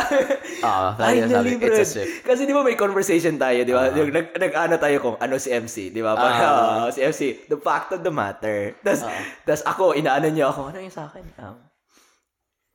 [0.62, 1.87] Ah, sabi, Finally, it's a Brad.
[1.87, 2.09] sif.
[2.23, 3.91] Kasi di ba may conversation tayo, di ba?
[3.91, 6.14] Yung nag, nag-ano tayo kung ano si MC, di ba?
[6.14, 8.79] Parang, ah, si MC, the fact of the matter.
[8.87, 9.03] Tapos,
[9.43, 11.27] tas ako, inaano niya ako, ano yung sa akin?
[11.43, 11.59] Um,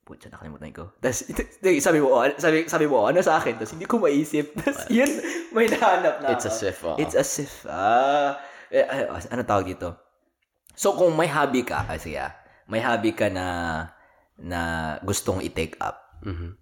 [0.06, 0.94] Putya, nakalimutan ko.
[1.02, 1.26] Tapos,
[1.88, 3.58] sabi mo, oh, sabi, sabi mo, ano sa akin?
[3.58, 4.54] Tapos, hindi ko maisip.
[4.60, 5.10] Tapos, yun,
[5.50, 6.60] may nahanap na It's a ako.
[6.62, 6.98] sif, oo.
[7.00, 7.64] It's a sif.
[7.66, 8.38] Ah,
[8.70, 9.98] eh, eh, ano tawag dito?
[10.76, 12.36] So, kung may hobby ka, ah, sige ah,
[12.68, 13.88] may hobby ka na,
[14.38, 14.62] na
[15.02, 16.56] gustong i-take up, Mhm.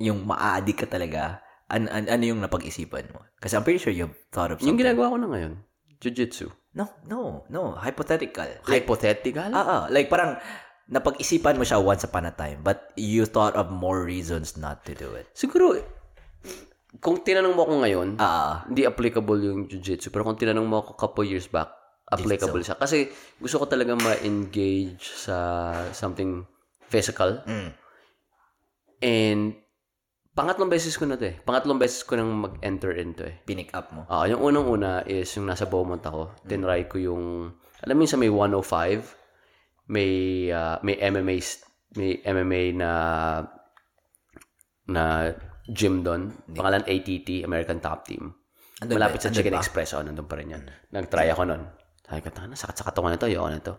[0.00, 3.22] yung maa-addict ka talaga, an, an, ano yung napag-isipan mo?
[3.36, 4.82] Kasi I'm pretty sure you've thought of Yung something.
[4.82, 5.52] ginagawa ko na ngayon,
[5.98, 6.48] Jiu-Jitsu.
[6.70, 7.74] No, no, no.
[7.74, 8.46] Hypothetical.
[8.64, 9.50] Like, Hypothetical?
[9.50, 10.38] ah, ah, like parang
[10.86, 14.92] napag-isipan mo siya once upon a time, but you thought of more reasons not to
[14.92, 15.26] do it.
[15.32, 15.78] Siguro,
[16.98, 20.10] kung tinanong mo ako ngayon, Ah, hindi applicable yung jiu-jitsu.
[20.10, 21.70] Pero kung tinanong mo ako couple years back,
[22.06, 22.74] applicable siya.
[22.74, 25.36] Kasi gusto ko talaga ma-engage sa
[25.92, 26.42] something
[26.90, 27.40] physical.
[27.46, 27.70] Mm.
[29.00, 29.42] And
[30.34, 31.36] pangatlong beses ko na to eh.
[31.40, 33.38] Pangatlong beses ko nang mag-enter into eh.
[33.46, 34.04] pinick up mo.
[34.10, 36.34] Ah, yung unang-una is yung nasa Beaumont ako.
[36.44, 40.10] Tinry ko yung alam mo yung sa may 105 may
[40.52, 41.36] ah, may MMA
[41.96, 42.90] may MMA na
[44.90, 45.30] na
[45.70, 46.34] gym doon.
[46.50, 48.34] Pangalan ATT, American Top Team.
[48.82, 49.60] Andun Malapit ba- sa andun Chicken ba?
[49.62, 49.90] Express.
[49.94, 50.64] Oh, nandun pa rin yan.
[50.90, 51.62] Nag-try ako nun.
[52.10, 53.30] Sabi ko, tanga, sakat sa katawan na to.
[53.30, 53.78] Ayoko na to.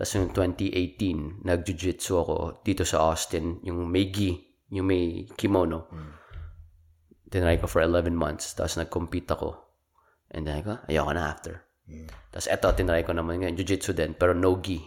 [0.00, 3.60] Tapos yung 2018, nag-jiu-jitsu ako dito sa Austin.
[3.68, 4.32] Yung may gi,
[4.72, 5.92] yung may kimono.
[7.28, 8.56] Tinry ko for 11 months.
[8.56, 9.60] Tapos nag-compete ako.
[10.32, 11.68] And then ko, ayoko na after.
[12.32, 13.60] Tapos eto, tinry ko naman ngayon.
[13.60, 14.80] Jiu-jitsu din, pero no gi.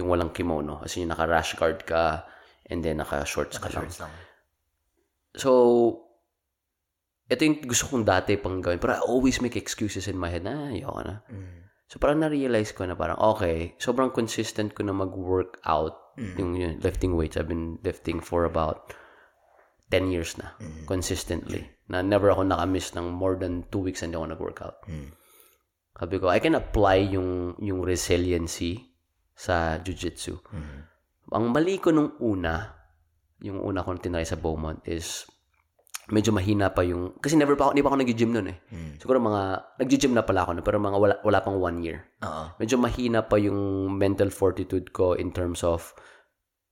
[0.00, 0.80] Yung walang kimono.
[0.80, 2.24] Kasi yung naka-rash guard ka
[2.72, 3.84] and then naka-shorts ka lang.
[3.84, 4.12] Shorts lang.
[5.36, 5.50] So,
[7.28, 8.80] ito yung gusto kong dati pang gawin.
[8.80, 11.20] Pero I always make excuses in my head na, ayoko na.
[11.28, 11.69] Mm.
[11.90, 16.34] So, parang na-realize ko na parang, okay, sobrang consistent ko na mag-workout Mm.
[16.38, 17.34] yung, yung lifting weights.
[17.34, 18.94] I've been lifting for about
[19.90, 20.86] 10 years na, Mm.
[20.86, 21.66] consistently.
[21.90, 24.78] Na never ako nakamiss ng more than 2 weeks hindi ako nag-workout.
[24.86, 25.10] Mm.
[25.98, 28.94] Sabi ko, I can apply yung, yung resiliency
[29.34, 30.38] sa jiu-jitsu.
[30.54, 30.78] Mm.
[31.34, 32.70] Ang mali ko nung una,
[33.42, 35.26] yung una kong tinry sa Beaumont is
[36.10, 38.58] medyo mahina pa yung, kasi never pa ako, hindi pa ako nag-gym noon eh.
[38.98, 39.42] Siguro mga,
[39.78, 42.02] nag-gym na pala ako no, pero mga wala, wala pang one year.
[42.26, 42.54] Oo.
[42.58, 45.94] Medyo mahina pa yung mental fortitude ko in terms of,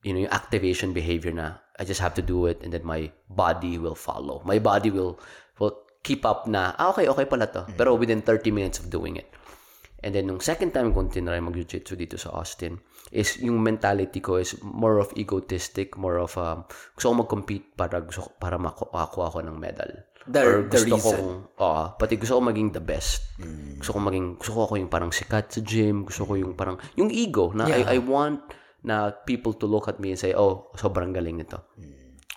[0.03, 3.15] you know, yung activation behavior na I just have to do it and then my
[3.31, 4.43] body will follow.
[4.43, 5.23] My body will,
[5.63, 7.63] will keep up na, ah, okay, okay pala to.
[7.79, 9.31] Pero within 30 minutes of doing it.
[9.99, 12.79] And then, nung second time kong tinry mag-jiu-jitsu dito sa Austin,
[13.11, 16.63] is yung mentality ko is more of egotistic, more of, um,
[16.95, 19.91] gusto ko mag-compete para, gusto, para makakuha ako ng medal.
[20.29, 21.03] The- Or the gusto reason.
[21.03, 23.35] kong, oo, pati gusto ko maging the best.
[23.81, 26.79] Gusto ko maging, gusto ko ako yung parang sikat sa gym, gusto ko yung parang,
[26.95, 28.45] yung ego, na I, I want
[28.87, 31.59] na people to look at me and say, oh, sobrang galing nito.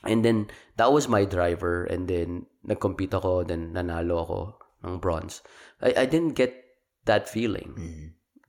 [0.01, 0.49] And then,
[0.81, 1.85] that was my driver.
[1.85, 4.39] And then, nag-compete ako, then nanalo ako
[4.81, 5.45] ng bronze.
[5.77, 6.60] I, I didn't get
[7.05, 7.73] that feeling.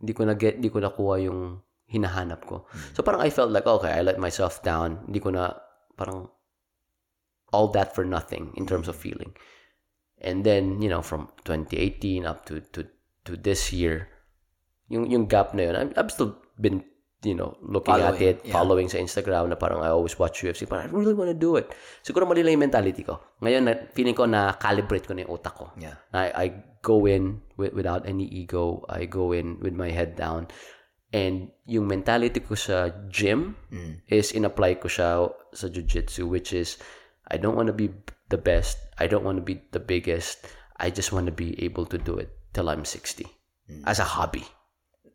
[0.02, 2.64] Hindi ko na get, hindi ko nakuha yung hinahanap ko.
[2.96, 5.04] So, parang I felt like, okay, I let myself down.
[5.06, 5.52] Hindi ko na,
[5.96, 6.32] parang,
[7.52, 9.36] all that for nothing in terms of feeling.
[10.24, 12.88] And then, you know, from 2018 up to, to,
[13.28, 14.08] to this year,
[14.88, 16.82] yung, yung gap na yun, I'm, I've still been,
[17.22, 18.52] you know, looking at Following, it, yeah.
[18.52, 21.56] following sa Instagram na parang I always watch UFC, but I really want to do
[21.60, 21.70] it.
[22.02, 23.20] Siguro mali lang yung mentality ko.
[23.44, 25.70] Ngayon, na, feeling ko na calibrate ko na yung utak ko.
[25.76, 26.00] Yeah.
[26.16, 26.46] I, I
[26.82, 28.84] go in with, without any ego.
[28.90, 30.50] I go in with my head down.
[31.12, 33.54] And yung mentality ko sa gym
[34.08, 36.80] is in-apply ko siya sa jiu-jitsu, which is,
[37.28, 37.92] I don't want to be
[38.32, 38.80] the best.
[38.96, 40.48] I don't want to be the biggest.
[40.80, 43.28] I just want to be able to do it till I'm 60.
[43.84, 44.44] As a hobby.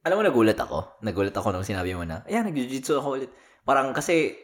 [0.05, 1.01] Alam mo, nagulat ako.
[1.01, 3.31] Nagulat ako nung sinabi mo na, ayan, nag-jiu-jitsu ako ulit.
[3.65, 4.37] Parang kasi,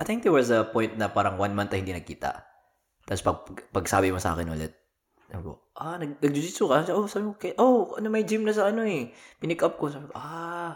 [0.00, 2.40] I think there was a point na parang one month na hindi nagkita.
[3.04, 4.79] Tapos pag, pag sabi mo sa akin ulit,
[5.30, 6.90] sabi ko, ah, nag, nag-jiu-jitsu ka?
[6.90, 7.52] Oh, sabi ko, "Okay.
[7.56, 9.14] oh, ano, may gym na sa ano eh.
[9.38, 9.86] Pinick up ko.
[9.86, 10.74] Sabi ko, ah.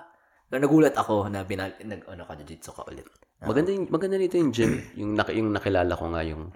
[0.54, 3.02] Nagulat ako na binal, nag, ano ka, jiu-jitsu ka ulit.
[3.42, 4.70] Maganda, yung, maganda nito yung gym.
[5.02, 6.54] yung, nak- yung nakilala ko nga yung,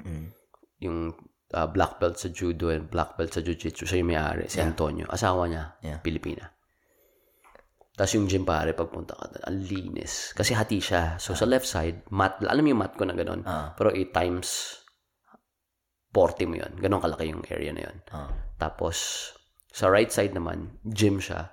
[0.78, 1.10] yung
[1.50, 3.82] ah, black belt sa judo and black belt sa jiu-jitsu.
[3.82, 5.10] Siya yung may-ari, si Antonio.
[5.10, 5.98] Asawa niya, Yeah.
[5.98, 6.46] Pilipina.
[7.98, 10.30] Tapos yung gym pare, pagpunta ka doon, ang linis.
[10.30, 11.18] Kasi hati siya.
[11.18, 13.42] So, sa left side, mat, alam mo yung mat ko na gano'n.
[13.42, 13.74] Ah.
[13.74, 14.78] Pero 8 times
[16.12, 16.72] 40 mo yun.
[16.80, 17.96] Ganon kalaki yung area na yun.
[18.12, 18.32] Ah.
[18.56, 19.30] Tapos,
[19.68, 21.52] sa right side naman, gym siya.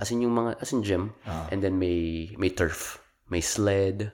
[0.00, 1.12] As in yung mga, as in gym.
[1.52, 2.98] And then may, may turf.
[3.28, 4.10] May sled.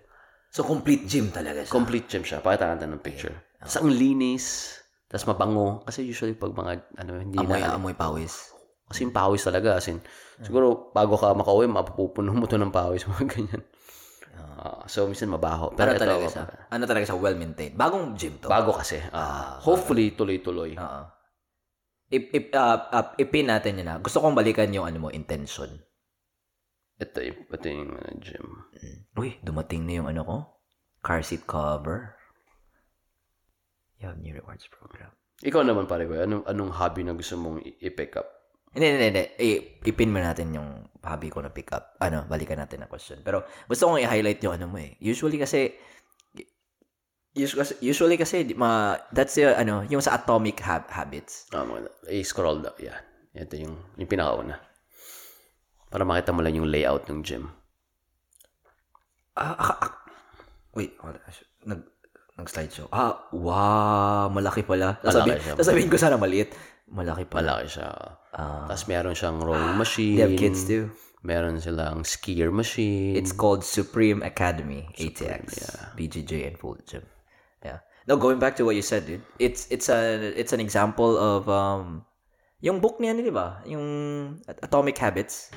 [0.51, 1.73] So, complete gym talaga siya.
[1.73, 2.43] Complete gym siya.
[2.43, 3.35] Pakita natin ng picture.
[3.63, 4.77] Tapos ang linis.
[5.07, 5.87] Tapos mabango.
[5.87, 7.79] Kasi usually pag mga, ano, hindi amoy, na.
[7.79, 8.53] amoy pawis.
[8.89, 9.79] Kasi yung pawis talaga.
[9.79, 10.01] As in,
[10.43, 13.05] siguro bago ka makauwi, mapupuno mo to ng pawis.
[13.11, 13.63] Mga ganyan.
[14.59, 15.71] Ah, so, minsan mabaho.
[15.75, 16.45] Pero Ano ito, talaga siya?
[16.71, 17.19] Ano talaga siya?
[17.19, 17.75] Well-maintained.
[17.79, 18.51] Bagong gym to.
[18.51, 18.99] bago kasi.
[19.11, 20.75] Ah, hopefully, tuloy-tuloy.
[20.79, 21.03] Oo.
[22.09, 24.01] Ip, ip, ah, ah, ipin natin yun na.
[24.01, 25.69] Gusto kong balikan yung ano mo, intention.
[26.99, 28.47] Ito, ito yung uh, gym.
[29.15, 30.37] Uy, dumating na yung ano ko.
[31.05, 32.19] Car seat cover.
[34.03, 35.15] You have new rewards program.
[35.43, 38.38] Ikaw naman pare ko, anong, anong hobby na gusto mong i-pick up?
[38.73, 39.25] Hindi, hindi, hindi.
[39.85, 41.97] Ipin mo natin yung hobby ko na pick up.
[42.05, 43.25] Ano, balikan natin ang question.
[43.25, 44.95] Pero gusto kong i-highlight yung ano mo eh.
[45.01, 45.73] Usually kasi,
[47.33, 51.49] usually, usually kasi, ma, that's yung, ano, yung sa atomic hab- habits.
[51.57, 52.77] Ah, mga, i-scroll down.
[52.83, 53.03] Yan.
[53.33, 54.61] Ito yung, yung pinakauna.
[55.89, 57.49] Para makita mo lang yung layout ng gym.
[59.39, 59.93] Ah, ah, ah.
[60.77, 61.33] Wait, hold on.
[61.65, 61.81] Nag,
[62.37, 62.91] nag-slideshow.
[62.93, 65.01] Ah, wow, malaki pala.
[65.41, 65.57] Siya.
[65.57, 66.53] sasabihin ko sana maliit.
[66.93, 67.61] Malaki pala.
[67.61, 67.89] Malaki siya.
[68.33, 68.65] Ah.
[68.69, 70.17] Tapos meron siyang rowing machine.
[70.17, 70.91] They have kids too.
[71.21, 73.19] Meron silang skier machine.
[73.19, 77.03] It's called Supreme Academy, ATX, BJJ, and Full Gym.
[77.61, 77.83] Yeah.
[78.07, 79.21] No, going back to what you said, dude.
[79.43, 82.07] It's it's a it's an example of um,
[82.63, 83.61] yung book niya, di ba?
[83.67, 85.51] Yung Atomic Habits.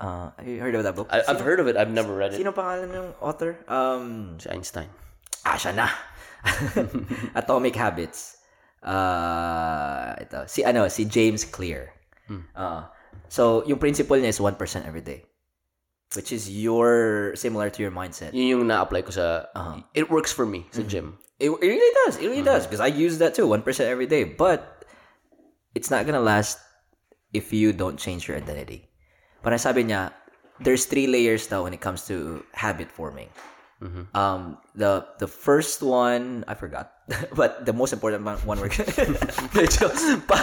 [0.00, 1.12] Uh, have you heard of that book?
[1.12, 1.76] I, I've heard of it.
[1.76, 2.40] I've never read it.
[2.40, 3.60] Sino pangalan ng author?
[3.68, 4.88] Um, Si Einstein.
[5.44, 5.92] Ah, siya na.
[7.40, 8.39] Atomic Habits.
[8.82, 10.44] Uh, ito.
[10.48, 11.92] Si ano, si James Clear.
[12.54, 12.86] Uh,
[13.28, 15.26] so, yung principle niya is 1% every day.
[16.14, 18.34] Which is your, similar to your mindset.
[18.34, 19.46] Yun yung na-apply ko sa,
[19.94, 21.18] it works for me sa gym.
[21.38, 22.18] It, it really does.
[22.18, 22.66] It really does.
[22.66, 24.24] Because I use that too, 1% every day.
[24.24, 24.80] But,
[25.74, 26.58] it's not gonna last
[27.32, 28.90] if you don't change your identity.
[29.42, 30.12] Parang sabi niya,
[30.58, 33.30] there's three layers daw when it comes to habit forming.
[34.12, 36.92] Um, the the first one I forgot,
[37.40, 38.68] but the most important one, we're
[39.56, 39.88] Medyo,
[40.28, 40.36] pa,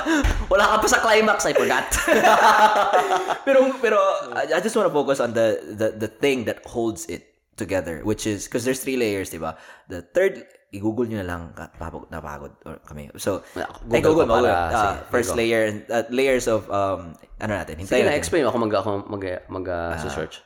[0.49, 1.85] wala ka pa sa climax, I forgot.
[3.45, 3.97] pero pero
[4.33, 8.25] I just want to focus on the the the thing that holds it together, which
[8.25, 9.57] is because there's three layers, diba?
[9.89, 11.73] The third, i-google nyo na lang, ka-
[12.13, 12.53] napagod,
[12.85, 13.09] kami.
[13.17, 13.41] So,
[13.85, 14.53] Google ay, Google para- Google.
[14.53, 15.37] Ah, sige, first go.
[15.41, 18.21] layer, uh, layers of, um, ano natin, Sige hintayin na, natin.
[18.21, 20.41] explain ako mag, ako mag, mag, uh, search.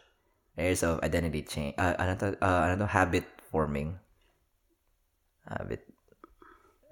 [0.58, 3.96] areas of identity change uh, ano to uh, ano to habit forming
[5.48, 5.84] habit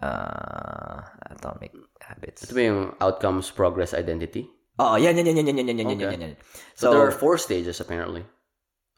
[0.01, 4.47] uh, atomic habits ito ba yung outcomes progress identity
[4.79, 6.11] oh yan yan yan yan yan yan yan okay.
[6.15, 6.33] yan yan
[6.75, 8.23] so, so there are four stages apparently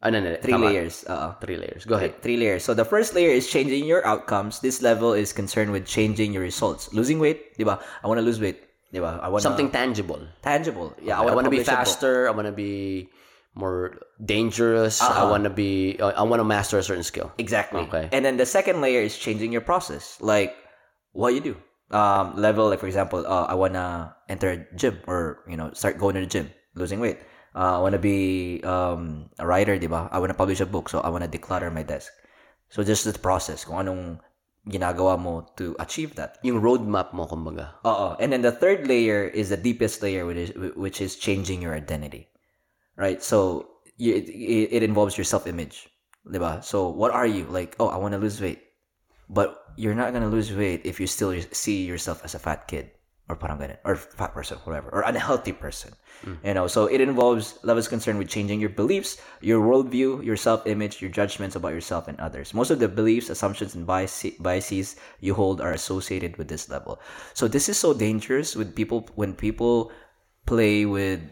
[0.02, 0.38] Ah no, no, no.
[0.42, 0.66] Three Tama.
[0.66, 1.06] layers.
[1.06, 1.86] Uh, three layers.
[1.86, 2.26] Go ahead.
[2.26, 2.66] Three, layers.
[2.66, 4.58] So the first layer is changing your outcomes.
[4.58, 6.90] This level is concerned with changing your results.
[6.90, 7.78] Losing weight, diba?
[7.78, 8.66] I want to lose weight.
[8.90, 9.22] Diba?
[9.22, 10.20] I want something tangible.
[10.42, 10.98] Tangible.
[11.02, 12.28] Yeah, I want to be faster.
[12.28, 13.14] I want to be
[13.54, 15.02] more dangerous.
[15.02, 16.00] I want to be.
[16.00, 17.32] I want to master a certain skill.
[17.38, 17.82] Exactly.
[17.88, 18.10] Okay.
[18.12, 20.56] And then the second layer is changing your process, like
[21.12, 21.56] what you do.
[21.92, 26.00] Um, level, like for example, uh, I wanna enter a gym or you know start
[26.00, 27.20] going to the gym, losing weight.
[27.52, 30.08] Uh, I wanna be um, a writer, diba?
[30.08, 32.08] I wanna publish a book, so I wanna declutter my desk.
[32.72, 34.24] So just the process, kung anong
[34.64, 36.40] ginagawa mo to achieve that.
[36.48, 37.76] Yung roadmap mo, kumbaga.
[37.84, 38.16] Oo.
[38.24, 41.76] And then the third layer is the deepest layer, which is which is changing your
[41.76, 42.31] identity,
[42.96, 43.22] right?
[43.22, 44.30] So you, it,
[44.72, 45.90] it involves your self image,
[46.26, 46.64] diba?
[46.64, 47.76] So what are you like?
[47.80, 48.62] Oh, I want to lose weight,
[49.30, 52.92] but you're not gonna lose weight if you still see yourself as a fat kid
[53.32, 55.96] or parang ganun, or fat person, whatever, or unhealthy person.
[56.28, 56.38] Mm.
[56.44, 61.02] You know, so it involves levels concerned with changing your beliefs, your worldview, your self-image,
[61.02, 62.54] your judgments about yourself and others.
[62.54, 67.00] Most of the beliefs, assumptions, and biases you hold are associated with this level.
[67.34, 69.96] So this is so dangerous with people when people
[70.46, 71.24] play with,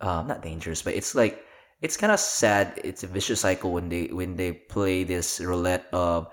[0.00, 1.44] uh, not dangerous, but it's like
[1.80, 2.80] it's kind of sad.
[2.84, 6.28] It's a vicious cycle when they when they play this roulette of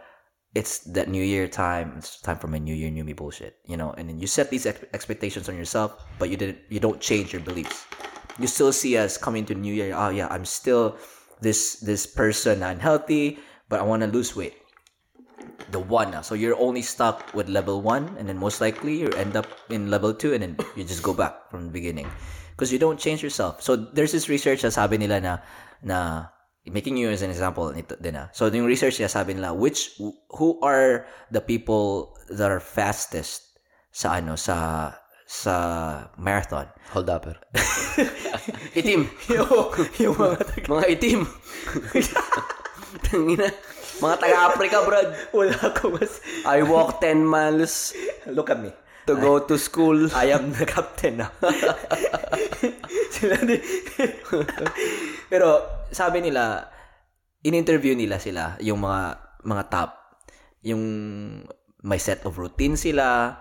[0.55, 3.75] it's that new year time it's time for my new year new me bullshit you
[3.75, 7.01] know and then you set these ex- expectations on yourself but you didn't you don't
[7.03, 7.85] change your beliefs
[8.39, 10.95] you still see us coming to new year oh yeah i'm still
[11.41, 13.37] this this person unhealthy
[13.67, 14.55] but i want to lose weight
[15.71, 16.21] the one now.
[16.21, 19.91] so you're only stuck with level one and then most likely you end up in
[19.91, 22.09] level two and then you just go back from the beginning
[22.55, 25.33] because you don't change yourself so there's this research na sabi nila na
[25.83, 25.99] na
[26.65, 28.31] making you as an example nito din ah.
[28.33, 29.99] so yung research niya sabi nila which
[30.33, 33.59] who are the people that are fastest
[33.93, 34.89] sa ano sa
[35.25, 35.55] sa
[36.17, 37.25] marathon Hold up.
[38.77, 39.09] itim.
[39.25, 39.49] yung,
[39.97, 40.37] yung mga
[40.69, 41.21] Mga itim.
[43.09, 43.49] Tangina.
[43.99, 45.09] Mga taga-Africa, brad.
[45.33, 47.95] wala ko mas I walk 10 miles
[48.27, 48.75] look at me
[49.05, 50.09] to go to school.
[50.17, 51.29] I am the captain na.
[53.15, 53.61] sila din.
[55.31, 55.47] Pero
[55.89, 56.69] sabi nila,
[57.45, 59.01] in-interview nila sila, yung mga
[59.45, 59.91] mga top,
[60.65, 60.83] yung
[61.85, 63.37] may set of routine sila,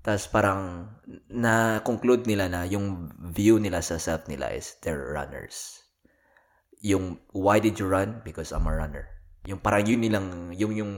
[0.00, 0.88] tapos parang
[1.28, 5.82] na-conclude nila na yung view nila sa self nila is they're runners.
[6.80, 8.24] Yung, why did you run?
[8.24, 9.04] Because I'm a runner.
[9.44, 10.92] Yung parang yun nilang, yung yung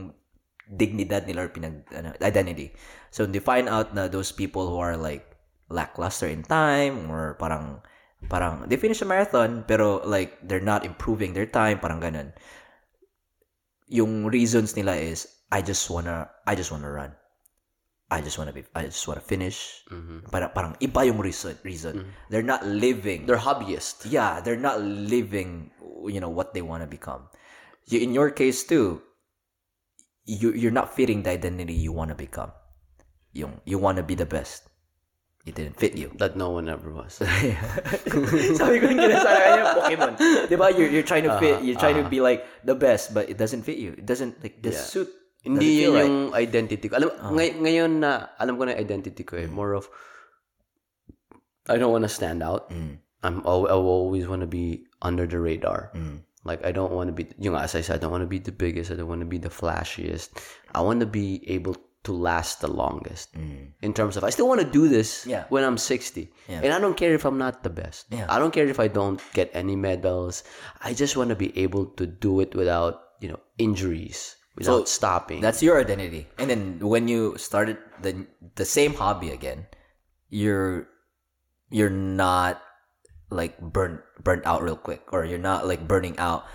[0.63, 2.71] dignidad nila or pinag, ano, identity.
[3.13, 5.37] So, they find out na those people who are like
[5.69, 7.85] lackluster in time or parang
[8.25, 12.33] parang they finish a marathon pero like they're not improving their time parang ganun.
[13.85, 17.13] Yung reasons nila is I just wanna I just wanna run.
[18.09, 19.85] I just wanna be I just wanna finish.
[19.93, 20.33] Mm-hmm.
[20.33, 22.01] Parang parang iba yung reason reason.
[22.01, 22.11] Mm-hmm.
[22.33, 23.29] They're not living.
[23.29, 24.09] They're hobbyist.
[24.09, 25.69] yeah they're not living
[26.09, 27.29] you know what they wanna become.
[27.93, 29.05] In your case too
[30.25, 32.55] you you're not fitting the identity you wanna become
[33.33, 34.69] yung you wanna be the best
[35.43, 37.19] it didn't fit you That no one ever was.
[37.19, 40.13] Sabi ko yung kinasara kanya Pokemon.
[40.47, 40.71] Di ba?
[40.71, 42.15] You're, you're trying to fit, uh-huh, you're trying to uh-huh.
[42.15, 43.91] be like the best, but it doesn't fit you.
[43.91, 44.79] It doesn't, like, the Yeah.
[44.79, 45.11] suit.
[45.43, 46.07] Hindi yun right.
[46.07, 46.95] yung identity ko.
[46.95, 47.35] Alam, oh.
[47.35, 49.43] ngay- ngayon na, alam ko na identity ko eh.
[49.43, 49.51] Mm.
[49.51, 49.91] More of,
[51.67, 52.71] I don't want to stand out.
[52.71, 53.03] Mm.
[53.27, 55.91] I'm, al- I always want to be under the radar.
[55.91, 56.23] Mm.
[56.47, 58.39] Like, I don't want to be, yung as I said, I don't want to be
[58.39, 58.87] the biggest.
[58.91, 60.31] I don't want to be the flashiest.
[60.71, 63.31] I want to be able to last the longest.
[63.33, 63.71] Mm.
[63.81, 65.45] In terms of, I still want to do this Yeah.
[65.49, 66.27] when I'm 60.
[66.49, 66.59] Yeah.
[66.63, 68.07] And I don't care if I'm not the best.
[68.11, 68.27] Yeah.
[68.27, 70.43] I don't care if I don't get any medals.
[70.83, 75.39] I just want to be able to do it without, you know, injuries, without stopping.
[75.39, 76.27] That's your identity.
[76.37, 79.65] And then when you started the the same hobby again,
[80.27, 80.87] you're
[81.71, 82.61] you're not
[83.31, 86.45] like burnt burnt out real quick, or you're not like burning out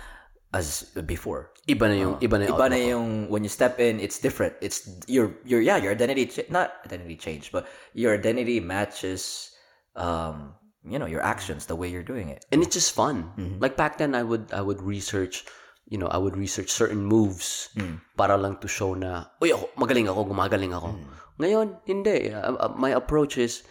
[0.53, 1.53] as before.
[1.69, 4.57] iba na yung, iba na yung, Iba na yung when you step in, it's different.
[4.65, 9.53] It's your your yeah your identity not identity change, but your identity matches
[9.93, 12.45] um you know your actions, the way you're doing it.
[12.49, 13.29] and it's just fun.
[13.37, 13.61] Mm-hmm.
[13.61, 15.45] Like back then, I would I would research,
[15.85, 18.01] you know, I would research certain moves Mm.
[18.17, 20.97] para lang to show na, uy, ako, magaling ako, gumagaling ako.
[20.97, 21.05] Mm.
[21.39, 22.17] Ngayon, hindi.
[22.33, 23.61] Uh, uh, my approach is,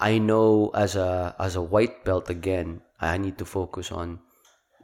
[0.00, 4.24] I know as a as a white belt again, I need to focus on,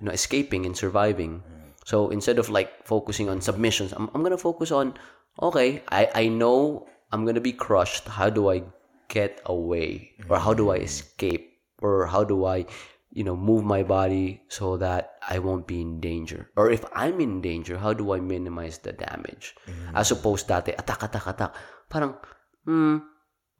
[0.00, 1.42] you know, escaping and surviving.
[1.84, 4.94] So instead of like focusing on submissions, I'm I'm gonna focus on,
[5.40, 8.06] okay, I I know I'm gonna be crushed.
[8.06, 8.62] How do I
[9.08, 10.84] get away, or how do I mm-hmm.
[10.84, 12.68] escape, or how do I,
[13.08, 17.24] you know, move my body so that I won't be in danger, or if I'm
[17.24, 19.56] in danger, how do I minimize the damage,
[19.96, 20.20] as mm-hmm.
[20.20, 21.56] opposed dati attack attack attack,
[21.88, 22.20] parang
[22.68, 23.00] hmm,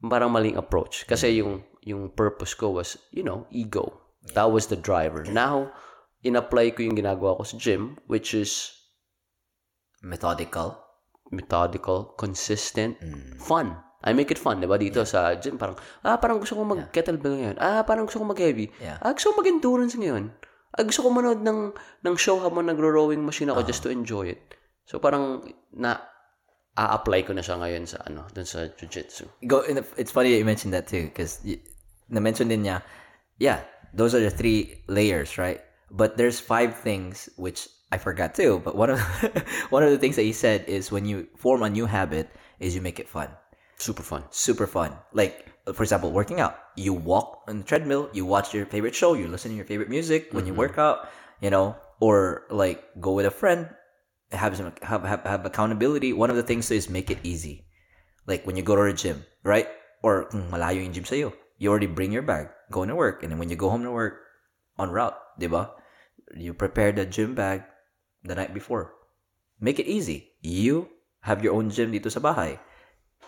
[0.05, 1.09] parang maling approach.
[1.09, 1.40] Kasi mm-hmm.
[1.40, 4.05] yung, yung purpose ko was, you know, ego.
[4.36, 5.24] That was the driver.
[5.24, 5.73] Now,
[6.22, 8.74] in-apply ko yung ginagawa ko sa gym, which is
[10.02, 10.78] Methodical.
[11.28, 12.96] methodical, consistent,
[13.36, 13.76] fun.
[14.00, 14.80] I make it fun, di ba?
[14.80, 17.56] Dito sa gym, parang, ah, parang gusto kong mag-kettlebell ngayon.
[17.60, 18.72] Ah, parang gusto kong mag-heavy.
[18.80, 18.96] Yeah.
[19.04, 20.32] Ah, gusto kong mag-endurance ngayon.
[20.72, 24.40] Ah, gusto ko manood ng, ng show habang nagro-rowing machine ako just to enjoy it.
[24.88, 25.44] So, parang,
[25.76, 26.00] na,
[26.72, 29.44] a-apply ko na siya ngayon sa, ano, dun sa jiu-jitsu.
[29.44, 29.60] Go.
[29.68, 31.44] in the- It's funny that you mentioned that too, because
[32.08, 32.80] na-mention din niya,
[33.36, 33.60] yeah,
[33.92, 35.60] those are the three layers, right?
[35.90, 38.60] But there's five things which I forgot too.
[38.65, 39.01] But one of
[39.70, 42.28] one of the things that he said is when you form a new habit,
[42.60, 43.28] is you make it fun.
[43.78, 44.24] Super fun.
[44.31, 44.93] super fun.
[45.12, 46.59] Like, for example, working out.
[46.74, 49.89] You walk on the treadmill, you watch your favorite show, you listen to your favorite
[49.89, 50.66] music when you mm-hmm.
[50.66, 51.09] work out,
[51.40, 53.70] you know, or like go with a friend,
[54.32, 56.12] have some have, have have accountability.
[56.12, 57.66] One of the things is make it easy.
[58.27, 59.69] Like when you go to a gym, right?
[60.02, 63.31] Or kung malayo yung gym sa'yo, you already bring your bag, going to work, and
[63.31, 64.28] then when you go home to work,
[64.78, 65.74] on route, di ba?
[66.36, 67.64] You prepare the gym bag
[68.24, 68.92] the night before.
[69.60, 70.36] Make it easy.
[70.44, 70.88] You
[71.24, 72.60] have your own gym dito sa bahay.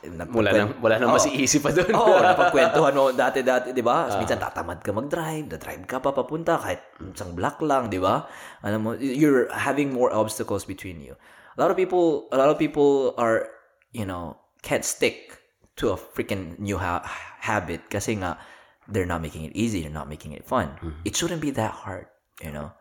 [0.00, 1.16] Wala nang, wala nang Oo.
[1.20, 1.92] masiisip pa doon.
[1.92, 4.08] Oo, oh, napagkwentuhan mo dati-dati, di ba?
[4.16, 6.80] Minsan tatamad ka mag-drive, da-drive ka pa papunta kahit
[7.12, 8.24] isang block lang, di ba?
[8.64, 11.12] Alam mo, you're having more obstacles between you.
[11.56, 13.52] A lot of people, a lot of people are,
[13.92, 15.36] you know, can't stick
[15.76, 17.04] to a freaking new ha-
[17.44, 18.40] habit kasi nga
[18.88, 20.80] they're not making it easy, they're not making it fun.
[21.04, 22.08] It shouldn't be that hard,
[22.40, 22.72] you know?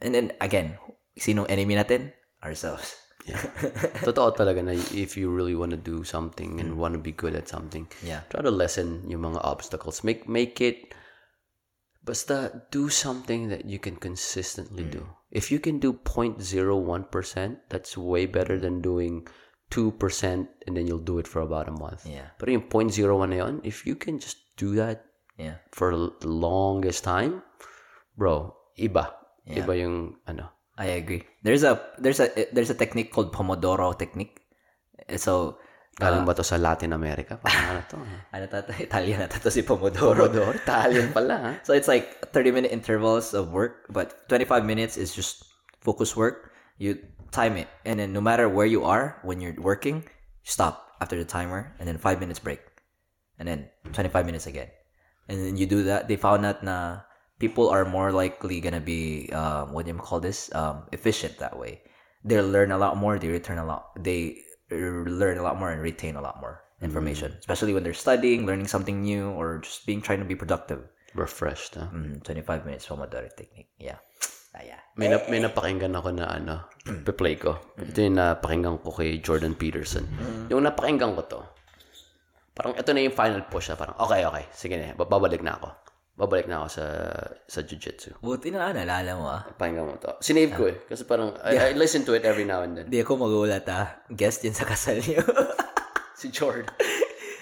[0.00, 0.78] And then again,
[1.18, 2.12] sinong enemy natin?
[2.42, 2.96] Ourselves.
[4.02, 7.38] Totoo talaga na if you really want to do something and want to be good
[7.38, 8.26] at something, Yeah.
[8.34, 10.02] try to lessen yung mga obstacles.
[10.02, 10.90] Make make it
[12.02, 15.06] basta do something that you can consistently do.
[15.06, 15.14] Mm.
[15.30, 19.22] If you can do 0.01%, that's way better than doing
[19.70, 22.04] 2% and then you'll do it for about a month.
[22.04, 22.34] Yeah.
[22.42, 25.06] Pero yung 0.01 na yun, if you can just do that
[25.38, 25.62] Yeah.
[25.72, 27.40] for the longest time,
[28.18, 29.14] bro, iba.
[29.46, 29.64] Yeah.
[29.66, 30.50] Iba yung ano.
[30.78, 31.22] I agree.
[31.42, 34.40] There's a there's a there's a technique called Pomodoro technique.
[35.08, 35.58] Eh, So
[36.00, 37.36] Galing uh, ba to sa Latin America?
[37.36, 37.96] Parang ano to?
[38.00, 38.20] Eh?
[38.32, 40.24] ano tata Italian na to si Pomodoro.
[40.24, 40.56] Pomodoro?
[40.56, 41.50] Italian pala, ha?
[41.52, 41.54] Ah.
[41.68, 45.44] So it's like 30 minute intervals of work, but 25 minutes is just
[45.84, 46.56] focus work.
[46.80, 46.96] You
[47.28, 50.08] time it, and then no matter where you are when you're working,
[50.48, 52.60] stop after the timer, and then five minutes break,
[53.36, 54.72] and then 25 minutes again,
[55.28, 56.08] and then you do that.
[56.08, 57.04] They found out na
[57.42, 61.58] people are more likely gonna be um, what do you call this um, efficient that
[61.58, 61.82] way.
[62.22, 63.18] They learn a lot more.
[63.18, 63.98] They return a lot.
[63.98, 68.46] They learn a lot more and retain a lot more information, especially when they're studying,
[68.46, 70.86] learning something new, or just being trying to be productive.
[71.18, 71.90] Refreshed, ha?
[71.90, 73.74] Mm, 25 minutes Pomodoro technique.
[73.76, 73.98] Yeah.
[74.54, 74.80] Ah, yeah.
[74.96, 76.54] May, na, may napakinggan ako na ano,
[77.06, 77.58] pe-play ko.
[77.76, 80.06] Ito yung napakinggan ko kay Jordan Peterson.
[80.48, 81.40] Yung napakinggan ko to,
[82.54, 85.81] parang ito na yung final push na parang, okay, okay, sige na, babalik na ako.
[86.12, 86.86] Babalik na ako sa
[87.48, 88.20] sa jiu-jitsu.
[88.20, 89.42] Buti na naalala mo ah.
[89.56, 90.12] Pakinggan mo to.
[90.20, 90.76] Sinave ko eh.
[90.84, 92.84] Kasi parang, I, I listen to it every now and then.
[92.84, 94.04] Hindi ako magulat ah.
[94.12, 95.24] Guest yun sa kasal niyo.
[96.22, 96.70] Si Jordan.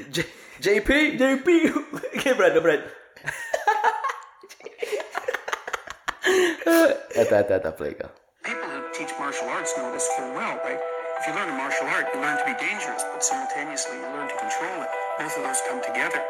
[0.09, 1.21] J- JP!
[1.21, 1.49] JP!
[2.17, 2.81] okay, Brad, Brad.
[7.13, 8.09] Ito, ito, ito, play ko.
[8.41, 10.81] People who teach martial arts know this full well, right?
[11.21, 14.33] If you learn a martial art, you learn to be dangerous, but simultaneously you learn
[14.33, 14.89] to control it.
[15.21, 16.23] Both of those come together.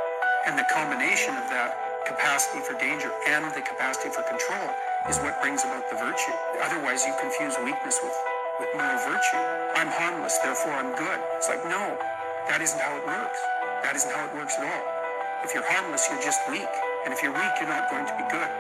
[0.51, 1.71] And the combination of that
[2.07, 4.69] capacity for danger and the capacity for control
[5.09, 6.37] is what brings about the virtue.
[6.63, 8.17] Otherwise, you confuse weakness with,
[8.61, 9.43] with moral virtue.
[9.77, 11.19] I'm harmless, therefore I'm good.
[11.37, 11.97] It's like, no,
[12.49, 13.41] that isn't how it works.
[13.83, 14.85] That isn't how it works at all.
[15.45, 16.69] If you're harmless, you're just weak.
[17.05, 18.51] And if you're weak, you're not going to be good.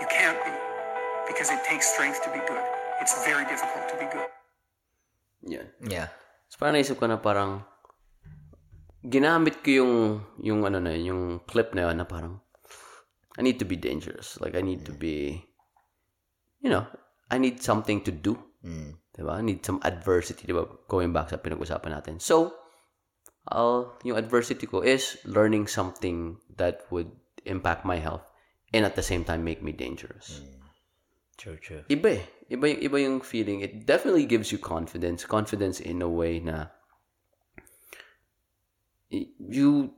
[0.00, 0.52] You can't be.
[1.28, 2.64] Because it takes strength to be good.
[3.00, 4.30] It's very difficult to be good.
[5.46, 5.68] Yan.
[5.82, 6.08] Yeah.
[6.48, 7.64] So parang naisip ko na parang
[9.02, 9.94] ginamit ko yung
[10.38, 12.41] yung ano na yun, yung clip na yun na parang
[13.38, 14.40] I need to be dangerous.
[14.40, 15.46] Like I need to be
[16.62, 16.86] you know,
[17.30, 18.38] I need something to do.
[18.64, 18.94] Mm.
[19.18, 19.34] Diba?
[19.34, 20.64] I need some adversity, diba?
[20.88, 22.22] Going back sa pinag-usapan natin.
[22.22, 22.54] So,
[23.50, 27.10] I'll, yung adversity ko is learning something that would
[27.44, 28.22] impact my health
[28.72, 30.40] and at the same time make me dangerous.
[31.36, 31.82] True, true.
[31.90, 32.24] Iba eh.
[32.54, 33.60] Iba yung, iba yung feeling.
[33.60, 35.26] It definitely gives you confidence.
[35.26, 36.70] Confidence in a way na
[39.10, 39.92] you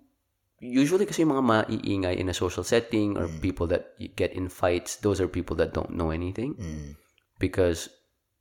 [0.64, 4.96] usually kasi yung mga maiingay in a social setting or people that get in fights,
[5.04, 6.56] those are people that don't know anything.
[6.56, 6.96] Mm.
[7.38, 7.92] Because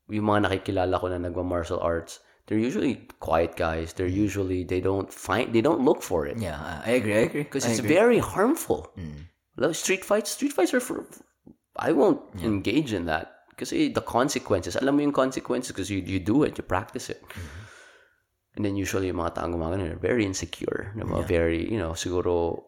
[0.08, 3.94] yung mga nakikilala ko na nagwa martial arts, they're usually quiet guys.
[3.94, 7.44] They're usually they don't find they don't look for it Yeah, I agree, I agree.
[7.44, 7.96] because it's agree.
[7.96, 8.92] very harmful.
[8.96, 9.28] Mm.
[9.60, 10.32] Love street fights.
[10.32, 11.06] Street fights are for.
[11.76, 14.76] I won't engage in that because the consequences.
[14.76, 17.22] Alam mo yung consequences because you you do it, you practice it.
[18.56, 20.94] And then usually yung mga taong gumagano, they're very insecure.
[20.94, 21.26] Diba?
[21.26, 22.62] Very, you know, siguro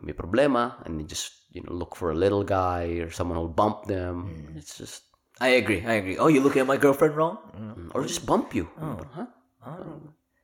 [0.00, 3.50] may problema and they just, you know, look for a little guy or someone will
[3.50, 4.30] bump them.
[4.54, 5.02] It's just,
[5.42, 5.82] I agree.
[5.82, 6.16] I agree.
[6.18, 7.38] Oh, you looking at my girlfriend wrong?
[7.58, 7.90] Mm.
[7.94, 8.70] or just bump you.
[8.78, 9.26] Huh?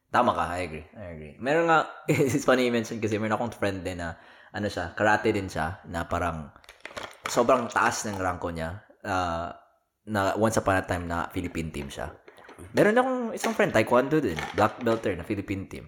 [0.08, 0.86] Tama ka, I agree.
[0.96, 1.34] I agree.
[1.38, 4.16] Meron nga, it's funny you mentioned kasi meron akong friend din na,
[4.50, 6.48] ano siya, karate din siya, na parang,
[7.28, 9.52] sobrang taas ng ranko niya, ah,
[10.08, 12.08] na once upon a time na Philippine team siya.
[12.72, 15.86] Meron akong isang friend, taekwondo din, black belter na Philippine team.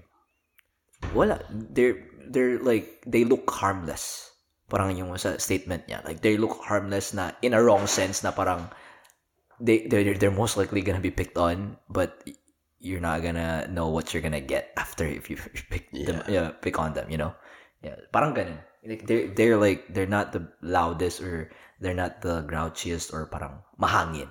[1.13, 1.43] Wala.
[1.51, 1.99] They're,
[2.31, 4.31] they're like, they look harmless.
[4.71, 6.07] Parang yung sa statement niya.
[6.07, 8.71] Like, they look harmless na, in a wrong sense, na parang,
[9.59, 12.23] they, they're, they're most likely gonna be picked on, but
[12.79, 15.37] you're not gonna know what you're gonna get after if you
[15.69, 17.35] pick them, yeah, pick on them, you know?
[17.83, 18.63] Yeah, parang ganun.
[18.87, 21.51] Like, they're, they're like, they're not the loudest or
[21.81, 24.29] they're not the grouchiest or parang mahangin.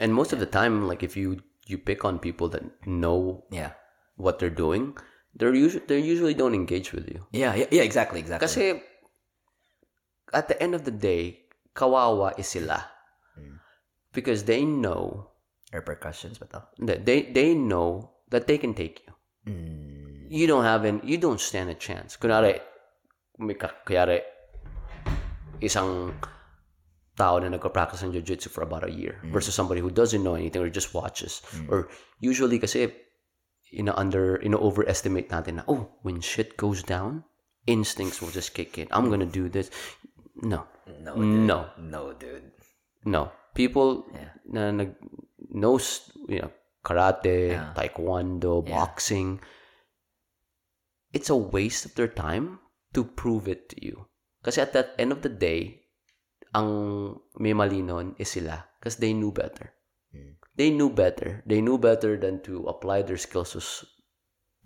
[0.00, 3.72] And most of the time, like if you you pick on people that know Yeah.
[4.16, 4.98] what they're doing,
[5.34, 7.24] they're usually they usually don't engage with you.
[7.30, 8.44] Yeah, yeah, yeah exactly, exactly.
[8.44, 8.82] Kasi
[10.34, 12.82] at the end of the day, kawawa is sila.
[14.10, 15.30] Because they know
[15.70, 19.14] repercussions that they they know that they can take you.
[19.46, 20.26] Mm.
[20.26, 22.18] You don't have an you don't stand a chance.
[22.18, 22.58] Kunwari,
[23.38, 24.26] may kayari,
[25.62, 26.10] isang
[27.20, 29.28] tao na nagpa-practice ng jiu-jitsu for about a year mm.
[29.28, 31.44] versus somebody who doesn't know anything or just watches.
[31.52, 31.68] Mm.
[31.68, 31.78] Or
[32.16, 32.88] usually kasi
[33.70, 37.22] ina under ina overestimate natin na oh when shit goes down
[37.70, 39.70] instincts will just kick in i'm gonna do this
[40.42, 40.66] no
[41.06, 42.50] No, no No, dude.
[43.06, 44.34] no people Yeah.
[44.50, 44.98] na nag
[45.54, 46.50] knows you know
[46.82, 47.70] karate Yeah.
[47.78, 48.74] taekwondo Yeah.
[48.74, 49.38] boxing
[51.14, 52.58] it's a waste of their time
[52.90, 54.10] to prove it to you
[54.42, 55.79] Because at the end of the day
[56.52, 56.68] ang
[57.38, 59.70] may mali nun is sila because they knew better
[60.10, 60.34] Hmm.
[60.58, 63.62] they knew better they knew better than to apply their skills to,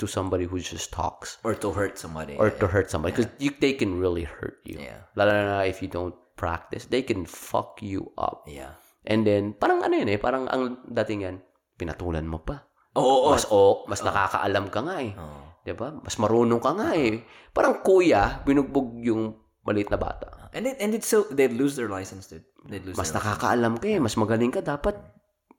[0.00, 2.40] to somebody who just talks Or to hurt somebody.
[2.40, 5.04] or to hurt somebody because you they can really hurt you Yeah.
[5.12, 8.80] lalo na if you don't practice they can fuck you up Yeah.
[9.04, 11.36] and then parang ano yun eh parang ang dating yan
[11.76, 12.64] pinatulan mo pa
[12.96, 13.30] Oo, oo.
[13.36, 15.60] mas o mas nakakaalam ka nga eh Oo.
[15.60, 17.20] 'di ba mas marunong ka nga eh
[17.52, 21.90] parang kuya binugbog yung maliit na bata And it, and it's so they'd lose their
[21.90, 22.46] license, dude.
[22.70, 24.94] They'd lose mas their nakakaalam ka eh mas magaling ka dapat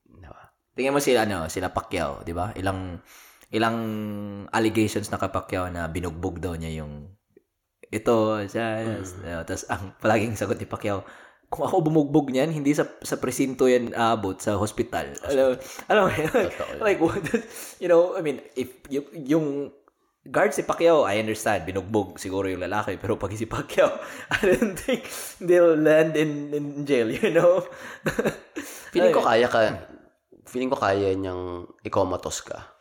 [0.07, 0.39] diba?
[0.71, 2.55] Tingnan mo sila ano, sila Pacquiao, 'di ba?
[2.55, 3.03] Ilang
[3.51, 3.77] ilang
[4.55, 7.11] allegations na Pacquiao na binugbog daw niya yung
[7.91, 11.05] ito, siya, uh, tapos ang palaging sagot ni Pacquiao,
[11.47, 15.13] kung ako bumugbog niyan, hindi sa sa presinto yan aabot sa hospital.
[15.29, 15.55] Alam,
[15.87, 16.29] alam mo yun?
[16.81, 17.21] like, what,
[17.77, 19.71] you know, I mean, if y- yung
[20.25, 23.93] guard si Pacquiao, I understand, binugbog siguro yung lalaki, pero pag si Pacquiao,
[24.33, 25.05] I don't think
[25.37, 27.61] they'll land in, in jail, you know?
[28.91, 29.59] feeling ko kaya ka
[30.45, 32.73] feeling ko kaya niyang ikomatos ka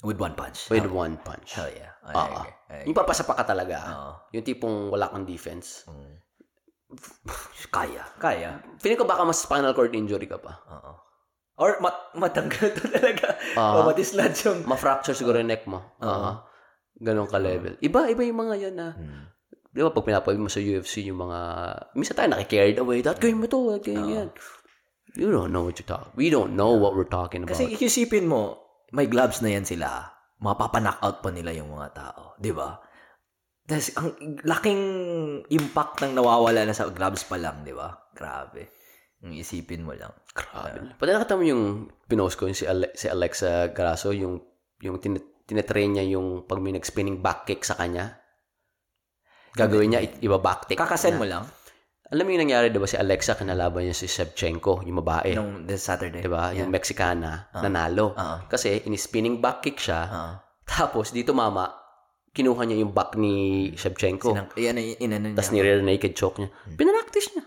[0.00, 0.72] With one punch.
[0.72, 1.92] with one punch Hell yeah.
[2.00, 2.54] I Ah, agree.
[2.72, 4.12] I yung papasapa ka talaga Oo.
[4.32, 5.84] yung tipong wala kang defense
[7.76, 8.02] Kaya.
[8.16, 8.64] Kaya.
[8.80, 10.92] feeling ko baka mas spinal cord injury ka pa Oo.
[11.60, 13.36] Or mat matanggal to talaga.
[13.52, 13.84] Ah.
[13.84, 14.64] o matislad yung...
[14.64, 15.84] ma-fracture siguro yung neck mo.
[16.00, 16.40] Oo.
[17.00, 17.80] Ganon ka-level.
[17.80, 19.24] Iba, iba yung mga yan na, Hmm.
[19.72, 21.38] di ba, pag pinapawid mo sa UFC yung mga,
[21.96, 24.28] minsan tayo nakikarried away, that gawin mo to, that gawin yan.
[25.16, 26.12] You don't know what you're talking.
[26.14, 27.56] We don't know what we're talking about.
[27.56, 28.60] Kasi isipin mo,
[28.92, 30.06] may gloves na yan sila.
[30.38, 32.38] Mapapaknock-out pa nila yung mga tao.
[32.38, 32.78] Di ba?
[33.64, 34.82] Tapos, ang laking
[35.48, 37.90] impact ng nawawala na sa gloves pa lang, di ba?
[38.10, 38.70] Grabe.
[39.20, 40.10] Yung isipin mo lang.
[40.30, 40.94] Grabe.
[40.94, 41.64] Pati nakita mo yung
[42.04, 44.42] pinost ko, yung si, Ale- si Alexa Grasso, yung,
[44.80, 48.22] yung tin- tinetrain niya yung pag may nag-spinning back kick sa kanya.
[49.58, 50.78] Gagawin niya, iba back kick.
[50.78, 51.20] Kakasen na.
[51.20, 51.44] mo lang
[52.10, 55.30] Alam mo yung nangyari, diba, si Alexa, kinalaban niya si Shevchenko, yung babae.
[55.30, 56.18] nung this Saturday.
[56.18, 56.50] Diba?
[56.58, 58.18] Yung Mexicana, nanalo.
[58.18, 58.42] Ah.
[58.50, 60.10] Kasi, in-spinning back kick siya.
[60.10, 60.34] Ah.
[60.66, 61.70] Tapos, dito mama,
[62.34, 64.34] kinuha niya yung back ni Shevchenko.
[64.34, 65.38] Sinang, yan, inano niya.
[65.38, 66.50] Tapos, nire naked choke niya.
[66.74, 67.46] Pinaractice niya.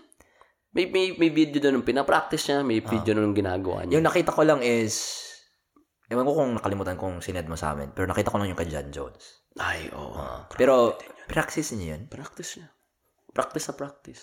[0.72, 2.64] May, may, may video doon nung pinapractice niya.
[2.64, 4.00] May video nung ginagawa niya.
[4.00, 5.23] Yung nakita ko lang is,
[6.10, 8.68] ewan ko kung nakalimutan kung sined mo sa amin, pero nakita ko lang yung kay
[8.68, 9.48] John Jones.
[9.56, 10.18] Ay, oo.
[10.58, 10.98] Pero,
[11.30, 12.10] practice niya yun.
[12.10, 12.68] Practice niya.
[13.30, 14.22] Practice na practice.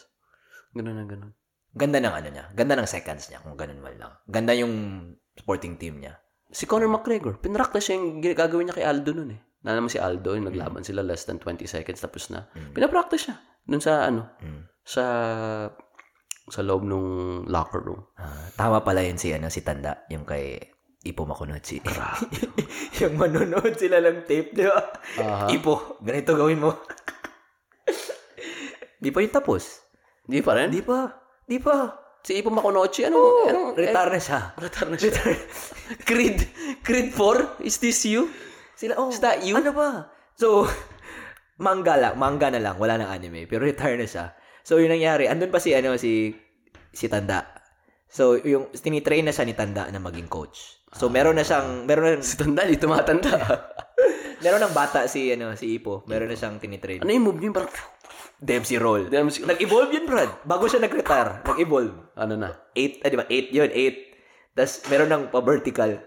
[0.75, 1.33] Ganun na ganun.
[1.71, 2.45] Ganda ng ano niya.
[2.51, 4.13] Ganda ng seconds niya, kung ganun man lang.
[4.27, 4.73] Ganda yung
[5.33, 6.19] sporting team niya.
[6.51, 9.41] Si Conor McGregor, pinractice siya yung gagawin niya kay Aldo nun eh.
[9.63, 12.51] Na naman si Aldo, yung naglaban sila less than 20 seconds tapos na.
[12.75, 13.35] Pinapractice siya.
[13.63, 14.35] Dun sa ano,
[14.83, 15.03] sa
[16.51, 17.07] sa loob nung
[17.47, 18.03] locker room.
[18.19, 20.59] Ah, tama pala yun si, ano, si Tanda, yung kay
[21.01, 21.81] Ipo Makunochi.
[23.01, 24.77] yung manonood sila ng tape, di ba?
[25.49, 26.77] Ipo, ganito gawin mo.
[29.01, 29.81] di pa yung tapos.
[30.29, 30.69] Di pa rin?
[30.69, 31.09] Di pa.
[31.49, 31.97] Di pa.
[32.21, 34.41] Si Ipo Makunochi, anong, anong, Retire na siya.
[34.61, 35.13] retire na siya.
[36.07, 36.37] Creed,
[36.85, 37.65] Creed 4?
[37.65, 38.29] Is this you?
[38.77, 39.57] Sila, oh, Is that you?
[39.57, 40.05] ano ba?
[40.37, 40.69] So,
[41.65, 44.37] manga lang, manga na lang, wala nang anime, pero retire na siya.
[44.61, 46.37] So, yung nangyari, andun pa si, ano, si,
[46.93, 47.41] si Tanda.
[48.05, 50.80] So, yung, tinitrain na siya ni Tanda na maging coach.
[50.91, 53.31] So, meron na siyang, meron na, Si Tanda, di tumatanda.
[54.43, 56.03] meron ng bata si, ano, si Ipo.
[56.05, 56.99] Meron na siyang tinitrain.
[56.99, 57.51] ano yung move niyo?
[57.51, 57.71] Parang,
[58.37, 59.05] Dempsey roll.
[59.05, 60.43] Dempsey- Nag-evolve yun, Brad.
[60.43, 61.93] Bago siya nag-retire, nag-evolve.
[62.13, 62.49] ano na?
[62.73, 63.25] Eight, ah, di ba?
[63.27, 64.17] Eight yun, eight.
[64.51, 66.01] Tapos, meron ng pa-vertical.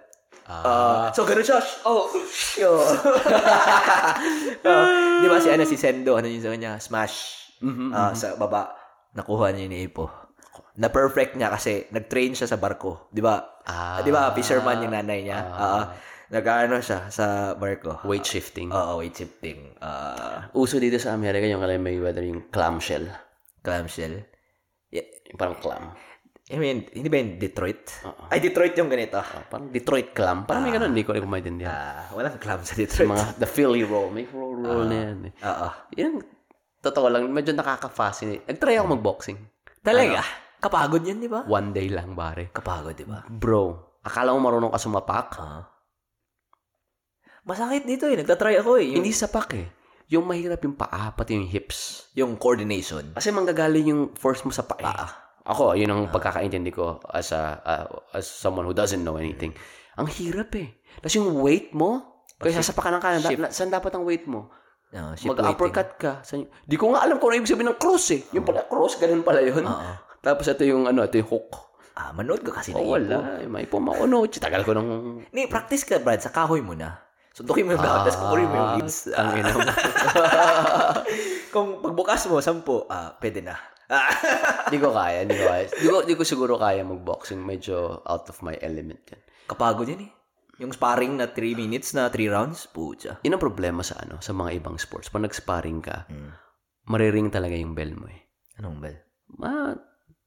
[0.44, 1.56] Ah, so, ganun siya.
[1.84, 2.10] Oh,
[2.58, 2.76] yo.
[4.64, 4.88] Ah,
[5.20, 6.76] di ba si, ano, si Sendo, ano yung sa kanya?
[6.76, 7.16] Smash.
[7.90, 8.76] Ah, sa baba.
[9.12, 10.10] Nakuha niya ni Ipo.
[10.76, 13.08] Na perfect niya kasi nag-train siya sa barko.
[13.08, 13.40] Di ba?
[13.64, 14.00] Ah.
[14.00, 14.28] di ba?
[14.30, 15.38] Fisherman yung nanay niya.
[15.40, 15.84] Ah.
[16.26, 18.00] nag-ano siya sa barko.
[18.02, 18.68] Weight shifting.
[18.68, 19.76] Oo, weight shifting.
[19.78, 23.06] Ah, Uso dito sa Amerika yung kala Mayweather yung clamshell.
[23.60, 24.24] clamshell.
[24.88, 25.84] Yeah, Yung parang clam.
[26.44, 27.88] I mean, hindi ba yung Detroit?
[28.28, 29.16] Ay, Detroit yung ganito.
[29.16, 30.44] Ah, parang Detroit clam.
[30.44, 30.92] Parang may ganun.
[30.92, 31.72] Hindi ko rin maintindihan.
[31.72, 33.08] Ah, walang clam sa Yung Detroit.
[33.08, 34.12] mga, the Philly roll.
[34.12, 35.18] May roll roll na yan.
[35.24, 35.32] eh.
[35.40, 35.68] Oo.
[35.96, 36.14] Yung,
[36.78, 38.44] totoo lang, medyo nakaka-fascinate.
[38.44, 39.38] Nag-try ako mag-boxing.
[39.80, 40.20] Talaga?
[40.64, 41.44] Kapagod yan, di ba?
[41.44, 42.48] One day lang, bare.
[42.48, 43.20] Kapagod, di ba?
[43.28, 45.36] Bro, akala mo marunong ka sumapak?
[45.36, 45.68] Ah.
[47.44, 48.16] Masakit dito eh.
[48.16, 48.96] Nagtatry ako eh.
[48.96, 49.68] Yung, Hindi sapak eh.
[50.08, 52.08] Yung mahirap yung paa, pati yung hips.
[52.16, 53.12] yung coordination.
[53.12, 54.80] Kasi manggagaling yung force mo sa paa.
[54.80, 54.84] eh.
[54.88, 55.06] Paa.
[55.44, 57.84] Ako, yun ang pagkakaintindi ko as a uh,
[58.16, 59.52] as someone who doesn't know anything.
[60.00, 60.80] Ang hirap eh.
[61.04, 64.48] Tapos yung weight mo, kaya sasapak ka ng kanan, da- saan dapat ang weight mo?
[64.96, 66.12] No, ship Mag-uppercut ka.
[66.24, 68.24] Saan, di ko nga alam kung ano ibig sabihin ng cross eh.
[68.32, 69.68] Yung pala cross, ganun pala yun.
[69.68, 69.92] Oo.
[70.24, 71.52] Tapos ito yung ano, ito yung hook.
[71.94, 73.38] Ah, manood ka kasi na Oh, wala.
[73.38, 74.26] Eh, May pumakuno.
[74.26, 75.22] Tagal ko nang...
[75.30, 76.18] Ni, practice ka, Brad.
[76.18, 76.98] Sa kahoy mo na.
[77.30, 79.10] Sundukin mo yung bawat, tapos kukurin mo yung leads.
[79.14, 79.62] Ang ina mo.
[81.54, 83.54] Kung pagbukas mo, sampu, ah, pwede na.
[83.86, 84.10] Ah.
[84.72, 85.64] Di ko kaya, di ko kaya.
[85.70, 87.38] Di ko, di ko siguro kaya mag-boxing.
[87.38, 89.20] Medyo out of my element yan.
[89.46, 90.10] Kapagod yan eh.
[90.62, 93.18] Yung sparring na 3 minutes na 3 rounds, pucha.
[93.26, 95.10] Yun ang problema sa ano, sa mga ibang sports.
[95.10, 96.06] Pag nag-sparring ka,
[96.86, 98.24] mariring talaga yung bell mo eh.
[98.62, 98.98] Anong bell?
[99.34, 99.74] Ma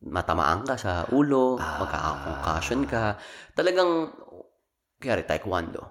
[0.05, 3.17] matamaan ka sa ulo, magkaka-concussion ka.
[3.57, 4.13] Talagang,
[5.01, 5.89] kaya taekwondo.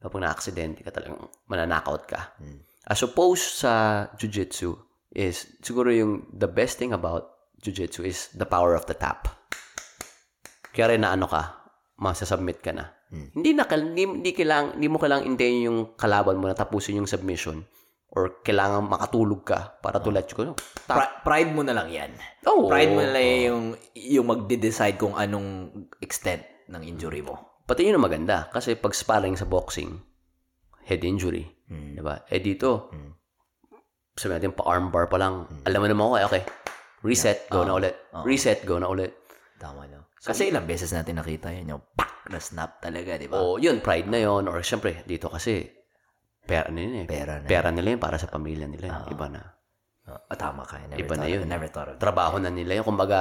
[0.00, 1.18] Kapag na-aksidente ka, talagang
[1.50, 2.38] mananakaut ka.
[2.86, 4.72] As opposed sa jiu-jitsu,
[5.10, 9.26] is siguro yung the best thing about jiu-jitsu is the power of the tap.
[10.70, 11.66] Kaya rin na ano ka,
[11.98, 12.86] masasubmit ka na.
[13.10, 17.10] Hindi na hindi, hindi kailangan hindi mo kailangang intayin yung kalaban mo na tapusin yung
[17.10, 17.66] submission
[18.10, 20.58] or kailangan makatulog ka para tulad ko.
[20.86, 20.96] Tap.
[20.98, 22.10] Pri- pride mo na lang yan.
[22.46, 22.66] Oo.
[22.66, 23.64] Pride mo na lang yung,
[23.94, 25.70] yung magde-decide kung anong
[26.02, 27.62] extent ng injury mo.
[27.66, 28.50] Pati yun ang maganda.
[28.50, 29.94] Kasi pag sparring sa boxing,
[30.90, 31.46] head injury.
[31.70, 31.94] Hmm.
[31.94, 32.26] Diba?
[32.26, 32.90] Eh dito,
[34.18, 35.46] sabi natin pa armbar pa lang.
[35.64, 36.42] Alam mo naman ako, eh, okay.
[37.00, 37.94] Reset, go na ulit.
[38.26, 39.16] Reset, go na ulit.
[39.56, 40.12] Tama no?
[40.20, 43.40] Kasi ilang beses natin nakita yun, yung pak na snap talaga, di ba?
[43.40, 44.44] O yun, pride na yun.
[44.52, 45.79] Or syempre, dito kasi,
[46.50, 47.06] pera na yun eh.
[47.06, 47.46] Pera na.
[47.46, 49.06] Pera nila yun para sa pamilya nila.
[49.06, 49.42] Iba na.
[50.10, 50.82] Ah, tama ka.
[50.90, 51.46] Never Iba na yun.
[51.46, 52.02] Never thought of that.
[52.02, 52.84] Trabaho na nila yun.
[52.84, 53.18] Kumbaga,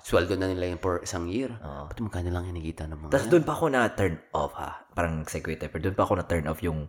[0.00, 1.52] sweldo na nila yun for isang year.
[1.60, 4.88] Pati magkano lang kinikita ng mga Tapos doon pa ako na turn off ha.
[4.96, 5.68] Parang segue tayo.
[5.68, 6.88] Pero doon pa ako na turn off yung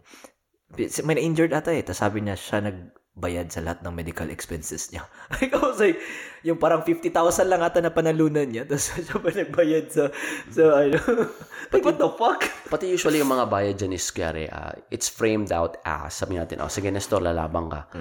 [1.04, 1.84] may na-injured ata eh.
[1.84, 2.64] Tapos sabi niya siya
[3.12, 5.04] nagbayad sa lahat ng medical expenses niya.
[5.36, 6.00] Like, I was like,
[6.48, 7.12] yung parang 50,000
[7.52, 8.64] lang ata na panalunan niya.
[8.64, 10.04] Tapos siya pa nagbayad sa,
[10.48, 10.98] sa ano.
[11.76, 12.48] like, what the fuck?
[12.72, 16.64] Pati usually yung mga bayad dyan is kaya ah, it's framed out as, sabi natin,
[16.64, 17.92] oh, sige Nestor, lalabang ka.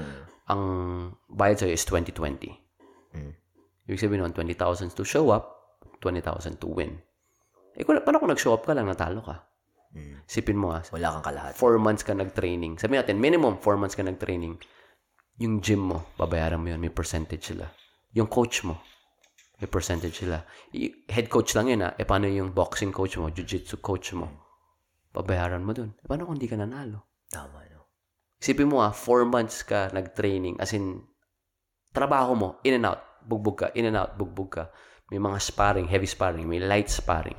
[0.50, 0.62] Ang
[1.26, 2.50] bayad sa'yo is 2020.
[3.90, 6.94] Ibig sabihin nun, 20,000 to show up, 20,000 to win.
[7.74, 9.50] Eh, kung, paano kung nag-show up ka lang, natalo ka?
[10.30, 11.52] Sipin mo ah, Wala kang kalahat.
[11.58, 12.78] four months ka nag-training.
[12.78, 14.54] Sabi natin, minimum four months ka nag-training.
[15.38, 17.70] Yung gym mo, babayaran mo yun, may percentage sila.
[18.16, 18.80] Yung coach mo,
[19.60, 20.42] may percentage sila.
[21.06, 21.92] Head coach lang yun ah.
[21.94, 24.26] E paano yung boxing coach mo, jiu-jitsu coach mo?
[25.14, 25.94] Babayaran mo dun.
[26.00, 27.06] E paano kung di ka nanalo?
[27.30, 27.80] Tama no.
[28.40, 30.56] Isipin mo ah, four months ka nag-training.
[30.58, 31.04] As in,
[31.92, 34.64] trabaho mo, in and out, bugbog ka, in and out, bugbog ka.
[35.12, 37.36] May mga sparring, heavy sparring, may light sparring.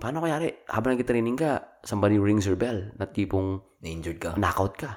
[0.00, 4.30] Paano kayari, habang nag-training ka, somebody rings your bell, na tipong Na-injured ka.
[4.36, 4.96] knockout ka.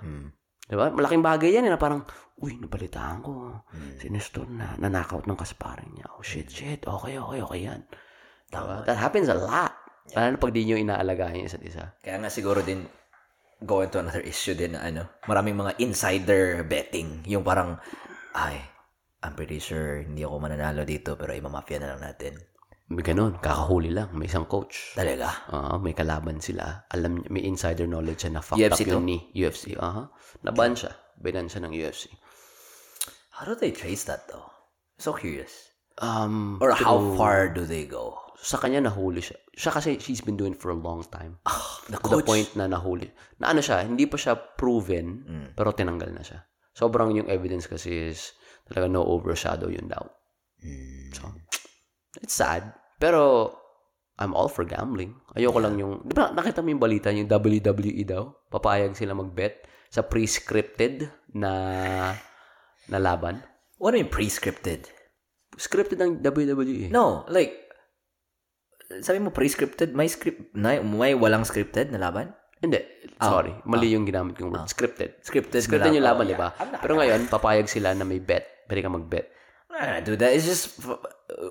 [0.64, 0.88] Diba?
[0.96, 2.08] Malaking bagay yan eh, na parang,
[2.40, 3.64] uy, nabalitaan ko.
[4.00, 6.08] Si Nestor na, na-knockout ng kasparing niya.
[6.16, 6.88] Oh, shit, shit.
[6.88, 7.82] Okay, okay, okay yan.
[8.48, 8.88] Diba?
[8.88, 9.76] That happens a lot.
[10.16, 11.96] Lalo na pag di nyo inaalagaan yung isa't isa.
[12.04, 12.84] Kaya nga siguro din
[13.64, 17.24] going to another issue din na ano, maraming mga insider betting.
[17.28, 17.80] Yung parang,
[18.36, 18.60] ay,
[19.24, 22.36] I'm pretty sure hindi ako mananalo dito pero imamafia na lang natin.
[22.92, 24.12] May ganun, kakahuli lang.
[24.12, 24.92] May isang coach.
[24.94, 25.48] Talaga.
[25.48, 26.84] Ah, may kalaban sila.
[26.92, 29.24] Alam, may insider knowledge siya na fucked UFC up yung knee.
[29.32, 29.74] UFC.
[29.80, 30.12] Aha.
[30.44, 30.92] Naban siya.
[31.16, 32.12] Binan siya ng UFC.
[33.40, 34.46] How do they trace that though?
[35.00, 35.72] So curious.
[35.98, 38.20] Um, Or how through far do they go?
[38.44, 39.40] sa kanya nahuli siya.
[39.56, 41.40] Siya kasi she's been doing it for a long time.
[41.88, 43.08] The To the point na nahuli.
[43.40, 45.24] Na ano siya, hindi pa siya proven,
[45.56, 46.44] pero tinanggal na siya.
[46.76, 48.36] Sobrang yung evidence kasi is
[48.68, 50.12] talaga no overshadow yung doubt.
[51.16, 51.32] So,
[52.22, 52.76] it's sad.
[53.00, 53.54] Pero,
[54.22, 55.18] I'm all for gambling.
[55.34, 59.66] Ayoko lang yung, di ba nakita mo yung balita, yung WWE daw, papayag sila mag-bet
[59.90, 61.52] sa pre-scripted na
[62.90, 63.42] na laban.
[63.82, 64.90] What do you mean pre-scripted?
[65.58, 66.90] Scripted ng WWE.
[66.94, 67.64] No, like,
[69.02, 72.34] sabi mo pre-scripted, may script, may, may walang scripted na laban?
[72.64, 72.80] Hindi.
[73.20, 73.52] Sorry.
[73.68, 74.72] Mali yung ginamit kong word.
[74.72, 75.20] Scripted.
[75.20, 76.32] Scripted na Scripted yung laban.
[76.32, 76.50] laban, di ba?
[76.80, 78.64] Pero ngayon, papayag sila na may bet.
[78.72, 79.28] Pwede ka mag-bet.
[79.74, 80.30] Gonna do that.
[80.38, 81.02] It's just uh,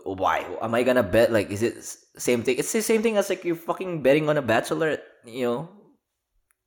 [0.06, 1.34] why am I gonna bet?
[1.34, 1.82] Like, is it
[2.16, 2.56] same thing?
[2.62, 5.60] It's the same thing as like you're fucking betting on a bachelor, you know,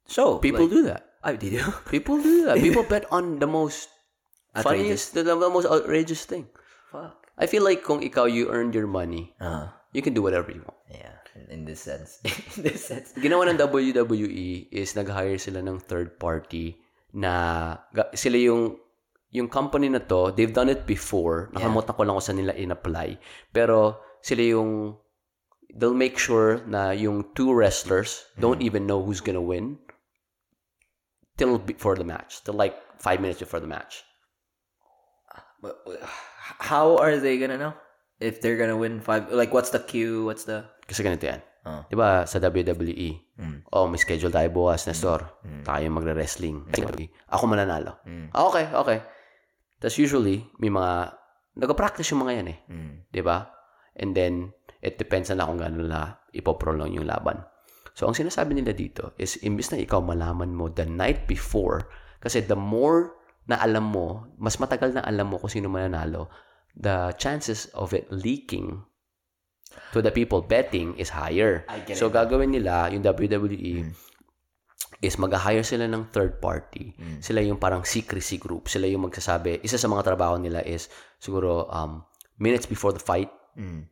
[0.06, 1.16] So People like, do that.
[1.24, 1.66] I did you?
[1.90, 2.60] People do that.
[2.60, 3.90] People bet on the most
[4.54, 5.10] Outrageous.
[5.10, 6.46] funniest, the, the most outrageous thing.
[6.92, 7.26] Fuck.
[7.40, 10.62] I feel like kung ikaw, you earned your money, Uh, you can do whatever you
[10.62, 10.78] want.
[10.92, 11.12] yeah.
[11.52, 12.24] In, this sense,
[12.56, 13.12] in this sense.
[13.20, 16.80] Ginawa ng WWE is nag-hire sila ng third party
[17.12, 17.76] na
[18.16, 18.80] sila yung
[19.32, 21.50] yung company na to, they've done it before.
[21.54, 23.20] Nakalimutan ko lang kung saan nila in-apply.
[23.52, 24.96] Pero sila yung
[25.76, 29.76] they'll make sure na yung two wrestlers don't even know who's gonna win
[31.36, 32.40] till before the match.
[32.48, 34.04] Till like five minutes before the match.
[35.60, 36.00] But, uh,
[36.62, 37.74] How are they gonna know
[38.22, 39.34] if they're gonna win five?
[39.34, 40.24] Like, what's the cue?
[40.30, 40.64] What's the?
[40.86, 41.42] Kasi ganito yan.
[41.66, 41.82] Oh.
[41.90, 43.66] Di ba sa WWE, Mm.
[43.74, 45.26] oh, may schedule tayo bukas, Nestor.
[45.66, 46.70] Tayo magre-wrestling.
[47.34, 47.98] Ako mananalo.
[48.32, 48.98] Ah, okay, okay.
[49.80, 51.16] Tapos usually, may mga,
[51.60, 52.60] nag-practice yung mga yan eh.
[52.72, 52.94] Mm.
[53.12, 53.48] Di ba?
[53.96, 54.52] And then,
[54.84, 57.44] it depends na kung gano'n na ipoprolong yung laban.
[57.96, 61.88] So, ang sinasabi nila dito is, imbis na ikaw malaman mo the night before,
[62.20, 63.16] kasi the more
[63.48, 66.28] na alam mo, mas matagal na alam mo kung sino mananalo,
[66.76, 68.84] the chances of it leaking
[69.96, 71.64] to the people betting is higher.
[71.96, 72.16] So, it.
[72.20, 73.96] Gagawin nila, yung WWE,
[75.02, 76.96] is mag-hire sila ng third party.
[76.96, 77.20] Hmm.
[77.20, 78.72] Sila yung parang secrecy group.
[78.72, 80.88] Sila yung magsasabi, isa sa mga trabaho nila is,
[81.20, 82.02] siguro, um,
[82.40, 83.88] minutes before the fight, Mm.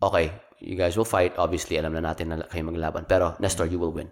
[0.00, 0.32] okay,
[0.64, 1.36] you guys will fight.
[1.36, 3.04] Obviously, alam na natin na kayo maglaban.
[3.04, 4.08] Pero, Nestor, you will win.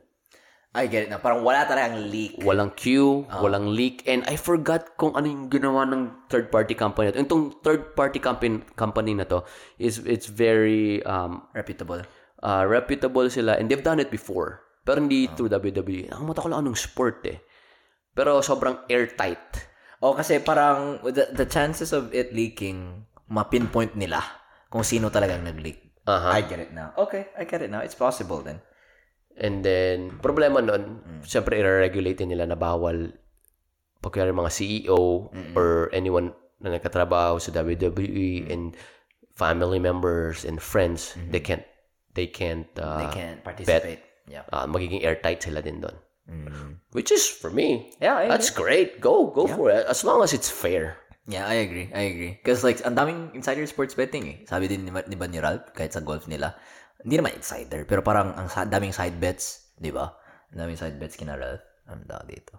[0.72, 1.20] I get it na.
[1.20, 2.40] Parang wala talagang leak.
[2.40, 4.00] Walang queue, walang leak.
[4.08, 7.20] And I forgot kung ano yung ginawa ng third-party company na to.
[7.24, 9.44] Itong third-party company, company na to,
[9.76, 12.00] is it's very um, Reputable.
[12.40, 13.60] uh, reputable sila.
[13.60, 14.61] And they've done it before.
[14.82, 16.10] Pero hindi through WWE.
[16.10, 17.38] Nakamata ko lang anong sport eh.
[18.12, 19.70] Pero sobrang airtight.
[20.02, 24.18] O kasi parang the, the chances of it leaking, ma-pinpoint nila
[24.66, 26.02] kung sino talagang nag-leak.
[26.10, 26.34] Aha.
[26.34, 26.90] I get it now.
[26.98, 27.78] Okay, I get it now.
[27.80, 28.58] It's possible then.
[29.38, 33.16] And then, problema nun, syempre, i-regulate nila na bawal
[34.02, 38.74] pag kaya mga CEO or anyone na nagkatrabaho sa WWE and
[39.38, 41.64] family members and friends, they can't,
[42.18, 44.02] they can't, uh, They can participate.
[44.32, 44.48] Yeah.
[44.48, 45.92] uh, magiging airtight sila din doon.
[46.96, 49.00] Which is, for me, Yeah, I that's great.
[49.04, 49.84] Go, go for it.
[49.84, 50.96] As long as it's fair.
[51.28, 51.92] Yeah, I agree.
[51.92, 52.32] I agree.
[52.40, 54.36] Because like, ang daming insider sports betting eh.
[54.48, 56.56] Sabi din ni, ni ba ni Ralph, kahit sa golf nila,
[57.04, 60.08] hindi naman insider, pero parang ang daming side bets, di ba?
[60.52, 61.62] Ang daming side bets kina Ralph.
[61.88, 62.56] Ano tawag dito?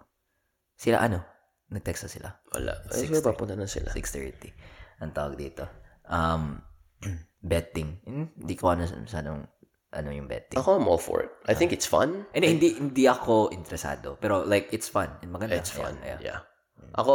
[0.78, 1.22] Sila ano?
[1.70, 2.28] Nag-text na sila.
[2.54, 2.72] Wala.
[2.92, 3.90] Ay, sure, papunta na sila.
[3.90, 5.02] 6.30.
[5.02, 5.64] Ang tawag dito.
[6.06, 6.60] Um,
[7.50, 8.00] betting.
[8.04, 9.53] Hmm, Hindi ko ano sa anong,
[9.94, 10.58] ano yung betting.
[10.58, 11.30] Ako, I'm all for it.
[11.46, 12.26] I think it's fun.
[12.34, 14.18] Hindi, hindi, hindi ako interesado.
[14.20, 15.08] Pero like, it's fun.
[15.22, 15.56] And maganda.
[15.56, 15.96] It's fun.
[16.04, 16.18] Yeah.
[16.20, 16.40] Yeah.
[16.98, 17.14] Ako,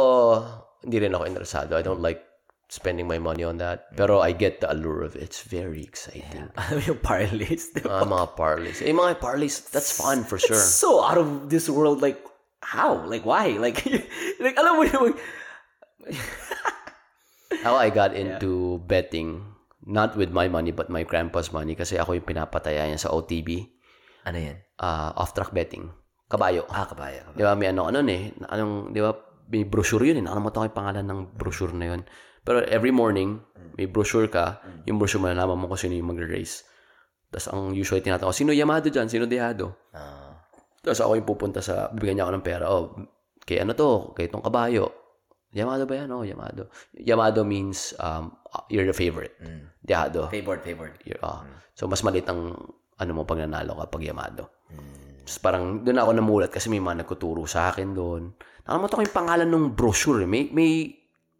[0.82, 1.76] hindi rin ako interesado.
[1.76, 2.24] I don't like
[2.72, 3.92] spending my money on that.
[3.96, 5.22] Pero I get the allure of it.
[5.22, 6.48] It's very exciting.
[6.58, 8.00] Alam mo yung parlays, di ba?
[8.00, 8.80] Ah, mga parlays.
[8.80, 10.56] Eh, mga parlays, that's fun for sure.
[10.56, 12.16] so out of this world like
[12.60, 13.80] how like why like
[14.40, 15.16] like alam mo yung
[17.60, 19.44] How I got into betting,
[19.86, 23.64] not with my money, but my grandpa's money kasi ako yung pinapataya niya sa OTB.
[24.28, 25.88] ano yan ah off-track betting.
[26.30, 26.64] Kabayo.
[26.70, 28.30] ah kabaya kabaya Di ba, may ano, ano eh.
[28.48, 29.10] Anong, di ba,
[29.50, 30.24] may brochure yun eh.
[30.24, 32.00] Nakalimutan ko yung pangalan ng brochure na yun.
[32.46, 33.42] Pero every morning,
[33.74, 34.62] may brochure ka.
[34.86, 36.64] Yung brochure malalaman mo kung sino yung mag-race.
[37.34, 39.10] Tapos ang usually tinatanong sino Yamado dyan?
[39.10, 39.90] Sino Dehado?
[39.94, 40.38] Ah,
[40.80, 42.64] Tapos ako yung pupunta sa, bibigyan niya ako ng pera.
[42.70, 42.94] Oh,
[43.42, 44.14] kay ano to?
[44.14, 44.90] Kay itong kabayo.
[45.50, 46.08] Yamado ba yan?
[46.14, 46.70] Oh, Yamado.
[46.94, 48.30] Yamado means um,
[48.68, 49.34] you're the favorite.
[49.80, 50.26] Dehado.
[50.28, 51.42] favored favored You're, ah.
[51.72, 52.54] So, mas malit ang
[53.00, 54.44] ano mo pag nanalo ka pag Yamado.
[55.24, 58.34] Tapos parang doon ako namulat kasi may mga nagkuturo sa akin doon.
[58.66, 60.20] Nakalimutan ko yung pangalan ng brochure.
[60.20, 60.28] eh.
[60.28, 60.90] May, may,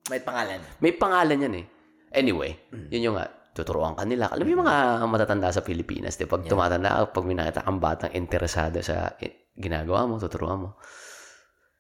[0.09, 1.67] may pangalan may pangalan yan eh.
[2.11, 2.51] Anyway,
[2.91, 4.31] yun yung nga, tuturuan ka nila.
[4.31, 4.77] Alam mo yung mga
[5.07, 9.51] matatanda sa Pilipinas, di, pag tumatanda, ka, pag may nakita kang batang interesado sa i-
[9.55, 10.71] ginagawa mo, tuturuan mo.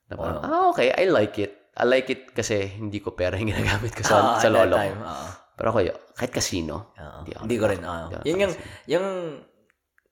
[0.07, 1.60] Na parang, ah, okay, I like it.
[1.78, 4.98] I like it kasi hindi ko pera yung ginagamit ko sa, Ah, sa lolo time,
[4.98, 5.28] oo.
[5.55, 5.78] Pero ako,
[6.16, 6.97] kahit casino.
[6.97, 7.18] Oo.
[7.22, 7.80] Hindi ako Hindi ko rin.
[7.84, 8.09] ah.
[8.09, 8.55] Ako yun yung,
[8.88, 9.06] yung,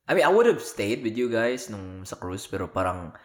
[0.09, 3.16] I mean, I would have stayed with you guys nung sa cruise, pero parang,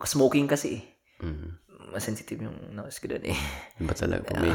[0.00, 0.82] smoking kasi eh.
[1.24, 1.56] Mm.
[1.90, 3.36] Mas sensitive yung nose ko dun eh.
[3.82, 4.28] Ba talaga?
[4.28, 4.54] Kung may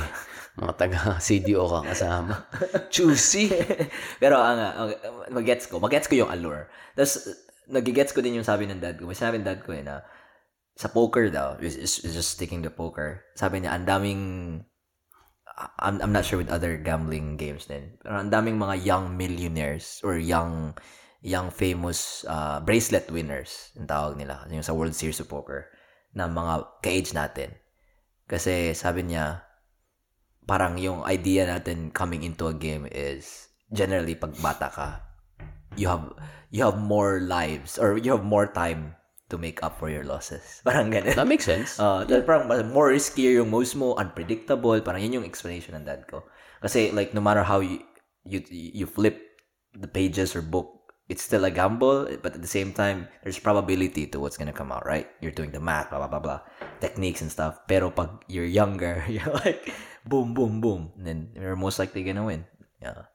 [0.56, 2.34] mga taga-CDO ka kasama.
[2.94, 3.52] Juicy!
[4.24, 4.98] pero ang okay,
[5.36, 6.72] magets ko, magets ko yung allure.
[6.96, 7.28] Tapos,
[7.68, 9.10] nagigets ko din yung sabi ng dad ko.
[9.10, 10.00] May sinabi ng dad ko eh na,
[10.76, 14.22] sa poker daw, is, is, is just sticking to poker, sabi niya, ang daming,
[15.80, 20.04] I'm, I'm not sure with other gambling games din, pero ang daming mga young millionaires
[20.04, 20.76] or young
[21.26, 25.66] young famous uh, bracelet winners, yung tawag nila, yung sa World Series of Poker,
[26.14, 27.50] na mga ka-age natin.
[28.30, 29.42] Kasi sabi niya,
[30.46, 34.90] parang yung idea natin coming into a game is generally pag bata ka,
[35.74, 36.14] you have
[36.54, 38.94] you have more lives or you have more time
[39.36, 40.42] to make up for your losses.
[40.68, 41.20] Parang ganun.
[41.20, 41.76] That makes sense.
[41.86, 44.80] Uh, dahil parang more riskier yung most mo, unpredictable.
[44.80, 46.24] Parang yun yung explanation ng dad ko.
[46.64, 47.84] Kasi like no matter how you
[48.24, 49.20] you, you flip
[49.76, 50.76] the pages or book,
[51.10, 54.72] it's still a gamble, but at the same time, there's probability to what's gonna come
[54.72, 55.06] out, right?
[55.22, 56.42] You're doing the math, blah, blah, blah, blah,
[56.82, 57.60] techniques and stuff.
[57.68, 59.70] Pero pag you're younger, you're like,
[60.08, 60.92] boom, boom, boom.
[60.98, 62.46] And then you're most likely gonna win.
[62.82, 63.06] Yeah.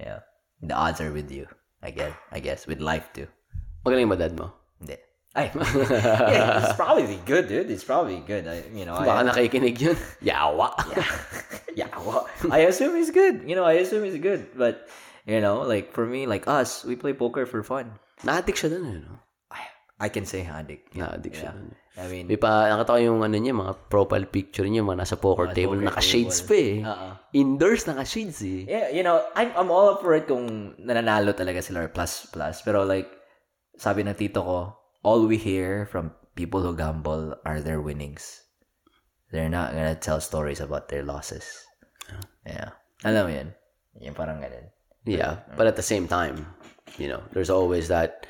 [0.00, 0.20] Yeah.
[0.62, 1.46] The odds are with you.
[1.82, 2.14] I guess.
[2.32, 2.66] I guess.
[2.66, 3.28] With life too.
[3.86, 4.50] Magaling ba dad mo?
[5.40, 5.52] Ay,
[6.32, 7.68] yeah, it's probably good, dude.
[7.68, 8.48] It's probably good.
[8.48, 9.96] I, you know, Baka I, nakikinig yun.
[10.24, 10.72] Yawa.
[11.76, 13.44] yeah, well, I assume he's good.
[13.44, 14.48] You know, I assume he's good.
[14.56, 14.88] But,
[15.28, 18.00] you know, like, for me, like us, we play poker for fun.
[18.24, 19.00] Na-addict siya dun eh.
[19.04, 19.20] No?
[19.96, 20.92] I can say addict.
[20.96, 21.56] Na-addict siya Yeah.
[21.56, 21.68] dun.
[21.96, 25.16] I mean, May pa, nakita ko yung ano niya, mga profile picture niya, mga nasa
[25.16, 26.48] poker Mga table, poker naka-shades table.
[26.48, 26.76] pa eh.
[26.84, 27.08] Oo.
[27.32, 28.68] Indoors, naka-shades eh.
[28.68, 32.28] yeah, you know, I'm, I'm all up for it kung nananalo talaga sila or plus
[32.28, 32.60] plus.
[32.60, 33.08] Pero like,
[33.76, 34.76] sabi ng tito ko,
[35.06, 38.42] all we hear from people who gamble are their winnings.
[39.30, 41.46] They're not gonna tell stories about their losses.
[42.42, 42.74] Yeah.
[43.06, 43.48] Alam mo yun?
[44.02, 44.74] Yung parang ganun.
[45.06, 46.42] Yeah, but at the same time,
[46.98, 48.26] you know, there's always that,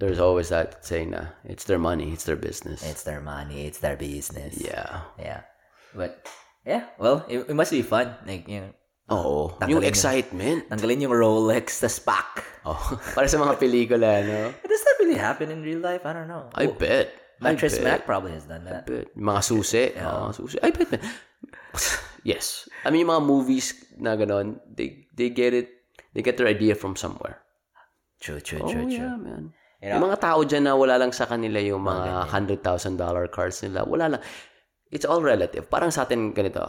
[0.00, 2.80] there's always that saying na, it's their money, it's their business.
[2.80, 4.56] It's their money, it's their business.
[4.56, 5.04] yeah.
[5.20, 5.44] Yeah.
[5.92, 6.24] But,
[6.64, 8.16] yeah, well, it, it must be fun.
[8.24, 8.72] Like, you know,
[9.12, 9.52] Oo.
[9.60, 9.90] Tanggalin Yung yun.
[9.92, 10.60] excitement.
[10.70, 12.40] tanggalin yung Rolex, tas pack.
[12.64, 12.80] Oh,
[13.16, 14.48] para sa mga pelikula, no?
[14.64, 16.08] Does that really happen in real life?
[16.08, 16.48] I don't know.
[16.56, 17.12] I bet.
[17.44, 17.84] I Mattress bet.
[17.84, 18.88] Mac probably has done that.
[18.88, 19.12] bet.
[19.12, 19.92] Mga susi.
[19.92, 20.32] Yeah.
[20.32, 20.56] susi.
[20.64, 21.04] I bet, man.
[22.24, 22.64] yes.
[22.84, 23.66] I mean, yung mga movies
[24.00, 25.68] na ganon, they, they get it,
[26.16, 27.44] they get their idea from somewhere.
[28.24, 29.04] True, true, Oh, true, true.
[29.04, 29.52] yeah, man.
[29.84, 30.00] You know?
[30.00, 32.96] Yung mga tao dyan na wala lang sa kanila yung mga $100,000
[33.28, 33.84] cards nila.
[33.84, 34.22] Wala lang.
[34.88, 35.68] It's all relative.
[35.68, 36.64] Parang sa atin ganito.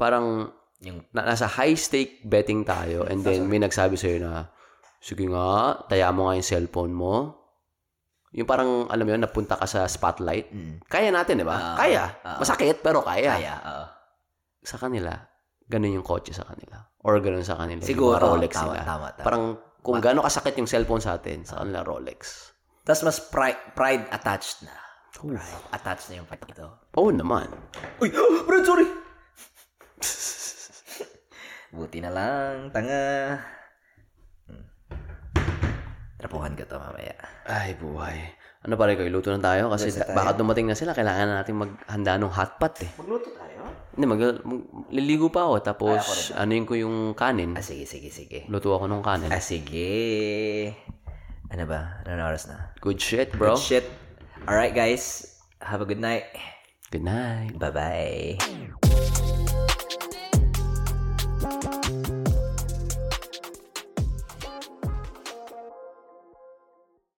[0.00, 0.48] Parang
[0.84, 4.52] Yung, na, nasa high stake betting tayo and then may nagsabi sa'yo na
[5.00, 7.14] sige nga, taya mo nga yung cellphone mo.
[8.36, 10.52] Yung parang, alam mo yun, napunta ka sa spotlight.
[10.90, 11.56] Kaya natin, di ba?
[11.72, 12.04] Ah, kaya.
[12.20, 12.36] ah.
[12.36, 13.32] Masakit, pero kaya.
[13.38, 13.84] kaya, oo.
[14.60, 15.14] Sa kanila,
[15.64, 16.84] ganun yung kotse sa kanila.
[17.06, 17.80] Or ganun sa kanila.
[17.80, 18.82] Siguro, yung Rolex tama, nila.
[18.84, 19.24] tama, tama.
[19.24, 19.44] Parang,
[19.80, 22.50] kung gano'ng kasakit yung cellphone sa atin, sa kanila Rolex.
[22.82, 24.74] Tapos mas pride, pride attached na.
[25.16, 26.66] Pride attached na yung part ito.
[26.98, 27.46] Oo naman.
[28.02, 28.10] Uy,
[28.46, 28.84] bro, sorry!
[31.76, 33.36] Buti na lang, tanga.
[34.48, 34.64] Hmm.
[36.16, 37.12] Trapuhan ko to mamaya.
[37.44, 38.16] Ay, buhay.
[38.64, 40.16] Ano pare ko, iluto na tayo kasi tayo.
[40.16, 40.96] baka dumating na sila.
[40.96, 42.88] Kailangan na natin maghanda ng hot pot eh.
[42.96, 43.60] Magluto tayo?
[43.92, 45.54] Hindi, mag, mag- liligo pa ako.
[45.60, 47.52] Tapos, ano yung ko yung kanin.
[47.52, 48.48] Ah, sige, sige, sige.
[48.48, 49.28] Luto ako ng kanin.
[49.28, 49.92] Ah, sige.
[51.52, 52.00] Ano ba?
[52.08, 52.72] Anong oras na?
[52.80, 53.54] Good shit, bro.
[53.54, 53.84] Shit.
[54.48, 55.36] Alright, guys.
[55.60, 56.24] Have a good night.
[56.88, 57.54] Good night.
[57.60, 59.44] Bye-bye.